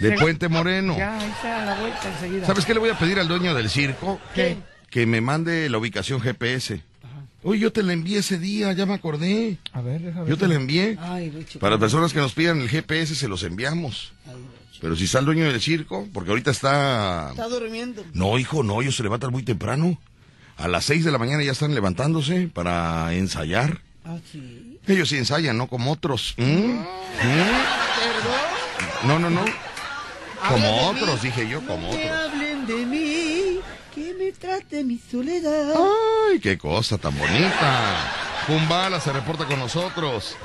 De. 0.00 0.12
Puente 0.18 0.48
Moreno. 0.48 0.96
Ya, 0.96 1.18
ahí 1.18 1.30
está 1.30 1.64
la 1.64 1.74
vuelta 1.80 2.08
enseguida. 2.08 2.46
¿Sabes 2.46 2.64
qué 2.66 2.74
le 2.74 2.80
voy 2.80 2.90
a 2.90 2.98
pedir 2.98 3.18
al 3.18 3.28
dueño 3.28 3.54
del 3.54 3.70
circo? 3.70 4.20
¿Qué? 4.34 4.56
Que 4.90 5.06
me 5.06 5.20
mande 5.20 5.68
la 5.68 5.78
ubicación 5.78 6.20
GPS. 6.20 6.82
Uy, 7.42 7.58
yo 7.58 7.72
te 7.72 7.82
la 7.82 7.92
envié 7.92 8.18
ese 8.18 8.38
día, 8.38 8.72
ya 8.72 8.86
me 8.86 8.94
acordé. 8.94 9.58
A 9.72 9.82
ver, 9.82 10.00
déjame 10.00 10.28
Yo 10.28 10.38
te 10.38 10.48
la 10.48 10.54
envié. 10.54 10.96
Ay, 11.00 11.30
Lucho. 11.30 11.58
Para 11.58 11.72
las 11.72 11.80
personas 11.80 12.12
que 12.12 12.18
nos 12.18 12.32
pidan 12.32 12.60
el 12.60 12.68
GPS 12.68 13.14
se 13.14 13.28
los 13.28 13.42
enviamos. 13.42 14.12
Pero 14.84 14.96
si 14.96 15.04
está 15.04 15.20
el 15.20 15.24
dueño 15.24 15.50
del 15.50 15.62
circo, 15.62 16.06
porque 16.12 16.28
ahorita 16.28 16.50
está... 16.50 17.28
Está 17.30 17.48
durmiendo. 17.48 18.04
No, 18.12 18.38
hijo, 18.38 18.62
no, 18.62 18.82
ellos 18.82 18.94
se 18.94 19.02
levantan 19.02 19.30
muy 19.30 19.42
temprano. 19.42 19.98
A 20.58 20.68
las 20.68 20.84
seis 20.84 21.06
de 21.06 21.10
la 21.10 21.16
mañana 21.16 21.42
ya 21.42 21.52
están 21.52 21.74
levantándose 21.74 22.50
para 22.52 23.14
ensayar. 23.14 23.80
Ah, 24.04 24.18
sí. 24.30 24.78
Ellos 24.86 25.08
sí 25.08 25.16
ensayan, 25.16 25.56
no 25.56 25.68
como 25.68 25.90
otros. 25.90 26.34
¿Mm? 26.36 26.44
¿Mm? 26.44 26.84
Perdón. 28.02 28.44
No, 29.04 29.18
no, 29.18 29.30
no. 29.30 29.46
Como 30.50 30.88
otros, 30.90 31.22
mí. 31.22 31.30
dije 31.30 31.48
yo, 31.48 31.60
como 31.66 31.88
no 31.88 31.88
otros. 31.88 32.10
hablen 32.10 32.66
de 32.66 32.84
mí, 32.84 33.60
que 33.94 34.14
me 34.18 34.32
trate 34.32 34.84
mi 34.84 34.98
soledad. 34.98 35.72
Ay, 36.30 36.40
qué 36.40 36.58
cosa 36.58 36.98
tan 36.98 37.16
bonita. 37.16 38.12
Kumbala 38.46 39.00
se 39.00 39.14
reporta 39.14 39.46
con 39.46 39.58
nosotros. 39.60 40.36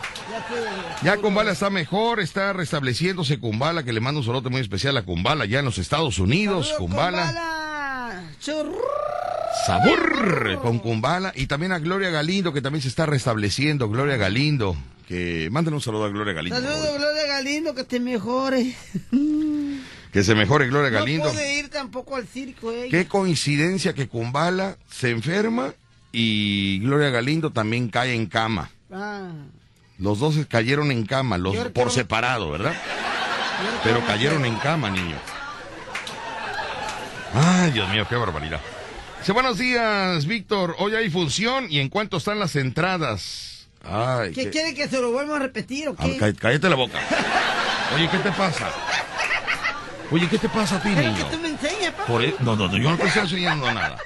Ya 1.04 1.18
Kumbala 1.18 1.52
está 1.52 1.70
mejor, 1.70 2.20
está 2.20 2.54
restableciéndose 2.54 3.40
Kumbala, 3.40 3.84
que 3.84 3.94
le 3.94 4.00
manda 4.00 4.20
un 4.20 4.26
saludo 4.26 4.50
muy 4.50 4.62
especial 4.62 4.98
a 4.98 5.04
Kumbala, 5.04 5.46
ya 5.46 5.60
en 5.60 5.66
los 5.66 5.78
Estados 5.78 6.20
Unidos. 6.20 6.74
Kumbala. 6.78 8.24
Sabor 9.66 10.60
con 10.62 10.80
Kumbala. 10.80 11.32
Y 11.36 11.48
también 11.48 11.72
a 11.72 11.80
Gloria 11.80 12.10
Galindo, 12.10 12.54
que 12.54 12.62
también 12.62 12.82
se 12.82 12.88
está 12.88 13.06
restableciendo. 13.06 13.90
Gloria 13.90 14.18
Galindo. 14.18 14.76
Que 15.08 15.50
manden 15.52 15.74
un 15.74 15.82
saludo 15.82 16.06
a 16.06 16.10
Gloria 16.10 16.34
Galindo. 16.34 16.60
Saludos. 16.62 16.98
Gloria 16.98 17.28
Galindo, 17.28 17.74
que 17.76 17.84
te 17.84 18.00
mejore. 18.00 18.76
Que 20.12 20.24
se 20.24 20.34
mejore 20.34 20.68
Gloria 20.70 20.90
No 20.90 20.98
Galindo. 20.98 21.30
puede 21.32 21.60
ir 21.60 21.70
tampoco 21.70 22.16
al 22.16 22.26
circo 22.28 22.72
ella. 22.72 22.90
Qué 22.90 23.08
coincidencia 23.08 23.94
que 23.94 24.08
Kumbala 24.08 24.78
se 24.90 25.12
enferma 25.12 25.76
y 26.12 26.80
Gloria 26.80 27.12
Galindo 27.12 27.52
también 27.52 27.90
cae 27.90 28.16
en 28.16 28.26
cama. 28.26 28.72
Ah, 28.92 29.30
Los 30.00 30.20
dos 30.20 30.36
cayeron 30.48 30.92
en 30.92 31.06
cama, 31.06 31.38
los 31.38 31.54
Yo 31.54 31.72
por 31.74 31.88
que- 31.90 31.94
separado, 31.94 32.50
¿verdad? 32.52 32.74
Pero 33.84 34.06
cayeron 34.06 34.46
en 34.46 34.56
cama, 34.56 34.90
niño. 34.90 35.18
Ay, 37.34 37.72
Dios 37.72 37.88
mío, 37.90 38.06
qué 38.10 38.16
barbaridad. 38.16 38.62
Dice, 39.20 39.34
buenos 39.34 39.58
días, 39.58 40.26
Víctor. 40.26 40.76
Hoy 40.80 40.96
hay 40.96 41.10
función 41.10 41.68
y 41.70 41.80
en 41.80 41.90
cuánto 41.90 42.18
están 42.18 42.40
las 42.40 42.56
entradas. 42.56 43.68
Ay, 43.84 44.32
¿Qué 44.32 44.46
qué- 44.46 44.50
quiere 44.50 44.74
que 44.74 44.88
se 44.88 45.00
lo 45.02 45.12
vuelva 45.12 45.36
a 45.36 45.40
repetir 45.40 45.90
o 45.90 45.96
qué? 45.96 46.18
cá- 46.18 46.34
cállate 46.34 46.70
la 46.70 46.76
boca. 46.76 47.00
Oye, 47.96 48.10
¿qué 48.10 48.18
te 48.20 48.32
pasa? 48.32 48.70
Oye, 50.12 50.28
¿qué 50.30 50.38
te 50.38 50.50
pasa 50.50 50.78
a 50.78 50.82
ti, 50.82 50.90
Pero 50.96 51.12
niño? 51.12 51.30
que 51.30 51.36
tú 51.36 51.42
me 51.42 51.50
enseñas, 51.50 51.92
papá. 51.92 52.06
Por 52.06 52.24
e- 52.24 52.36
no, 52.40 52.56
no, 52.56 52.68
no, 52.68 52.78
yo 52.78 52.90
no 52.90 52.98
te 52.98 53.06
estoy 53.08 53.24
enseñando 53.24 53.72
nada. 53.72 53.98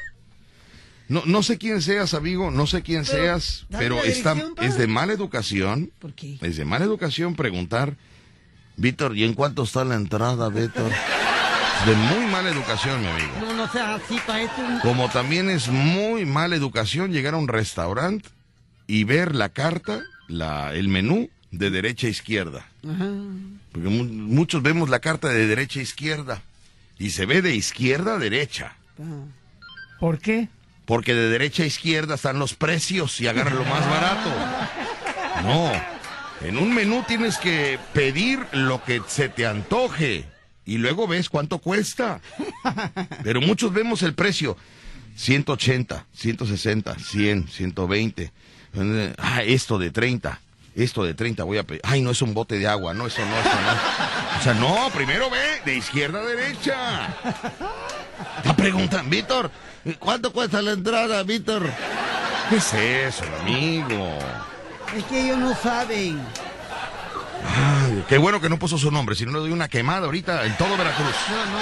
No, 1.09 1.21
no 1.25 1.43
sé 1.43 1.57
quién 1.57 1.81
seas, 1.81 2.13
amigo, 2.13 2.49
no 2.49 2.65
sé 2.65 2.81
quién 2.81 3.03
Pero, 3.03 3.17
seas, 3.17 3.65
pero 3.69 4.03
está, 4.03 4.35
pa. 4.55 4.65
es 4.65 4.77
de 4.77 4.87
mala 4.87 5.13
educación, 5.13 5.91
¿Por 5.99 6.13
qué? 6.13 6.37
es 6.41 6.55
de 6.57 6.65
mala 6.65 6.85
educación 6.85 7.35
preguntar, 7.35 7.95
Víctor, 8.77 9.15
¿y 9.17 9.23
en 9.23 9.33
cuánto 9.33 9.63
está 9.63 9.83
la 9.83 9.95
entrada, 9.95 10.49
Víctor? 10.49 10.91
Es 10.91 11.85
de 11.87 11.95
muy 11.95 12.25
mala 12.31 12.49
educación, 12.49 13.01
mi 13.01 13.07
amigo. 13.07 13.31
No, 13.41 13.53
no 13.53 13.71
seas 13.71 14.01
así, 14.01 14.17
para 14.25 14.41
esto. 14.43 14.61
Como 14.81 15.09
también 15.09 15.49
es 15.49 15.67
muy 15.67 16.25
mala 16.25 16.55
educación 16.55 17.11
llegar 17.11 17.33
a 17.33 17.37
un 17.37 17.47
restaurante 17.49 18.29
y 18.87 19.03
ver 19.03 19.35
la 19.35 19.49
carta, 19.49 20.01
la, 20.29 20.73
el 20.73 20.87
menú 20.87 21.29
de 21.51 21.69
derecha 21.69 22.07
a 22.07 22.11
izquierda. 22.11 22.65
Ajá. 22.89 23.09
Porque 23.73 23.89
mu- 23.89 24.05
muchos 24.05 24.63
vemos 24.63 24.89
la 24.89 24.99
carta 24.99 25.27
de 25.27 25.45
derecha 25.45 25.79
a 25.81 25.83
izquierda 25.83 26.41
y 26.97 27.09
se 27.09 27.25
ve 27.25 27.41
de 27.41 27.53
izquierda 27.55 28.15
a 28.15 28.19
derecha. 28.19 28.75
¿Por 29.99 30.19
qué? 30.19 30.47
Porque 30.85 31.13
de 31.13 31.29
derecha 31.29 31.63
a 31.63 31.65
izquierda 31.65 32.15
están 32.15 32.39
los 32.39 32.53
precios 32.55 33.19
y 33.21 33.27
agarra 33.27 33.51
lo 33.53 33.63
más 33.63 33.89
barato. 33.89 34.29
No, 35.43 35.71
en 36.41 36.57
un 36.57 36.73
menú 36.73 37.03
tienes 37.07 37.37
que 37.37 37.79
pedir 37.93 38.39
lo 38.51 38.83
que 38.83 39.01
se 39.07 39.29
te 39.29 39.45
antoje 39.47 40.25
y 40.65 40.77
luego 40.77 41.07
ves 41.07 41.29
cuánto 41.29 41.59
cuesta. 41.59 42.19
Pero 43.23 43.41
muchos 43.41 43.73
vemos 43.73 44.03
el 44.03 44.13
precio. 44.13 44.57
180, 45.15 46.05
160, 46.13 46.95
100, 46.99 47.47
120. 47.47 48.31
Eh, 48.75 49.13
Ah, 49.19 49.43
esto 49.43 49.77
de 49.77 49.91
30. 49.91 50.39
Esto 50.75 51.03
de 51.03 51.13
30 51.13 51.43
voy 51.43 51.59
a 51.59 51.63
pedir. 51.63 51.81
Ay, 51.83 52.01
no 52.01 52.09
es 52.09 52.21
un 52.23 52.33
bote 52.33 52.57
de 52.57 52.67
agua. 52.67 52.93
No, 52.95 53.05
eso 53.05 53.23
no, 53.23 53.39
eso. 53.39 53.49
O 54.39 54.43
sea, 54.43 54.53
no, 54.55 54.89
primero 54.91 55.29
ve 55.29 55.61
de 55.65 55.77
izquierda 55.77 56.19
a 56.19 56.23
derecha. 56.25 57.15
Está 58.37 58.55
preguntando, 58.55 59.07
Víctor, 59.09 59.51
¿cuánto 59.99 60.31
cuesta 60.31 60.61
la 60.61 60.71
entrada, 60.71 61.23
Víctor? 61.23 61.69
¿Qué 62.49 62.55
es 62.57 62.73
eso, 62.73 63.23
amigo? 63.41 64.19
Es 64.95 65.03
que 65.05 65.25
ellos 65.25 65.37
no 65.37 65.55
saben. 65.55 66.21
Ay, 67.45 68.05
qué 68.07 68.17
bueno 68.17 68.39
que 68.39 68.49
no 68.49 68.57
puso 68.57 68.77
su 68.77 68.91
nombre, 68.91 69.15
si 69.15 69.25
no 69.25 69.31
le 69.31 69.39
doy 69.39 69.51
una 69.51 69.67
quemada 69.67 70.05
ahorita 70.05 70.45
en 70.45 70.55
todo 70.57 70.77
Veracruz. 70.77 71.15
No, 71.29 71.45
no. 71.45 71.59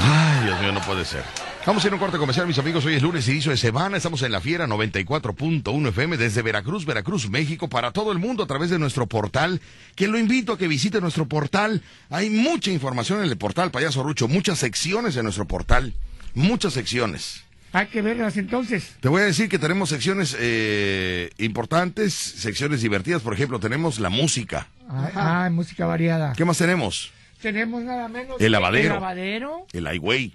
Ay, 0.00 0.46
Dios 0.46 0.60
mío, 0.60 0.72
no 0.72 0.80
puede 0.80 1.04
ser. 1.04 1.24
Vamos 1.64 1.84
a 1.84 1.86
ir 1.86 1.92
a 1.92 1.94
un 1.96 2.00
corte 2.00 2.18
comercial, 2.18 2.48
mis 2.48 2.58
amigos. 2.58 2.84
Hoy 2.84 2.96
es 2.96 3.02
lunes, 3.02 3.28
inicio 3.28 3.52
de 3.52 3.56
semana. 3.56 3.96
Estamos 3.96 4.20
en 4.22 4.32
la 4.32 4.40
Fiera 4.40 4.66
94.1 4.66 5.88
FM 5.90 6.16
desde 6.16 6.42
Veracruz, 6.42 6.84
Veracruz, 6.84 7.30
México, 7.30 7.68
para 7.68 7.92
todo 7.92 8.10
el 8.10 8.18
mundo 8.18 8.42
a 8.42 8.46
través 8.48 8.68
de 8.68 8.80
nuestro 8.80 9.06
portal. 9.06 9.60
Que 9.94 10.08
lo 10.08 10.18
invito 10.18 10.54
a 10.54 10.58
que 10.58 10.66
visite 10.66 11.00
nuestro 11.00 11.26
portal. 11.26 11.82
Hay 12.10 12.30
mucha 12.30 12.72
información 12.72 13.20
en 13.22 13.30
el 13.30 13.36
portal, 13.38 13.70
Payaso 13.70 14.02
Rucho. 14.02 14.26
Muchas 14.26 14.58
secciones 14.58 15.16
en 15.16 15.22
nuestro 15.22 15.46
portal. 15.46 15.94
Muchas 16.34 16.72
secciones. 16.72 17.44
Hay 17.72 17.86
que 17.86 18.02
verlas 18.02 18.36
entonces. 18.36 18.96
Te 19.00 19.08
voy 19.08 19.22
a 19.22 19.26
decir 19.26 19.48
que 19.48 19.60
tenemos 19.60 19.88
secciones 19.88 20.36
eh, 20.40 21.30
importantes, 21.38 22.12
secciones 22.12 22.82
divertidas. 22.82 23.22
Por 23.22 23.34
ejemplo, 23.34 23.60
tenemos 23.60 24.00
la 24.00 24.10
música. 24.10 24.66
Ah, 24.88 25.48
música 25.52 25.86
variada. 25.86 26.32
¿Qué 26.32 26.44
más 26.44 26.58
tenemos? 26.58 27.12
Tenemos 27.40 27.84
nada 27.84 28.08
menos. 28.08 28.40
El 28.40 28.50
lavadero. 28.50 28.88
El 28.88 29.00
lavadero. 29.00 29.66
El 29.72 29.94
iWay, 29.94 30.32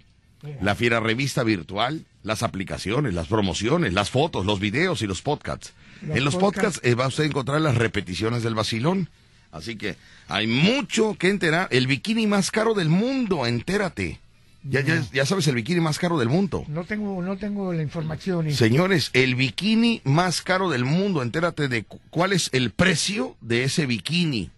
la 0.61 0.75
fiera 0.75 0.99
revista 0.99 1.43
virtual, 1.43 2.05
las 2.23 2.43
aplicaciones, 2.43 3.13
las 3.13 3.27
promociones, 3.27 3.93
las 3.93 4.09
fotos, 4.09 4.45
los 4.45 4.59
videos 4.59 5.01
y 5.01 5.07
los 5.07 5.21
podcasts. 5.21 5.73
Los 6.01 6.17
en 6.17 6.23
los 6.25 6.35
podcasts. 6.35 6.79
podcasts 6.79 6.87
eh, 6.87 6.95
va 6.95 7.07
usted 7.07 7.23
a 7.23 7.27
encontrar 7.27 7.61
las 7.61 7.75
repeticiones 7.75 8.43
del 8.43 8.55
vacilón. 8.55 9.09
Así 9.51 9.77
que 9.77 9.95
hay 10.27 10.45
mucho 10.45 11.15
que 11.17 11.29
enterar. 11.29 11.67
El 11.71 11.87
bikini 11.87 12.27
más 12.27 12.51
caro 12.51 12.73
del 12.73 12.89
mundo, 12.89 13.45
entérate. 13.45 14.19
Ya, 14.69 14.81
ya, 14.81 15.01
ya 15.13 15.25
sabes 15.25 15.47
el 15.47 15.55
bikini 15.55 15.79
más 15.79 15.97
caro 15.97 16.19
del 16.19 16.27
mundo. 16.27 16.65
No 16.67 16.83
tengo, 16.83 17.21
no 17.21 17.37
tengo 17.37 17.71
la 17.71 17.81
información. 17.81 18.51
Señores, 18.51 19.11
el 19.13 19.35
bikini 19.35 20.01
más 20.03 20.41
caro 20.41 20.69
del 20.69 20.83
mundo, 20.83 21.21
entérate 21.23 21.69
de 21.69 21.83
cu- 21.85 22.01
cuál 22.09 22.33
es 22.33 22.49
el 22.51 22.71
precio 22.71 23.37
de 23.39 23.63
ese 23.63 23.85
bikini. 23.85 24.49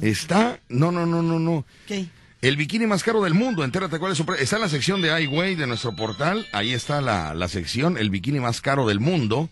Está, 0.00 0.60
no, 0.68 0.90
no, 0.92 1.04
no, 1.06 1.22
no, 1.22 1.38
no. 1.38 1.64
¿Qué? 1.86 2.06
El 2.40 2.56
bikini 2.56 2.86
más 2.86 3.02
caro 3.02 3.22
del 3.22 3.34
mundo, 3.34 3.64
entérate 3.64 3.98
cuál 3.98 4.12
es 4.12 4.18
su 4.18 4.24
precio. 4.24 4.44
Está 4.44 4.56
en 4.56 4.62
la 4.62 4.68
sección 4.68 5.02
de 5.02 5.22
iWay 5.22 5.56
de 5.56 5.66
nuestro 5.66 5.96
portal. 5.96 6.46
Ahí 6.52 6.72
está 6.72 7.00
la, 7.00 7.34
la 7.34 7.48
sección, 7.48 7.98
el 7.98 8.10
bikini 8.10 8.38
más 8.38 8.60
caro 8.60 8.86
del 8.86 9.00
mundo. 9.00 9.48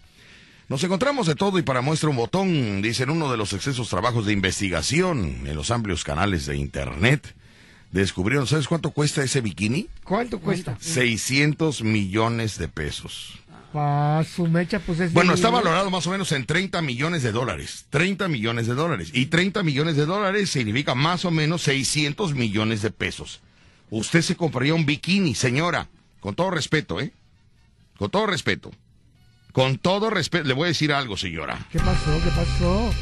Nos 0.69 0.85
encontramos 0.85 1.27
de 1.27 1.35
todo 1.35 1.59
y 1.59 1.63
para 1.63 1.81
muestra 1.81 2.11
un 2.11 2.17
botón, 2.17 2.83
dicen 2.83 3.11
uno 3.11 3.31
de 3.31 3.37
los 3.37 3.53
excesos 3.53 3.89
trabajos 3.89 4.25
de 4.27 4.33
investigación 4.33 5.43
en 5.47 5.57
los 5.57 5.73
amplios 5.73 6.05
canales 6.05 6.47
de 6.47 6.57
internet. 6.57 7.35
Descubrieron, 7.91 8.47
¿sabes 8.47 8.69
cuánto 8.69 8.91
cuesta 8.91 9.23
ese 9.23 9.41
bikini? 9.41 9.89
¿Cuánto 10.05 10.41
cuesta? 10.41 10.77
600 10.81 11.83
millones 11.83 12.59
de 12.59 12.69
pesos. 12.69 13.39
Pa 13.77 14.25
su 14.25 14.47
mecha, 14.47 14.79
pues 14.81 15.01
es. 15.01 15.13
Bueno, 15.13 15.33
de- 15.33 15.35
está 15.37 15.51
valorado 15.51 15.91
más 15.91 16.07
o 16.07 16.11
menos 16.11 16.33
en 16.33 16.47
30 16.47 16.81
millones 16.81 17.23
de 17.23 17.31
dólares. 17.31 17.85
30 17.91 18.27
millones 18.27 18.67
de 18.67 18.75
dólares. 18.75 19.11
Y 19.13 19.27
30 19.27 19.63
millones 19.63 19.97
de 19.97 20.07
dólares 20.07 20.49
significa 20.49 20.95
más 20.95 21.27
o 21.27 21.31
menos 21.31 21.61
600 21.61 22.33
millones 22.33 22.81
de 22.81 22.91
pesos. 22.91 23.43
Usted 23.91 24.23
se 24.23 24.35
compraría 24.35 24.73
un 24.75 24.87
bikini, 24.87 25.35
señora. 25.35 25.89
Con 26.21 26.35
todo 26.35 26.51
respeto, 26.51 27.01
¿eh? 27.03 27.13
Con 27.99 28.11
todo 28.11 28.27
respeto. 28.27 28.71
Con 29.53 29.77
todo 29.77 30.09
respeto. 30.09 30.49
Le 30.49 30.55
voy 30.55 30.65
a 30.65 30.69
decir 30.69 30.91
algo, 30.95 31.19
señora. 31.19 31.59
¿Qué 31.71 31.79
pasó? 31.79 32.19
¿Qué 32.25 32.31
pasó? 32.31 32.95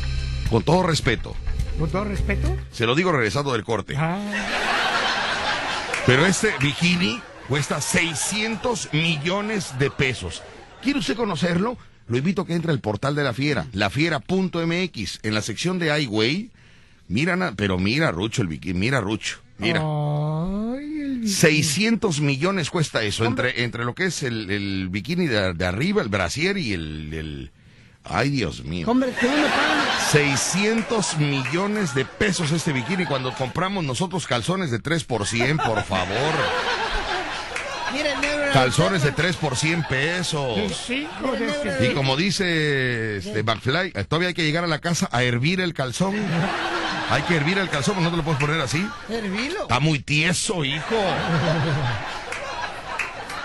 Con 0.50 0.64
todo 0.64 0.82
respeto. 0.82 1.36
¿Con 1.78 1.88
todo 1.88 2.02
respeto? 2.02 2.56
Se 2.72 2.84
lo 2.84 2.96
digo 2.96 3.12
regresando 3.12 3.52
del 3.52 3.62
corte. 3.62 3.94
Ah, 3.96 4.18
Pero 6.04 6.26
este 6.26 6.52
bikini 6.60 7.20
cuesta 7.48 7.80
600 7.80 8.88
millones 8.92 9.78
de 9.78 9.90
pesos. 9.92 10.42
¿Quiere 10.84 10.98
usted 11.00 11.16
conocerlo? 11.16 11.76
Lo 12.06 12.16
invito 12.18 12.42
a 12.42 12.46
que 12.46 12.54
entre 12.54 12.70
al 12.70 12.80
portal 12.80 13.14
de 13.14 13.24
la 13.24 13.32
fiera, 13.32 13.66
lafiera.mx, 13.72 15.20
en 15.22 15.34
la 15.34 15.40
sección 15.42 15.78
de 15.78 15.98
iWay. 16.02 16.50
Mira, 17.08 17.52
pero 17.56 17.78
mira, 17.78 18.10
Rucho, 18.10 18.42
el 18.42 18.48
bikini, 18.48 18.78
mira, 18.78 19.00
Rucho, 19.00 19.38
mira. 19.58 19.80
Ay, 19.82 21.00
el 21.00 21.14
bikini. 21.20 21.28
600 21.32 22.20
millones 22.20 22.70
cuesta 22.70 23.02
eso, 23.02 23.24
entre, 23.24 23.64
entre 23.64 23.84
lo 23.84 23.94
que 23.94 24.04
es 24.06 24.22
el, 24.22 24.50
el 24.50 24.88
bikini 24.90 25.26
de, 25.26 25.54
de 25.54 25.66
arriba, 25.66 26.02
el 26.02 26.08
brasier 26.08 26.56
y 26.58 26.72
el, 26.74 27.12
el- 27.14 27.50
Ay, 28.06 28.28
Dios 28.28 28.64
mío. 28.64 28.86
Hombre, 28.90 29.14
¿qué 29.18 29.26
me 29.26 29.32
pagan? 29.44 29.86
600 30.12 31.16
millones 31.16 31.94
de 31.94 32.04
pesos 32.04 32.52
este 32.52 32.72
bikini 32.74 33.06
cuando 33.06 33.32
compramos 33.32 33.82
nosotros 33.82 34.26
calzones 34.26 34.70
de 34.70 34.78
3 34.78 35.04
por 35.04 35.26
100, 35.26 35.56
por 35.56 35.82
favor. 35.84 36.34
Mira 37.92 38.12
el 38.12 38.20
negro. 38.20 38.52
Calzones 38.52 39.02
de 39.02 39.12
3 39.12 39.36
por 39.36 39.56
100 39.56 39.84
pesos. 39.84 40.88
De 40.88 41.08
de 41.78 41.90
Y 41.90 41.94
como 41.94 42.16
dice 42.16 43.18
este 43.18 43.42
McFly, 43.42 43.92
eh, 43.94 44.04
todavía 44.04 44.28
hay 44.28 44.34
que 44.34 44.44
llegar 44.44 44.64
a 44.64 44.68
la 44.68 44.78
casa 44.78 45.08
a 45.12 45.22
hervir 45.22 45.60
el 45.60 45.74
calzón. 45.74 46.14
Hay 47.10 47.22
que 47.22 47.36
hervir 47.36 47.58
el 47.58 47.68
calzón, 47.68 48.02
no 48.02 48.10
te 48.10 48.16
lo 48.16 48.24
puedes 48.24 48.40
poner 48.40 48.60
así. 48.60 48.86
Hervilo. 49.08 49.62
Está 49.62 49.80
muy 49.80 49.98
tieso, 49.98 50.64
hijo. 50.64 50.96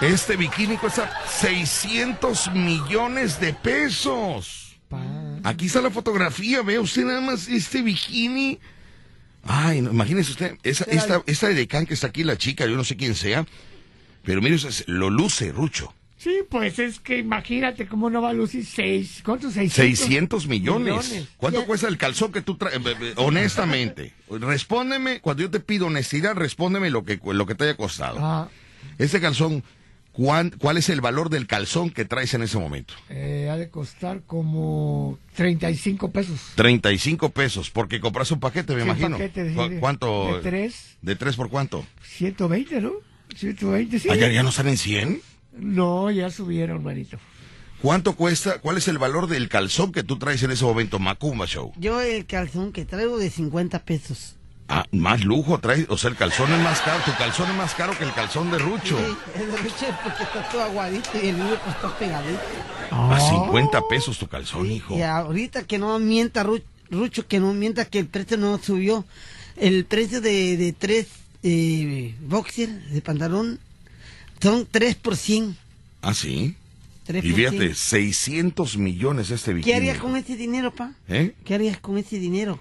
Este 0.01 0.37
bikini 0.37 0.77
cuesta 0.77 1.11
600 1.27 2.53
millones 2.53 3.39
de 3.41 3.53
pesos. 3.53 4.77
Aquí 5.43 5.65
está 5.65 5.81
la 5.81 5.91
fotografía, 5.91 6.61
ve 6.61 6.79
usted 6.79 7.03
nada 7.03 7.19
más 7.19 7.49
este 7.49 7.81
bikini. 7.81 8.59
Ay, 9.43 9.81
no, 9.81 9.91
imagínese 9.91 10.31
usted, 10.31 10.57
esa, 10.63 10.85
esta, 10.85 11.21
esta 11.25 11.49
edecán 11.49 11.85
que 11.85 11.93
está 11.93 12.07
aquí, 12.07 12.23
la 12.23 12.37
chica, 12.37 12.65
yo 12.65 12.75
no 12.75 12.83
sé 12.83 12.95
quién 12.95 13.15
sea, 13.15 13.45
pero 14.23 14.41
mire, 14.41 14.57
lo 14.87 15.09
luce, 15.09 15.51
Rucho. 15.51 15.93
Sí, 16.17 16.39
pues 16.49 16.79
es 16.79 16.99
que 16.99 17.17
imagínate 17.19 17.87
cómo 17.87 18.09
no 18.09 18.21
va 18.21 18.31
a 18.31 18.33
lucir 18.33 18.65
seis. 18.65 19.21
¿Cuántos 19.23 19.53
600? 19.53 19.99
600 19.99 20.47
millones. 20.47 21.27
¿Cuánto 21.37 21.61
Ya- 21.61 21.65
cuesta 21.65 21.87
el 21.87 21.97
calzón 21.97 22.33
que 22.33 22.41
tú 22.41 22.57
traes? 22.57 22.75
Eh, 22.75 22.81
eh, 23.01 23.13
Honestamente, 23.15 24.13
respóndeme, 24.29 25.21
cuando 25.21 25.43
yo 25.43 25.49
te 25.49 25.61
pido 25.61 25.87
honestidad, 25.87 26.35
respóndeme 26.35 26.89
lo 26.89 27.05
que, 27.05 27.19
lo 27.23 27.45
que 27.45 27.55
te 27.55 27.63
haya 27.63 27.77
costado. 27.77 28.17
Ah, 28.21 28.49
Este 28.97 29.21
calzón, 29.21 29.63
¿cuán- 30.11 30.51
¿cuál 30.57 30.77
es 30.77 30.89
el 30.89 30.99
valor 30.99 31.29
del 31.29 31.47
calzón 31.47 31.89
que 31.89 32.03
traes 32.03 32.33
en 32.33 32.41
ese 32.41 32.57
momento? 32.57 32.93
eh, 33.09 33.47
ha 33.49 33.55
de 33.55 33.69
costar 33.69 34.21
como 34.27 35.17
35 35.35 36.11
pesos. 36.11 36.51
35 36.55 37.29
pesos, 37.29 37.69
porque 37.69 38.01
compras 38.01 38.29
un 38.31 38.41
paquete, 38.41 38.73
me 38.75 38.81
Sí, 38.81 38.85
imagino. 38.87 39.11
paquete 39.17 39.43
de- 39.45 39.53
¿Cu- 39.53 39.79
¿Cuánto? 39.79 40.35
de 40.35 40.41
tres. 40.41 40.97
¿De 41.01 41.15
tres 41.15 41.37
por 41.37 41.49
cuánto? 41.49 41.85
120, 42.03 42.81
¿no? 42.81 42.91
120, 43.35 43.99
sí. 43.99 44.09
Ah, 44.09 44.15
¿ya, 44.15 44.43
no 44.43 44.51
salen 44.51 44.77
100? 44.77 45.21
No, 45.57 46.09
ya 46.11 46.29
subieron, 46.29 46.83
manito. 46.83 47.17
¿Cuánto 47.81 48.15
cuesta? 48.15 48.59
¿Cuál 48.59 48.77
es 48.77 48.87
el 48.87 48.97
valor 48.97 49.27
del 49.27 49.47
calzón 49.47 49.91
que 49.91 50.03
tú 50.03 50.17
traes 50.17 50.43
en 50.43 50.51
ese 50.51 50.65
momento, 50.65 50.99
Macumba 50.99 51.45
Show? 51.45 51.71
Yo 51.77 52.01
el 52.01 52.25
calzón 52.25 52.73
que 52.73 52.85
traigo 52.85 53.17
de 53.17 53.29
50 53.29 53.79
pesos. 53.85 54.35
Ah, 54.67 54.85
más 54.91 55.23
lujo 55.23 55.57
traes, 55.59 55.85
o 55.89 55.97
sea, 55.97 56.11
el 56.11 56.15
calzón 56.15 56.51
es 56.53 56.59
más 56.61 56.79
caro, 56.81 57.01
tu 57.03 57.11
calzón 57.17 57.49
es 57.49 57.55
más 57.55 57.73
caro 57.73 57.97
que 57.97 58.03
el 58.03 58.13
calzón 58.13 58.51
de 58.51 58.59
Rucho. 58.59 58.97
Sí, 58.99 59.39
el 59.41 59.51
de 59.51 59.57
Rucho 59.57 59.85
es 59.87 59.95
porque 60.03 60.23
está 60.23 60.47
todo 60.49 60.61
aguadito 60.61 61.09
y 61.23 61.27
el 61.29 61.37
mío 61.37 61.57
pues 61.63 61.75
está 61.75 61.97
pegadito. 61.97 62.39
A 62.91 63.19
50 63.19 63.81
pesos 63.89 64.19
tu 64.19 64.27
calzón, 64.27 64.69
hijo. 64.71 64.95
Y 64.95 65.01
ahorita 65.01 65.63
que 65.63 65.79
no 65.79 65.97
mienta 65.99 66.43
Ru- 66.43 66.61
Rucho, 66.91 67.27
que 67.27 67.39
no 67.39 67.53
mienta 67.53 67.85
que 67.85 67.97
el 67.99 68.07
precio 68.07 68.37
no 68.37 68.59
subió. 68.59 69.05
El 69.55 69.85
precio 69.85 70.21
de, 70.21 70.55
de 70.57 70.71
tres 70.73 71.07
eh, 71.43 72.15
boxer 72.21 72.69
de 72.89 73.01
pantalón 73.01 73.59
son 74.41 74.67
3 74.69 74.95
por 74.95 75.15
100. 75.17 75.55
Ah, 76.01 76.13
sí. 76.13 76.55
3 77.05 77.23
Y 77.25 77.29
por 77.29 77.37
fíjate, 77.37 77.57
100. 77.73 77.75
600 77.75 78.77
millones 78.77 79.31
este 79.31 79.53
bikini. 79.53 79.71
¿Qué 79.71 79.75
harías 79.77 79.97
con 79.97 80.15
ese 80.15 80.35
dinero, 80.37 80.73
pa? 80.73 80.93
¿Eh? 81.07 81.33
¿Qué 81.43 81.55
harías 81.55 81.79
con 81.79 81.97
ese 81.97 82.19
dinero? 82.19 82.59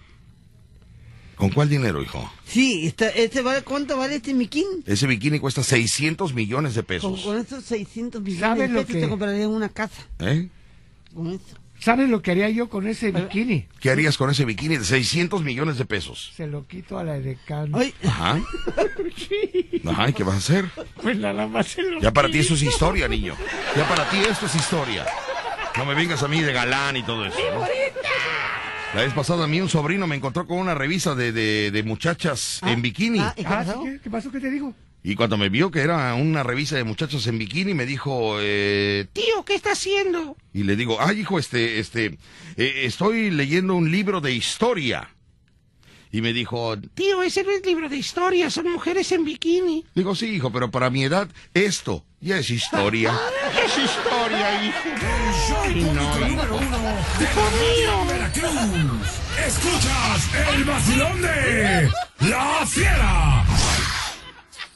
¿Con 1.37 1.51
cuál 1.51 1.69
dinero, 1.69 2.03
hijo? 2.03 2.29
Sí, 2.47 2.87
está, 2.89 3.11
este 3.11 3.43
vale, 3.43 3.63
¿cuánto 3.63 3.97
vale 3.97 4.17
este 4.17 4.35
bikini? 4.35 4.83
Ese 4.87 5.07
bikini 5.07 5.39
cuesta 5.39 5.63
600 5.63 6.35
millones 6.35 6.75
de 6.75 6.81
Con, 6.81 6.87
pesos. 6.87 7.21
con 7.21 7.39
esos 7.39 7.65
600 7.65 8.21
millones 8.23 8.41
¿Sabes 8.41 8.69
de 8.69 8.75
lo 8.75 8.81
pesos 8.81 8.95
que- 8.97 9.01
te 9.03 9.09
comprarías 9.09 9.47
una 9.47 9.69
casa. 9.69 10.03
¿Eh? 10.19 10.49
Con 11.15 11.29
eso. 11.29 11.43
¿Sabes 11.81 12.09
lo 12.09 12.23
que 12.23 12.33
haría 12.33 12.49
yo 12.51 12.69
con 12.69 12.87
ese 12.89 13.13
bikini? 13.13 13.67
¿Qué 13.81 13.91
harías 13.91 14.17
con 14.19 14.31
ese 14.31 14.45
bikini 14.45 14.77
de 14.79 14.85
600 14.85 15.43
millones 15.43 15.79
de 15.79 15.85
pesos? 15.85 16.33
Se 16.37 16.47
lo 16.47 16.67
quito 16.67 16.99
a 16.99 17.05
la 17.05 17.17
edecán. 17.17 17.71
Ay, 17.75 17.95
Ajá. 18.05 18.41
Ajá, 19.89 20.09
¿y 20.09 20.13
qué 20.13 20.25
vas 20.25 20.35
a 20.35 20.39
hacer? 20.39 20.65
Pues 21.03 21.17
nada 21.19 21.47
más 21.47 21.69
se 21.69 21.83
lo 21.83 22.01
Ya 22.01 22.13
para 22.13 22.29
ti 22.29 22.39
eso 22.39 22.55
es 22.55 22.63
historia, 22.63 23.09
niño. 23.09 23.35
Ya 23.77 23.89
para 23.89 24.09
ti 24.11 24.19
esto 24.29 24.47
es 24.47 24.55
historia. 24.55 25.07
No 25.77 25.85
me 25.87 25.95
vengas 25.95 26.23
a 26.23 26.29
mí 26.29 26.41
de 26.43 26.53
galán 26.53 26.97
y 26.97 27.03
todo 27.05 27.25
eso. 27.25 27.39
¿no? 27.55 27.61
La 28.95 29.03
vez 29.03 29.13
pasada 29.13 29.45
a 29.45 29.47
mí 29.47 29.61
un 29.61 29.69
sobrino 29.69 30.07
me 30.07 30.17
encontró 30.17 30.47
con 30.47 30.59
una 30.59 30.75
revista 30.75 31.15
de, 31.15 31.31
de- 31.33 31.71
de 31.71 31.83
muchachas 31.83 32.61
en 32.67 32.83
bikini. 32.83 33.21
ah, 33.21 33.35
¿y 33.37 33.43
qué 33.43 33.47
Ah, 33.49 33.63
¿sí? 33.65 33.69
pasó? 33.71 33.85
¿Qué, 33.85 34.01
qué 34.03 34.11
pasó? 34.11 34.31
¿Qué 34.33 34.41
te 34.41 34.51
dijo? 34.51 34.75
Y 35.03 35.15
cuando 35.15 35.37
me 35.37 35.49
vio 35.49 35.71
que 35.71 35.81
era 35.81 36.15
una 36.15 36.43
revista 36.43 36.77
de 36.77 36.85
muchachas 36.85 37.27
en 37.27 37.39
bikini, 37.39 37.73
me 37.73 37.87
dijo, 37.87 38.39
eh, 38.41 39.07
tío, 39.13 39.45
¿qué 39.45 39.55
está 39.55 39.73
haciendo? 39.73 40.37
Y 40.53 40.65
le 40.65 40.77
digo, 40.77 40.99
ay, 41.01 41.21
hijo, 41.21 41.39
este, 41.39 41.79
este, 41.79 42.19
eh, 42.57 42.83
estoy 42.85 43.31
leyendo 43.31 43.75
un 43.75 43.91
libro 43.91 44.21
de 44.21 44.33
historia. 44.33 45.09
Y 46.11 46.23
me 46.23 46.33
dijo, 46.33 46.79
tío, 46.95 47.23
ese 47.23 47.45
no 47.45 47.51
es 47.51 47.65
libro 47.67 47.89
de 47.89 47.97
historia, 47.97 48.51
son 48.51 48.71
mujeres 48.73 49.13
en 49.13 49.25
bikini. 49.25 49.85
Digo, 49.95 50.15
sí, 50.15 50.27
hijo, 50.27 50.51
pero 50.51 50.71
para 50.71 50.89
mi 50.89 51.05
edad, 51.05 51.29
esto 51.53 52.05
ya 52.21 52.39
es 52.39 52.51
historia. 52.51 53.13
es 53.65 53.79
historia, 53.79 54.65
hijo. 54.65 54.79
Show 55.49 55.67
número 56.27 56.57
uno 56.57 56.79
de 57.19 58.13
Veracruz. 58.13 59.09
Escuchas 59.47 60.55
el 60.55 60.65
vacilón 60.65 61.23
de 61.23 61.91
La 62.21 62.67
Fiera. 62.67 63.48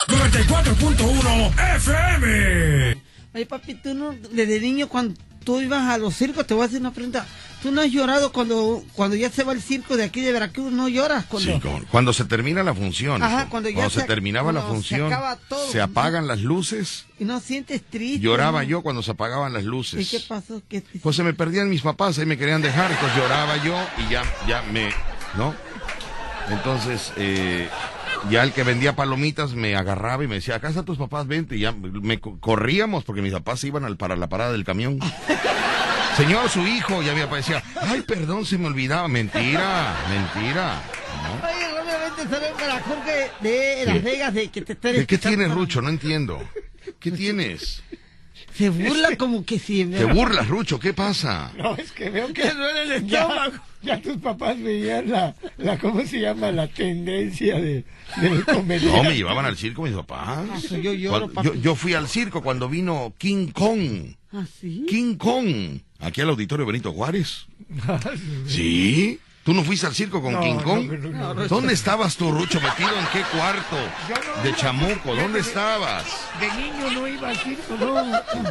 94.1 0.09 1.77
FM. 1.77 3.03
Oye, 3.35 3.47
papi, 3.47 3.75
tú 3.75 3.95
no, 3.95 4.15
desde 4.33 4.61
niño 4.61 4.89
cuando 4.89 5.15
tú 5.45 5.61
ibas 5.61 5.89
a 5.89 5.99
los 5.99 6.15
circos, 6.15 6.47
te 6.47 6.55
voy 6.55 6.65
a 6.65 6.67
hacer 6.67 6.81
una 6.81 6.93
pregunta. 6.93 7.27
¿Tú 7.63 7.71
no 7.71 7.81
has 7.81 7.91
llorado 7.93 8.33
cuando, 8.33 8.83
cuando 8.95 9.15
ya 9.15 9.31
se 9.31 9.45
va 9.45 9.53
el 9.53 9.63
circo 9.63 9.97
de 9.97 10.03
aquí 10.05 10.21
de 10.21 10.33
Veracruz? 10.33 10.73
¿No 10.73 10.89
lloras? 10.89 11.25
Cuando... 11.27 11.53
Sí, 11.53 11.61
cuando 11.93 12.13
se 12.13 12.25
termina 12.25 12.65
la 12.65 12.75
función. 12.75 13.23
Ajá, 13.23 13.49
cuando 13.49 13.69
ya 13.71 13.89
se, 13.89 14.01
se- 14.01 14.07
terminaba 14.07 14.53
la 14.53 14.63
cuando 14.63 14.83
se 14.83 14.89
función, 14.97 15.13
acaba 15.13 15.37
todo. 15.49 15.71
se 15.71 15.81
apagan 15.81 16.27
las 16.27 16.41
luces. 16.41 17.07
¿Y 17.21 17.25
no 17.25 17.39
sientes 17.39 17.81
triste? 17.89 18.19
Lloraba 18.19 18.63
no? 18.63 18.69
yo 18.69 18.83
cuando 18.83 19.01
se 19.03 19.13
apagaban 19.13 19.53
las 19.53 19.63
¿Y 19.63 19.67
luces. 19.67 20.11
qué 20.11 20.19
pasó? 20.29 20.61
¿Qué 20.69 20.81
te- 20.81 20.99
Pues 20.99 21.15
se 21.15 21.23
me 21.23 21.35
perdían 21.35 21.71
mis 21.71 21.83
papás, 21.83 22.19
ahí 22.19 22.27
me 22.27 22.37
querían 22.37 22.63
dejar, 22.63 22.91
entonces 22.91 23.17
lloraba 23.17 23.57
yo 23.65 23.77
y 24.05 24.11
ya, 24.11 24.25
ya 24.49 24.63
me, 24.73 24.91
¿no? 25.37 25.55
Entonces, 26.51 27.13
eh, 27.17 27.69
ya 28.31 28.43
el 28.43 28.53
que 28.53 28.63
vendía 28.63 28.95
palomitas 28.97 29.55
me 29.55 29.75
agarraba 29.77 30.25
y 30.25 30.29
me 30.29 30.37
decía, 30.37 30.57
acá 30.57 30.69
están 30.69 30.85
tus 30.85 30.99
papás, 30.99 31.27
vente, 31.27 31.57
y 31.57 31.61
ya 31.61 31.73
me 31.73 32.21
co- 32.21 32.39
corríamos 32.41 33.05
porque 33.05 33.23
mis 33.23 33.33
papás 33.33 33.61
se 33.61 33.69
iban 33.69 33.85
al, 33.85 33.97
para 33.97 34.17
la 34.17 34.29
parada 34.29 34.53
del 34.53 34.65
camión. 34.65 34.99
Señor, 36.17 36.49
su 36.51 36.67
hijo, 36.67 37.03
ya 37.03 37.15
mi 37.15 37.23
papá 37.23 37.37
decía, 37.37 37.63
ay, 37.81 38.03
perdón, 38.03 38.45
se 38.45 38.59
me 38.59 38.67
olvidaba, 38.67 39.09
mentira, 39.09 39.97
mentira. 40.11 40.83
¿no? 41.23 41.49
Oye, 41.49 41.81
obviamente 41.83 42.23
sabes 42.29 42.51
para 42.53 42.81
Jorge 42.83 43.31
de 43.41 43.85
Las. 43.87 44.03
Vegas 44.03 44.35
de 44.35 44.51
que 44.51 44.63
te 44.63 44.73
están 44.75 44.95
¿Qué, 44.95 45.07
qué 45.07 45.19
tienes, 45.19 45.51
Rucho? 45.53 45.81
No 45.81 45.89
entiendo. 45.89 46.39
¿Qué 47.01 47.11
tienes? 47.13 47.83
Se 48.57 48.69
burla 48.71 49.17
como 49.17 49.45
que 49.45 49.59
si... 49.59 49.85
Te 49.87 50.05
burlas, 50.05 50.47
Rucho, 50.49 50.79
¿qué 50.79 50.93
pasa? 50.93 51.53
No, 51.57 51.77
es 51.77 51.91
que 51.93 52.11
veo 52.11 52.33
que 52.33 52.51
duele 52.51 52.83
el 52.83 52.93
estómago. 52.93 53.55
ya 53.83 54.01
tus 54.01 54.19
papás 54.19 54.61
veían 54.63 55.11
la, 55.11 55.35
la, 55.59 55.79
¿cómo 55.79 56.05
se 56.07 56.21
llama? 56.21 56.53
La 56.53 56.69
tendencia 56.69 57.57
de, 57.61 57.85
del 58.21 58.45
comediante. 58.45 58.97
No, 59.03 59.05
me 59.05 59.17
llevaban 59.17 59.47
al 59.47 59.57
circo 59.57 59.83
mis 59.83 59.95
papás. 59.95 60.47
Ah, 60.51 60.59
yo 60.83 60.93
lloro, 60.93 61.31
Cuando- 61.33 61.55
yo, 61.55 61.61
yo 61.61 61.75
fui 61.75 61.95
al 61.95 62.09
circo 62.09 62.43
cuando 62.43 62.69
vino 62.69 63.15
King 63.19 63.49
Kong. 63.49 64.15
¿Ah, 64.33 64.45
sí? 64.61 64.85
King 64.89 65.17
Kong. 65.17 65.79
Aquí 65.99 66.21
al 66.21 66.29
auditorio 66.31 66.67
Benito 66.67 66.93
Juárez. 66.93 67.47
¿Sí? 68.47 69.19
¿Tú 69.45 69.53
no 69.55 69.65
fuiste 69.65 69.87
al 69.89 69.95
circo 69.95 70.23
con 70.23 70.35
No, 70.35 70.41
King 70.41 70.55
no, 70.55 70.63
Kong? 70.63 70.93
no, 71.11 71.35
no, 71.35 71.49
¿Dónde 71.49 71.73
estabas 71.75 72.17
tú, 72.17 72.31
Rucho? 72.31 72.61
¿Metido 72.61 72.91
en 72.97 73.07
qué 73.13 73.23
cuarto? 73.37 73.77
De 74.45 74.49
iba. 74.51 74.57
chamuco, 74.57 75.17
¿dónde 75.17 75.41
estabas? 75.41 76.05
De 76.39 76.47
niño 76.63 76.91
no 76.93 77.09
iba 77.09 77.29
al 77.31 77.37
circo, 77.37 77.77
no. 77.81 78.03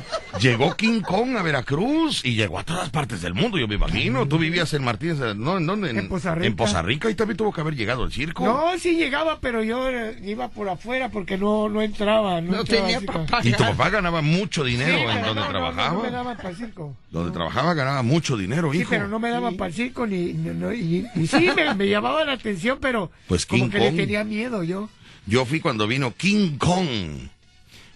Llegó 0.42 0.76
King 0.76 1.00
Kong 1.02 1.38
a 1.38 1.42
Veracruz 1.44 2.26
y 2.26 2.36
llegó 2.36 2.60
a 2.60 2.64
todas 2.64 2.90
partes 2.90 3.22
del 3.22 3.34
mundo, 3.34 3.58
yo 3.58 3.70
me 3.70 3.76
imagino. 3.76 4.28
Tú 4.28 4.38
vivías 4.38 4.74
en 4.74 4.84
Martínez, 4.84 5.18
¿no? 5.38 5.58
¿En 5.58 5.66
dónde? 5.66 5.92
En 5.92 6.10
Poza 6.10 6.36
Rica. 6.36 6.48
En 6.48 6.56
Poza 6.58 6.82
Rica 6.82 7.10
y 7.10 7.16
también 7.16 7.38
tuvo 7.38 7.54
que 7.54 7.62
haber 7.62 7.76
llegado 7.76 8.04
al 8.04 8.12
circo. 8.12 8.44
No, 8.46 8.78
sí 8.78 8.96
llegaba, 8.98 9.40
pero 9.40 9.64
yo 9.64 9.90
eh, 9.90 10.20
iba 10.26 10.50
por 10.50 10.68
afuera 10.68 11.08
porque 11.10 11.38
no, 11.38 11.70
no 11.70 11.82
entraba. 11.82 12.42
No, 12.42 12.52
No 12.52 12.60
entraba 12.62 12.88
tenía 12.88 13.02
papá. 13.02 13.40
Y 13.44 13.52
tu 13.54 13.64
papá 13.64 13.90
ganaba 13.92 14.22
mucho 14.22 14.64
dinero 14.66 14.98
Sí, 14.98 15.18
en 15.18 15.22
donde 15.24 15.42
trabajaba. 15.44 15.90
No, 15.92 15.98
no 15.98 16.04
me 16.04 16.12
daban 16.12 16.36
para 16.38 16.50
el 16.50 16.56
circo. 16.58 16.96
Donde 17.12 17.32
trabajaba 17.32 17.74
ganaba 17.74 18.04
mucho 18.04 18.36
dinero, 18.36 18.72
Sí, 18.72 18.80
hijo. 18.80 18.90
pero 18.90 19.08
no 19.08 19.20
me 19.20 19.30
daban 19.30 19.56
para 19.56 19.70
el 19.70 19.74
circo 19.74 20.06
ni, 20.08 20.34
y, 20.82 21.06
y 21.16 21.28
sí 21.28 21.50
me, 21.56 21.74
me 21.76 21.88
llamaba 21.90 22.26
la 22.26 22.34
atención, 22.34 22.80
pero 22.82 23.12
Pues 23.28 23.46
como 23.46 23.64
King 23.66 23.70
que 23.72 23.78
Kong. 23.80 23.92
le 23.92 23.98
tenía 23.98 24.24
miedo 24.24 24.64
yo. 24.64 24.90
Yo 25.28 25.46
fui 25.46 25.60
cuando 25.60 25.88
vino 25.88 26.14
King 26.16 26.58
Kong. 26.58 27.30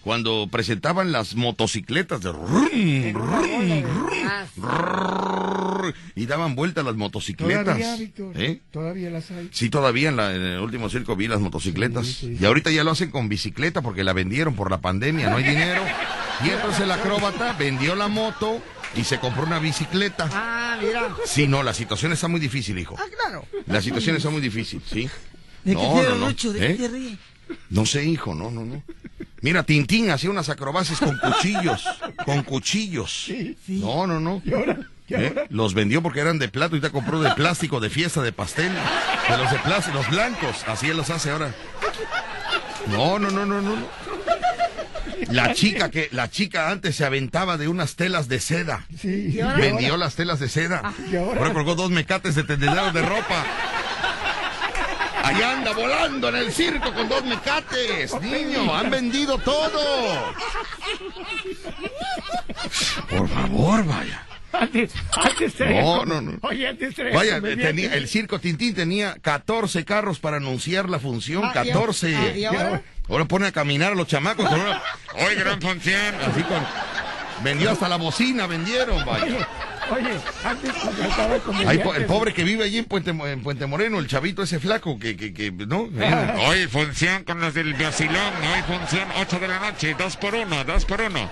Cuando 0.02 0.46
presentaban 0.48 1.10
las 1.10 1.34
motocicletas 1.34 2.20
de 2.22 2.30
rum, 2.30 3.12
rum, 3.12 3.84
Ah, 4.24 4.46
rum, 4.56 5.92
y 6.14 6.26
daban 6.26 6.54
vuelta 6.54 6.84
las 6.84 6.94
motocicletas. 6.94 7.64
Todavía, 7.64 7.96
Víctor. 7.96 8.32
¿Eh? 8.40 8.60
Todavía 8.70 9.10
las 9.10 9.28
hay. 9.32 9.48
Sí, 9.52 9.68
todavía 9.68 10.08
en, 10.10 10.16
la- 10.16 10.32
en 10.32 10.42
el 10.42 10.60
último 10.60 10.88
circo 10.90 11.16
vi 11.16 11.26
las 11.26 11.40
motocicletas. 11.40 12.06
Sí, 12.06 12.12
sí, 12.12 12.26
sí. 12.36 12.38
Y 12.40 12.46
ahorita 12.46 12.70
ya 12.70 12.84
lo 12.84 12.92
hacen 12.92 13.10
con 13.10 13.28
bicicleta 13.28 13.82
porque 13.82 14.04
la 14.04 14.12
vendieron 14.12 14.54
por 14.54 14.70
la 14.70 14.80
pandemia, 14.80 15.28
no 15.28 15.38
hay 15.38 15.44
dinero. 15.44 15.82
Y 16.44 16.50
entonces 16.50 16.82
el 16.82 16.90
acróbata 16.92 17.54
vendió 17.58 17.96
la 17.96 18.06
moto 18.06 18.62
y 18.94 19.04
se 19.04 19.18
compró 19.18 19.44
una 19.44 19.58
bicicleta. 19.58 20.28
Ah, 20.32 20.78
mira. 20.80 21.14
Sí, 21.24 21.46
no, 21.46 21.62
la 21.62 21.74
situación 21.74 22.12
está 22.12 22.28
muy 22.28 22.40
difícil, 22.40 22.78
hijo. 22.78 22.96
Ah, 22.98 23.04
claro. 23.22 23.44
La 23.66 23.82
situación 23.82 24.16
está 24.16 24.30
muy 24.30 24.40
difícil, 24.40 24.82
¿sí? 24.84 25.08
¿De 25.64 25.74
No, 25.74 25.80
qué 25.80 26.08
no, 26.08 26.14
no. 26.16 26.26
Lucho? 26.28 26.52
¿De 26.52 26.64
¿Eh? 26.66 26.76
qué 26.76 26.82
se 26.82 26.88
ríe? 26.88 27.18
No 27.70 27.86
sé, 27.86 28.04
hijo, 28.04 28.34
no, 28.34 28.50
no, 28.50 28.64
no. 28.64 28.82
Mira, 29.40 29.62
Tintín 29.62 30.10
hacía 30.10 30.30
unas 30.30 30.48
acrobacias 30.48 30.98
con 30.98 31.16
cuchillos, 31.18 31.84
con 32.24 32.42
cuchillos. 32.42 33.30
No, 33.68 34.06
no, 34.06 34.18
no. 34.18 34.42
Y 34.44 34.52
ahora, 34.54 34.78
y 35.06 35.14
¿Eh? 35.14 35.28
ahora. 35.28 35.44
Los 35.50 35.74
vendió 35.74 36.02
porque 36.02 36.20
eran 36.20 36.38
de 36.38 36.48
plato 36.48 36.74
y 36.76 36.80
te 36.80 36.90
compró 36.90 37.20
de 37.20 37.30
plástico, 37.32 37.78
de 37.78 37.90
fiesta, 37.90 38.22
de 38.22 38.32
pastel. 38.32 38.72
De 39.28 39.36
los 39.36 39.50
de 39.50 39.58
plástico, 39.58 39.98
los 39.98 40.08
blancos. 40.10 40.64
Así 40.66 40.88
él 40.88 40.96
los 40.96 41.10
hace 41.10 41.30
ahora. 41.30 41.54
No, 42.88 43.18
no, 43.18 43.30
no, 43.30 43.44
no, 43.46 43.60
no. 43.60 43.76
no. 43.76 43.86
La 45.30 45.54
chica 45.54 45.90
que, 45.90 46.08
la 46.12 46.30
chica 46.30 46.70
antes 46.70 46.96
se 46.96 47.04
aventaba 47.04 47.56
de 47.56 47.68
unas 47.68 47.96
telas 47.96 48.28
de 48.28 48.40
seda. 48.40 48.86
Sí. 49.00 49.30
Y 49.34 49.40
ahora- 49.40 49.56
Vendió 49.58 49.96
las 49.96 50.14
telas 50.14 50.38
de 50.40 50.48
seda. 50.48 50.92
¿Y 51.10 51.16
ahora? 51.16 51.38
Ahora 51.40 51.52
colgó 51.54 51.74
dos 51.74 51.90
mecates 51.90 52.34
de 52.34 52.44
tendederos 52.44 52.92
de 52.92 53.02
ropa. 53.02 53.44
Allá 55.22 55.52
anda 55.52 55.72
volando 55.72 56.28
en 56.28 56.36
el 56.36 56.52
circo 56.52 56.92
con 56.94 57.08
dos 57.08 57.24
mecates. 57.24 58.14
Niño, 58.20 58.72
han 58.74 58.90
vendido 58.90 59.38
todo. 59.38 60.34
Por 63.10 63.28
favor, 63.28 63.84
vaya. 63.84 64.22
Antes, 64.52 64.92
antes 65.12 65.54
No, 65.60 66.06
no, 66.06 66.20
no. 66.22 66.38
Oye, 66.42 66.66
antes 66.68 66.94
traía 66.94 67.14
Vaya, 67.14 67.34
comediante. 67.40 67.64
tenía, 67.66 67.94
el 67.94 68.08
circo 68.08 68.38
Tintín 68.38 68.74
tenía 68.74 69.16
14 69.20 69.84
carros 69.84 70.18
para 70.18 70.38
anunciar 70.38 70.88
la 70.88 70.98
función. 70.98 71.44
Ah, 71.44 71.52
y 71.54 71.58
ahora- 71.58 71.64
14. 71.72 72.16
ah, 72.16 72.36
¿y 72.36 72.44
ahora? 72.46 72.82
Ahora 73.08 73.24
pone 73.24 73.46
a 73.46 73.52
caminar 73.52 73.92
a 73.92 73.94
los 73.94 74.06
chamacos 74.08 74.48
con 74.48 74.60
una. 74.60 74.82
¡Hoy 75.14 75.34
gran 75.36 75.60
función! 75.60 76.14
Así 76.16 76.42
con. 76.42 76.64
Vendió 77.42 77.70
hasta 77.70 77.88
la 77.88 77.96
bocina, 77.96 78.46
vendieron, 78.46 79.04
vaya. 79.04 79.46
Oye, 79.90 80.18
antes 80.42 80.72
Ahí, 81.66 81.80
el 81.94 82.06
pobre 82.06 82.34
que 82.34 82.42
vive 82.42 82.64
allí 82.64 82.78
en 82.78 82.86
Puente, 82.86 83.10
en 83.10 83.42
Puente 83.42 83.66
Moreno, 83.66 84.00
el 84.00 84.08
chavito 84.08 84.42
ese 84.42 84.58
flaco, 84.58 84.98
que, 84.98 85.16
que, 85.16 85.32
que 85.32 85.52
¿no? 85.52 85.88
Hoy 86.48 86.66
función 86.66 87.22
con 87.22 87.40
los 87.40 87.54
del 87.54 87.74
vacilón, 87.74 88.16
hoy 88.16 88.62
función 88.66 89.08
8 89.20 89.38
de 89.38 89.48
la 89.48 89.60
noche, 89.60 89.94
2 89.96 90.16
por 90.16 90.34
1, 90.34 90.64
2 90.64 90.84
por 90.86 91.00
1. 91.02 91.30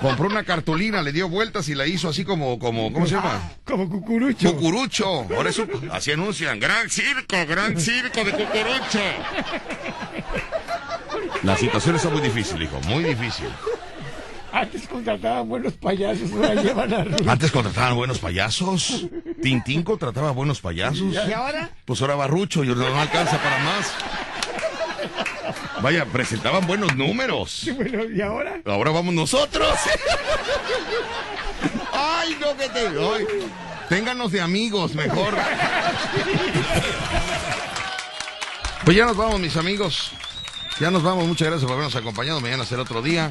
Compró 0.00 0.26
una 0.26 0.44
cartulina, 0.44 1.02
le 1.02 1.12
dio 1.12 1.28
vueltas 1.28 1.68
y 1.68 1.74
la 1.74 1.86
hizo 1.86 2.08
así 2.08 2.24
como, 2.24 2.58
como, 2.58 2.92
¿cómo 2.92 3.06
se 3.06 3.16
llama? 3.16 3.52
Como 3.64 3.88
cucurucho. 3.88 4.54
Cucurucho. 4.54 5.26
Ahora 5.36 5.50
eso, 5.50 5.66
así 5.92 6.12
anuncian. 6.12 6.58
Gran 6.58 6.88
circo, 6.88 7.36
gran 7.46 7.78
circo 7.78 8.24
de 8.24 8.32
cucurucho. 8.32 9.00
La 11.44 11.56
situación 11.58 11.96
está 11.96 12.08
muy 12.08 12.22
difícil, 12.22 12.62
hijo, 12.62 12.80
muy 12.88 13.04
difícil. 13.04 13.48
Antes 14.50 14.88
contrataban 14.88 15.46
buenos 15.48 15.74
payasos, 15.74 16.32
ahora 16.32 16.54
llevan 16.54 16.94
a. 16.94 17.04
Antes 17.30 17.50
contrataban 17.50 17.96
buenos 17.96 18.18
payasos. 18.18 19.06
Tintín 19.42 19.82
contrataba 19.82 20.30
buenos 20.30 20.60
payasos. 20.60 21.12
¿Y 21.12 21.32
ahora? 21.32 21.70
Pues 21.84 22.00
ahora 22.00 22.14
Barrucho 22.14 22.64
y 22.64 22.68
no 22.68 22.86
alcanza 22.98 23.36
para 23.38 23.58
más. 23.58 23.92
Vaya, 25.82 26.06
presentaban 26.06 26.66
buenos 26.66 26.96
números. 26.96 27.68
Bueno, 27.76 28.04
¿y 28.04 28.22
ahora? 28.22 28.60
Ahora 28.64 28.90
vamos 28.92 29.12
nosotros. 29.12 29.76
Ay, 31.92 32.38
no 32.40 32.56
que 32.56 32.68
te. 32.70 32.86
ay, 32.88 33.26
ténganos 33.90 34.32
de 34.32 34.40
amigos 34.40 34.94
mejor. 34.94 35.34
Pues 38.84 38.98
ya 38.98 39.06
nos 39.06 39.16
vamos, 39.16 39.40
mis 39.40 39.56
amigos. 39.56 40.12
Ya 40.80 40.90
nos 40.90 41.02
vamos. 41.02 41.26
Muchas 41.26 41.48
gracias 41.48 41.64
por 41.64 41.72
habernos 41.72 41.96
acompañado. 41.96 42.40
Mañana 42.40 42.64
será 42.64 42.82
otro 42.82 43.00
día. 43.00 43.30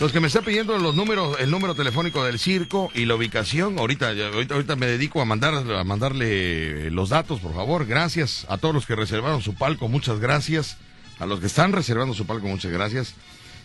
Los 0.00 0.12
que 0.12 0.20
me 0.20 0.28
están 0.28 0.44
pidiendo 0.44 0.78
los 0.78 0.94
números, 0.94 1.36
el 1.40 1.50
número 1.50 1.74
telefónico 1.74 2.24
del 2.24 2.38
circo 2.38 2.90
y 2.94 3.04
la 3.04 3.14
ubicación, 3.14 3.78
ahorita, 3.78 4.08
ahorita, 4.08 4.54
ahorita 4.54 4.76
me 4.76 4.86
dedico 4.86 5.20
a 5.20 5.26
mandar, 5.26 5.54
a 5.54 5.84
mandarle 5.84 6.90
los 6.90 7.10
datos, 7.10 7.40
por 7.40 7.54
favor. 7.54 7.84
Gracias 7.84 8.46
a 8.48 8.56
todos 8.56 8.74
los 8.74 8.86
que 8.86 8.96
reservaron 8.96 9.42
su 9.42 9.54
palco, 9.54 9.88
muchas 9.88 10.18
gracias. 10.18 10.78
A 11.18 11.26
los 11.26 11.40
que 11.40 11.46
están 11.46 11.72
reservando 11.72 12.14
su 12.14 12.26
palco, 12.26 12.46
muchas 12.46 12.72
gracias. 12.72 13.14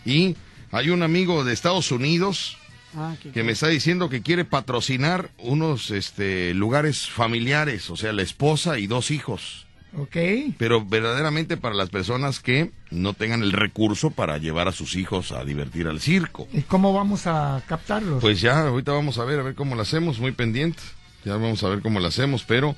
Y 0.04 0.36
hay 0.72 0.90
un 0.90 1.04
amigo 1.04 1.46
de 1.46 1.54
Estados 1.54 1.92
Unidos 1.92 2.58
Ah, 2.98 3.16
que 3.34 3.44
me 3.44 3.52
está 3.52 3.68
diciendo 3.68 4.08
que 4.08 4.22
quiere 4.22 4.46
patrocinar 4.46 5.30
unos 5.38 5.92
este, 5.92 6.54
lugares 6.54 7.10
familiares, 7.10 7.90
o 7.90 7.98
sea, 7.98 8.14
la 8.14 8.22
esposa 8.22 8.80
y 8.80 8.88
dos 8.88 9.12
hijos 9.12 9.65
Ok. 9.98 10.18
pero 10.58 10.86
verdaderamente 10.86 11.58
para 11.58 11.76
las 11.76 11.90
personas 11.90 12.40
que 12.40 12.72
no 12.92 13.14
tengan 13.14 13.44
el 13.44 13.52
recurso 13.52 14.12
para 14.12 14.38
llevar 14.38 14.68
a 14.68 14.72
sus 14.72 14.96
hijos 14.96 15.32
a 15.32 15.44
divertir 15.44 15.88
al 15.88 16.00
circo. 16.00 16.48
¿Y 16.54 16.62
cómo 16.62 16.94
vamos 16.94 17.28
a 17.28 17.64
captarlos? 17.68 18.22
Pues 18.22 18.42
ya, 18.42 18.68
ahorita 18.68 18.92
vamos 18.92 19.18
a 19.18 19.26
ver, 19.26 19.40
a 19.40 19.44
ver 19.44 19.56
cómo 19.56 19.76
lo 19.76 19.82
hacemos, 19.82 20.20
muy 20.20 20.32
pendiente. 20.32 20.82
Ya 21.24 21.34
vamos 21.34 21.64
a 21.64 21.70
ver 21.70 21.82
cómo 21.82 22.00
lo 22.00 22.08
hacemos, 22.08 22.44
pero 22.44 22.76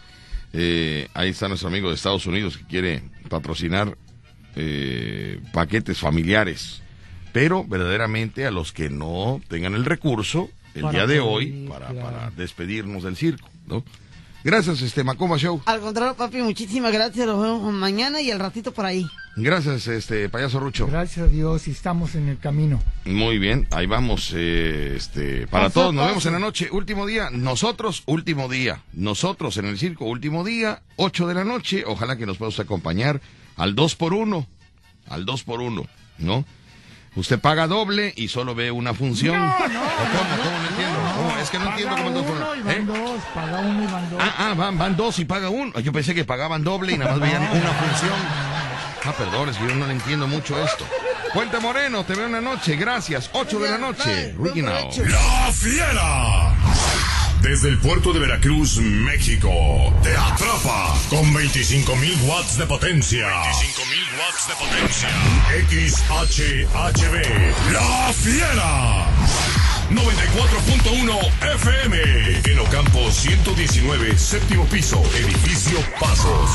eh, 0.53 1.07
ahí 1.13 1.29
está 1.29 1.47
nuestro 1.47 1.69
amigo 1.69 1.89
de 1.89 1.95
Estados 1.95 2.25
Unidos 2.25 2.57
que 2.57 2.65
quiere 2.65 3.03
patrocinar 3.29 3.97
eh, 4.55 5.39
paquetes 5.53 5.99
familiares. 5.99 6.81
Pero 7.33 7.63
verdaderamente 7.63 8.45
a 8.45 8.51
los 8.51 8.71
que 8.71 8.89
no 8.89 9.41
tengan 9.47 9.75
el 9.75 9.85
recurso 9.85 10.49
el 10.73 10.83
Para 10.83 10.93
día 10.93 11.07
de 11.07 11.19
hoy 11.19 11.67
para 11.67 12.31
despedirnos 12.35 13.03
del 13.03 13.15
circo, 13.15 13.49
¿no? 13.65 13.83
Gracias, 14.47 14.81
este 14.81 15.03
Macoma 15.03 15.35
Show. 15.37 15.61
Al 15.65 15.81
contrario, 15.81 16.15
papi, 16.15 16.37
muchísimas 16.37 16.93
gracias. 16.93 17.27
Nos 17.27 17.41
vemos 17.43 17.73
mañana 17.73 18.21
y 18.21 18.31
al 18.31 18.39
ratito 18.39 18.71
por 18.71 18.85
ahí. 18.85 19.05
Gracias, 19.35 19.87
este 19.87 20.29
payaso 20.29 20.61
Rucho. 20.61 20.87
Gracias 20.87 21.25
a 21.27 21.29
Dios 21.29 21.67
y 21.67 21.71
estamos 21.71 22.15
en 22.15 22.29
el 22.29 22.39
camino. 22.39 22.81
Muy 23.03 23.39
bien, 23.39 23.67
ahí 23.71 23.87
vamos. 23.87 24.31
eh, 24.33 24.93
este, 24.95 25.47
para 25.47 25.65
Paso 25.65 25.81
todos, 25.81 25.93
nos 25.93 26.03
paso. 26.03 26.09
vemos 26.11 26.25
en 26.27 26.31
la 26.31 26.39
noche. 26.39 26.69
Último 26.71 27.05
día, 27.05 27.29
nosotros, 27.29 28.03
último 28.05 28.47
día. 28.47 28.83
Nosotros 28.93 29.57
en 29.57 29.65
el 29.65 29.77
circo, 29.77 30.05
último 30.05 30.45
día, 30.45 30.81
8 30.95 31.27
de 31.27 31.33
la 31.33 31.43
noche. 31.43 31.83
Ojalá 31.85 32.15
que 32.15 32.25
nos 32.25 32.37
puedas 32.37 32.57
acompañar 32.61 33.19
al 33.57 33.75
2 33.75 33.95
por 33.97 34.13
1 34.13 34.47
Al 35.09 35.25
2 35.25 35.43
por 35.43 35.59
1 35.59 35.83
¿no? 36.19 36.45
Usted 37.17 37.37
paga 37.37 37.67
doble 37.67 38.13
y 38.15 38.29
solo 38.29 38.55
ve 38.55 38.71
una 38.71 38.93
función. 38.93 39.35
No, 39.35 39.45
no, 39.45 39.53
¿O 39.57 39.67
¿Cómo? 39.67 40.35
¿Cómo 40.41 40.57
no. 40.59 40.86
Es 41.47 41.51
que 41.51 41.59
no 41.59 41.65
Paga 41.65 41.77
entiendo 41.77 41.95
cómo 41.95 42.07
el 42.09 42.13
2 42.13 42.25
por 42.25 42.35
uno 42.35 42.51
1 42.51 42.55
y 42.55 42.61
van 42.61 42.87
dos, 42.87 43.21
paga 43.33 43.59
uno 43.59 43.83
y 43.83 43.87
van 43.87 44.09
dos. 44.09 44.21
Ah, 44.21 44.35
ah, 44.37 44.53
van, 44.53 44.77
van 44.77 44.97
dos 44.97 45.19
y 45.19 45.23
paga 45.23 45.49
uno. 45.49 45.79
Yo 45.79 45.93
pensé 45.93 46.13
que 46.13 46.25
pagaban 46.25 46.61
doble 46.61 46.91
y 46.91 46.97
nada 46.97 47.11
más 47.11 47.21
veían 47.21 47.41
una 47.41 47.71
función. 47.71 48.19
Ah, 49.05 49.13
perdón, 49.17 49.47
es 49.47 49.55
que 49.55 49.65
yo 49.65 49.75
no 49.75 49.87
le 49.87 49.93
entiendo 49.93 50.27
mucho 50.27 50.61
esto. 50.61 50.85
Puente 51.33 51.57
Moreno, 51.59 52.03
te 52.03 52.15
veo 52.15 52.27
una 52.27 52.41
noche. 52.41 52.75
Gracias. 52.75 53.29
8 53.31 53.59
de 53.59 53.69
la 53.69 53.77
noche. 53.77 54.35
Now. 54.37 54.91
La 55.05 55.51
Fiera. 55.53 56.53
Desde 57.41 57.69
el 57.69 57.77
puerto 57.77 58.11
de 58.11 58.19
Veracruz, 58.19 58.79
México, 58.79 59.49
te 60.03 60.17
atrapa 60.17 60.97
con 61.09 61.33
25.000 61.33 62.27
watts 62.27 62.57
de 62.57 62.65
potencia. 62.65 63.25
25.000 63.25 64.19
watts 64.19 64.47
de 64.49 64.53
potencia. 64.55 65.09
XHHB. 66.49 67.15
La 67.71 68.11
Fiera. 68.11 69.56
94.1 69.89 71.31
FM. 71.55 71.97
En 72.51 72.59
Ocampo 72.59 73.09
119, 73.09 74.17
séptimo 74.17 74.65
piso, 74.65 75.01
edificio 75.15 75.79
Pasos. 75.99 76.51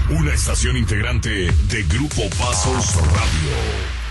Una 0.09 0.33
estación 0.33 0.75
integrante 0.77 1.29
de 1.29 1.83
Grupo 1.83 2.27
Pasos 2.37 2.95
Radio. 2.95 3.92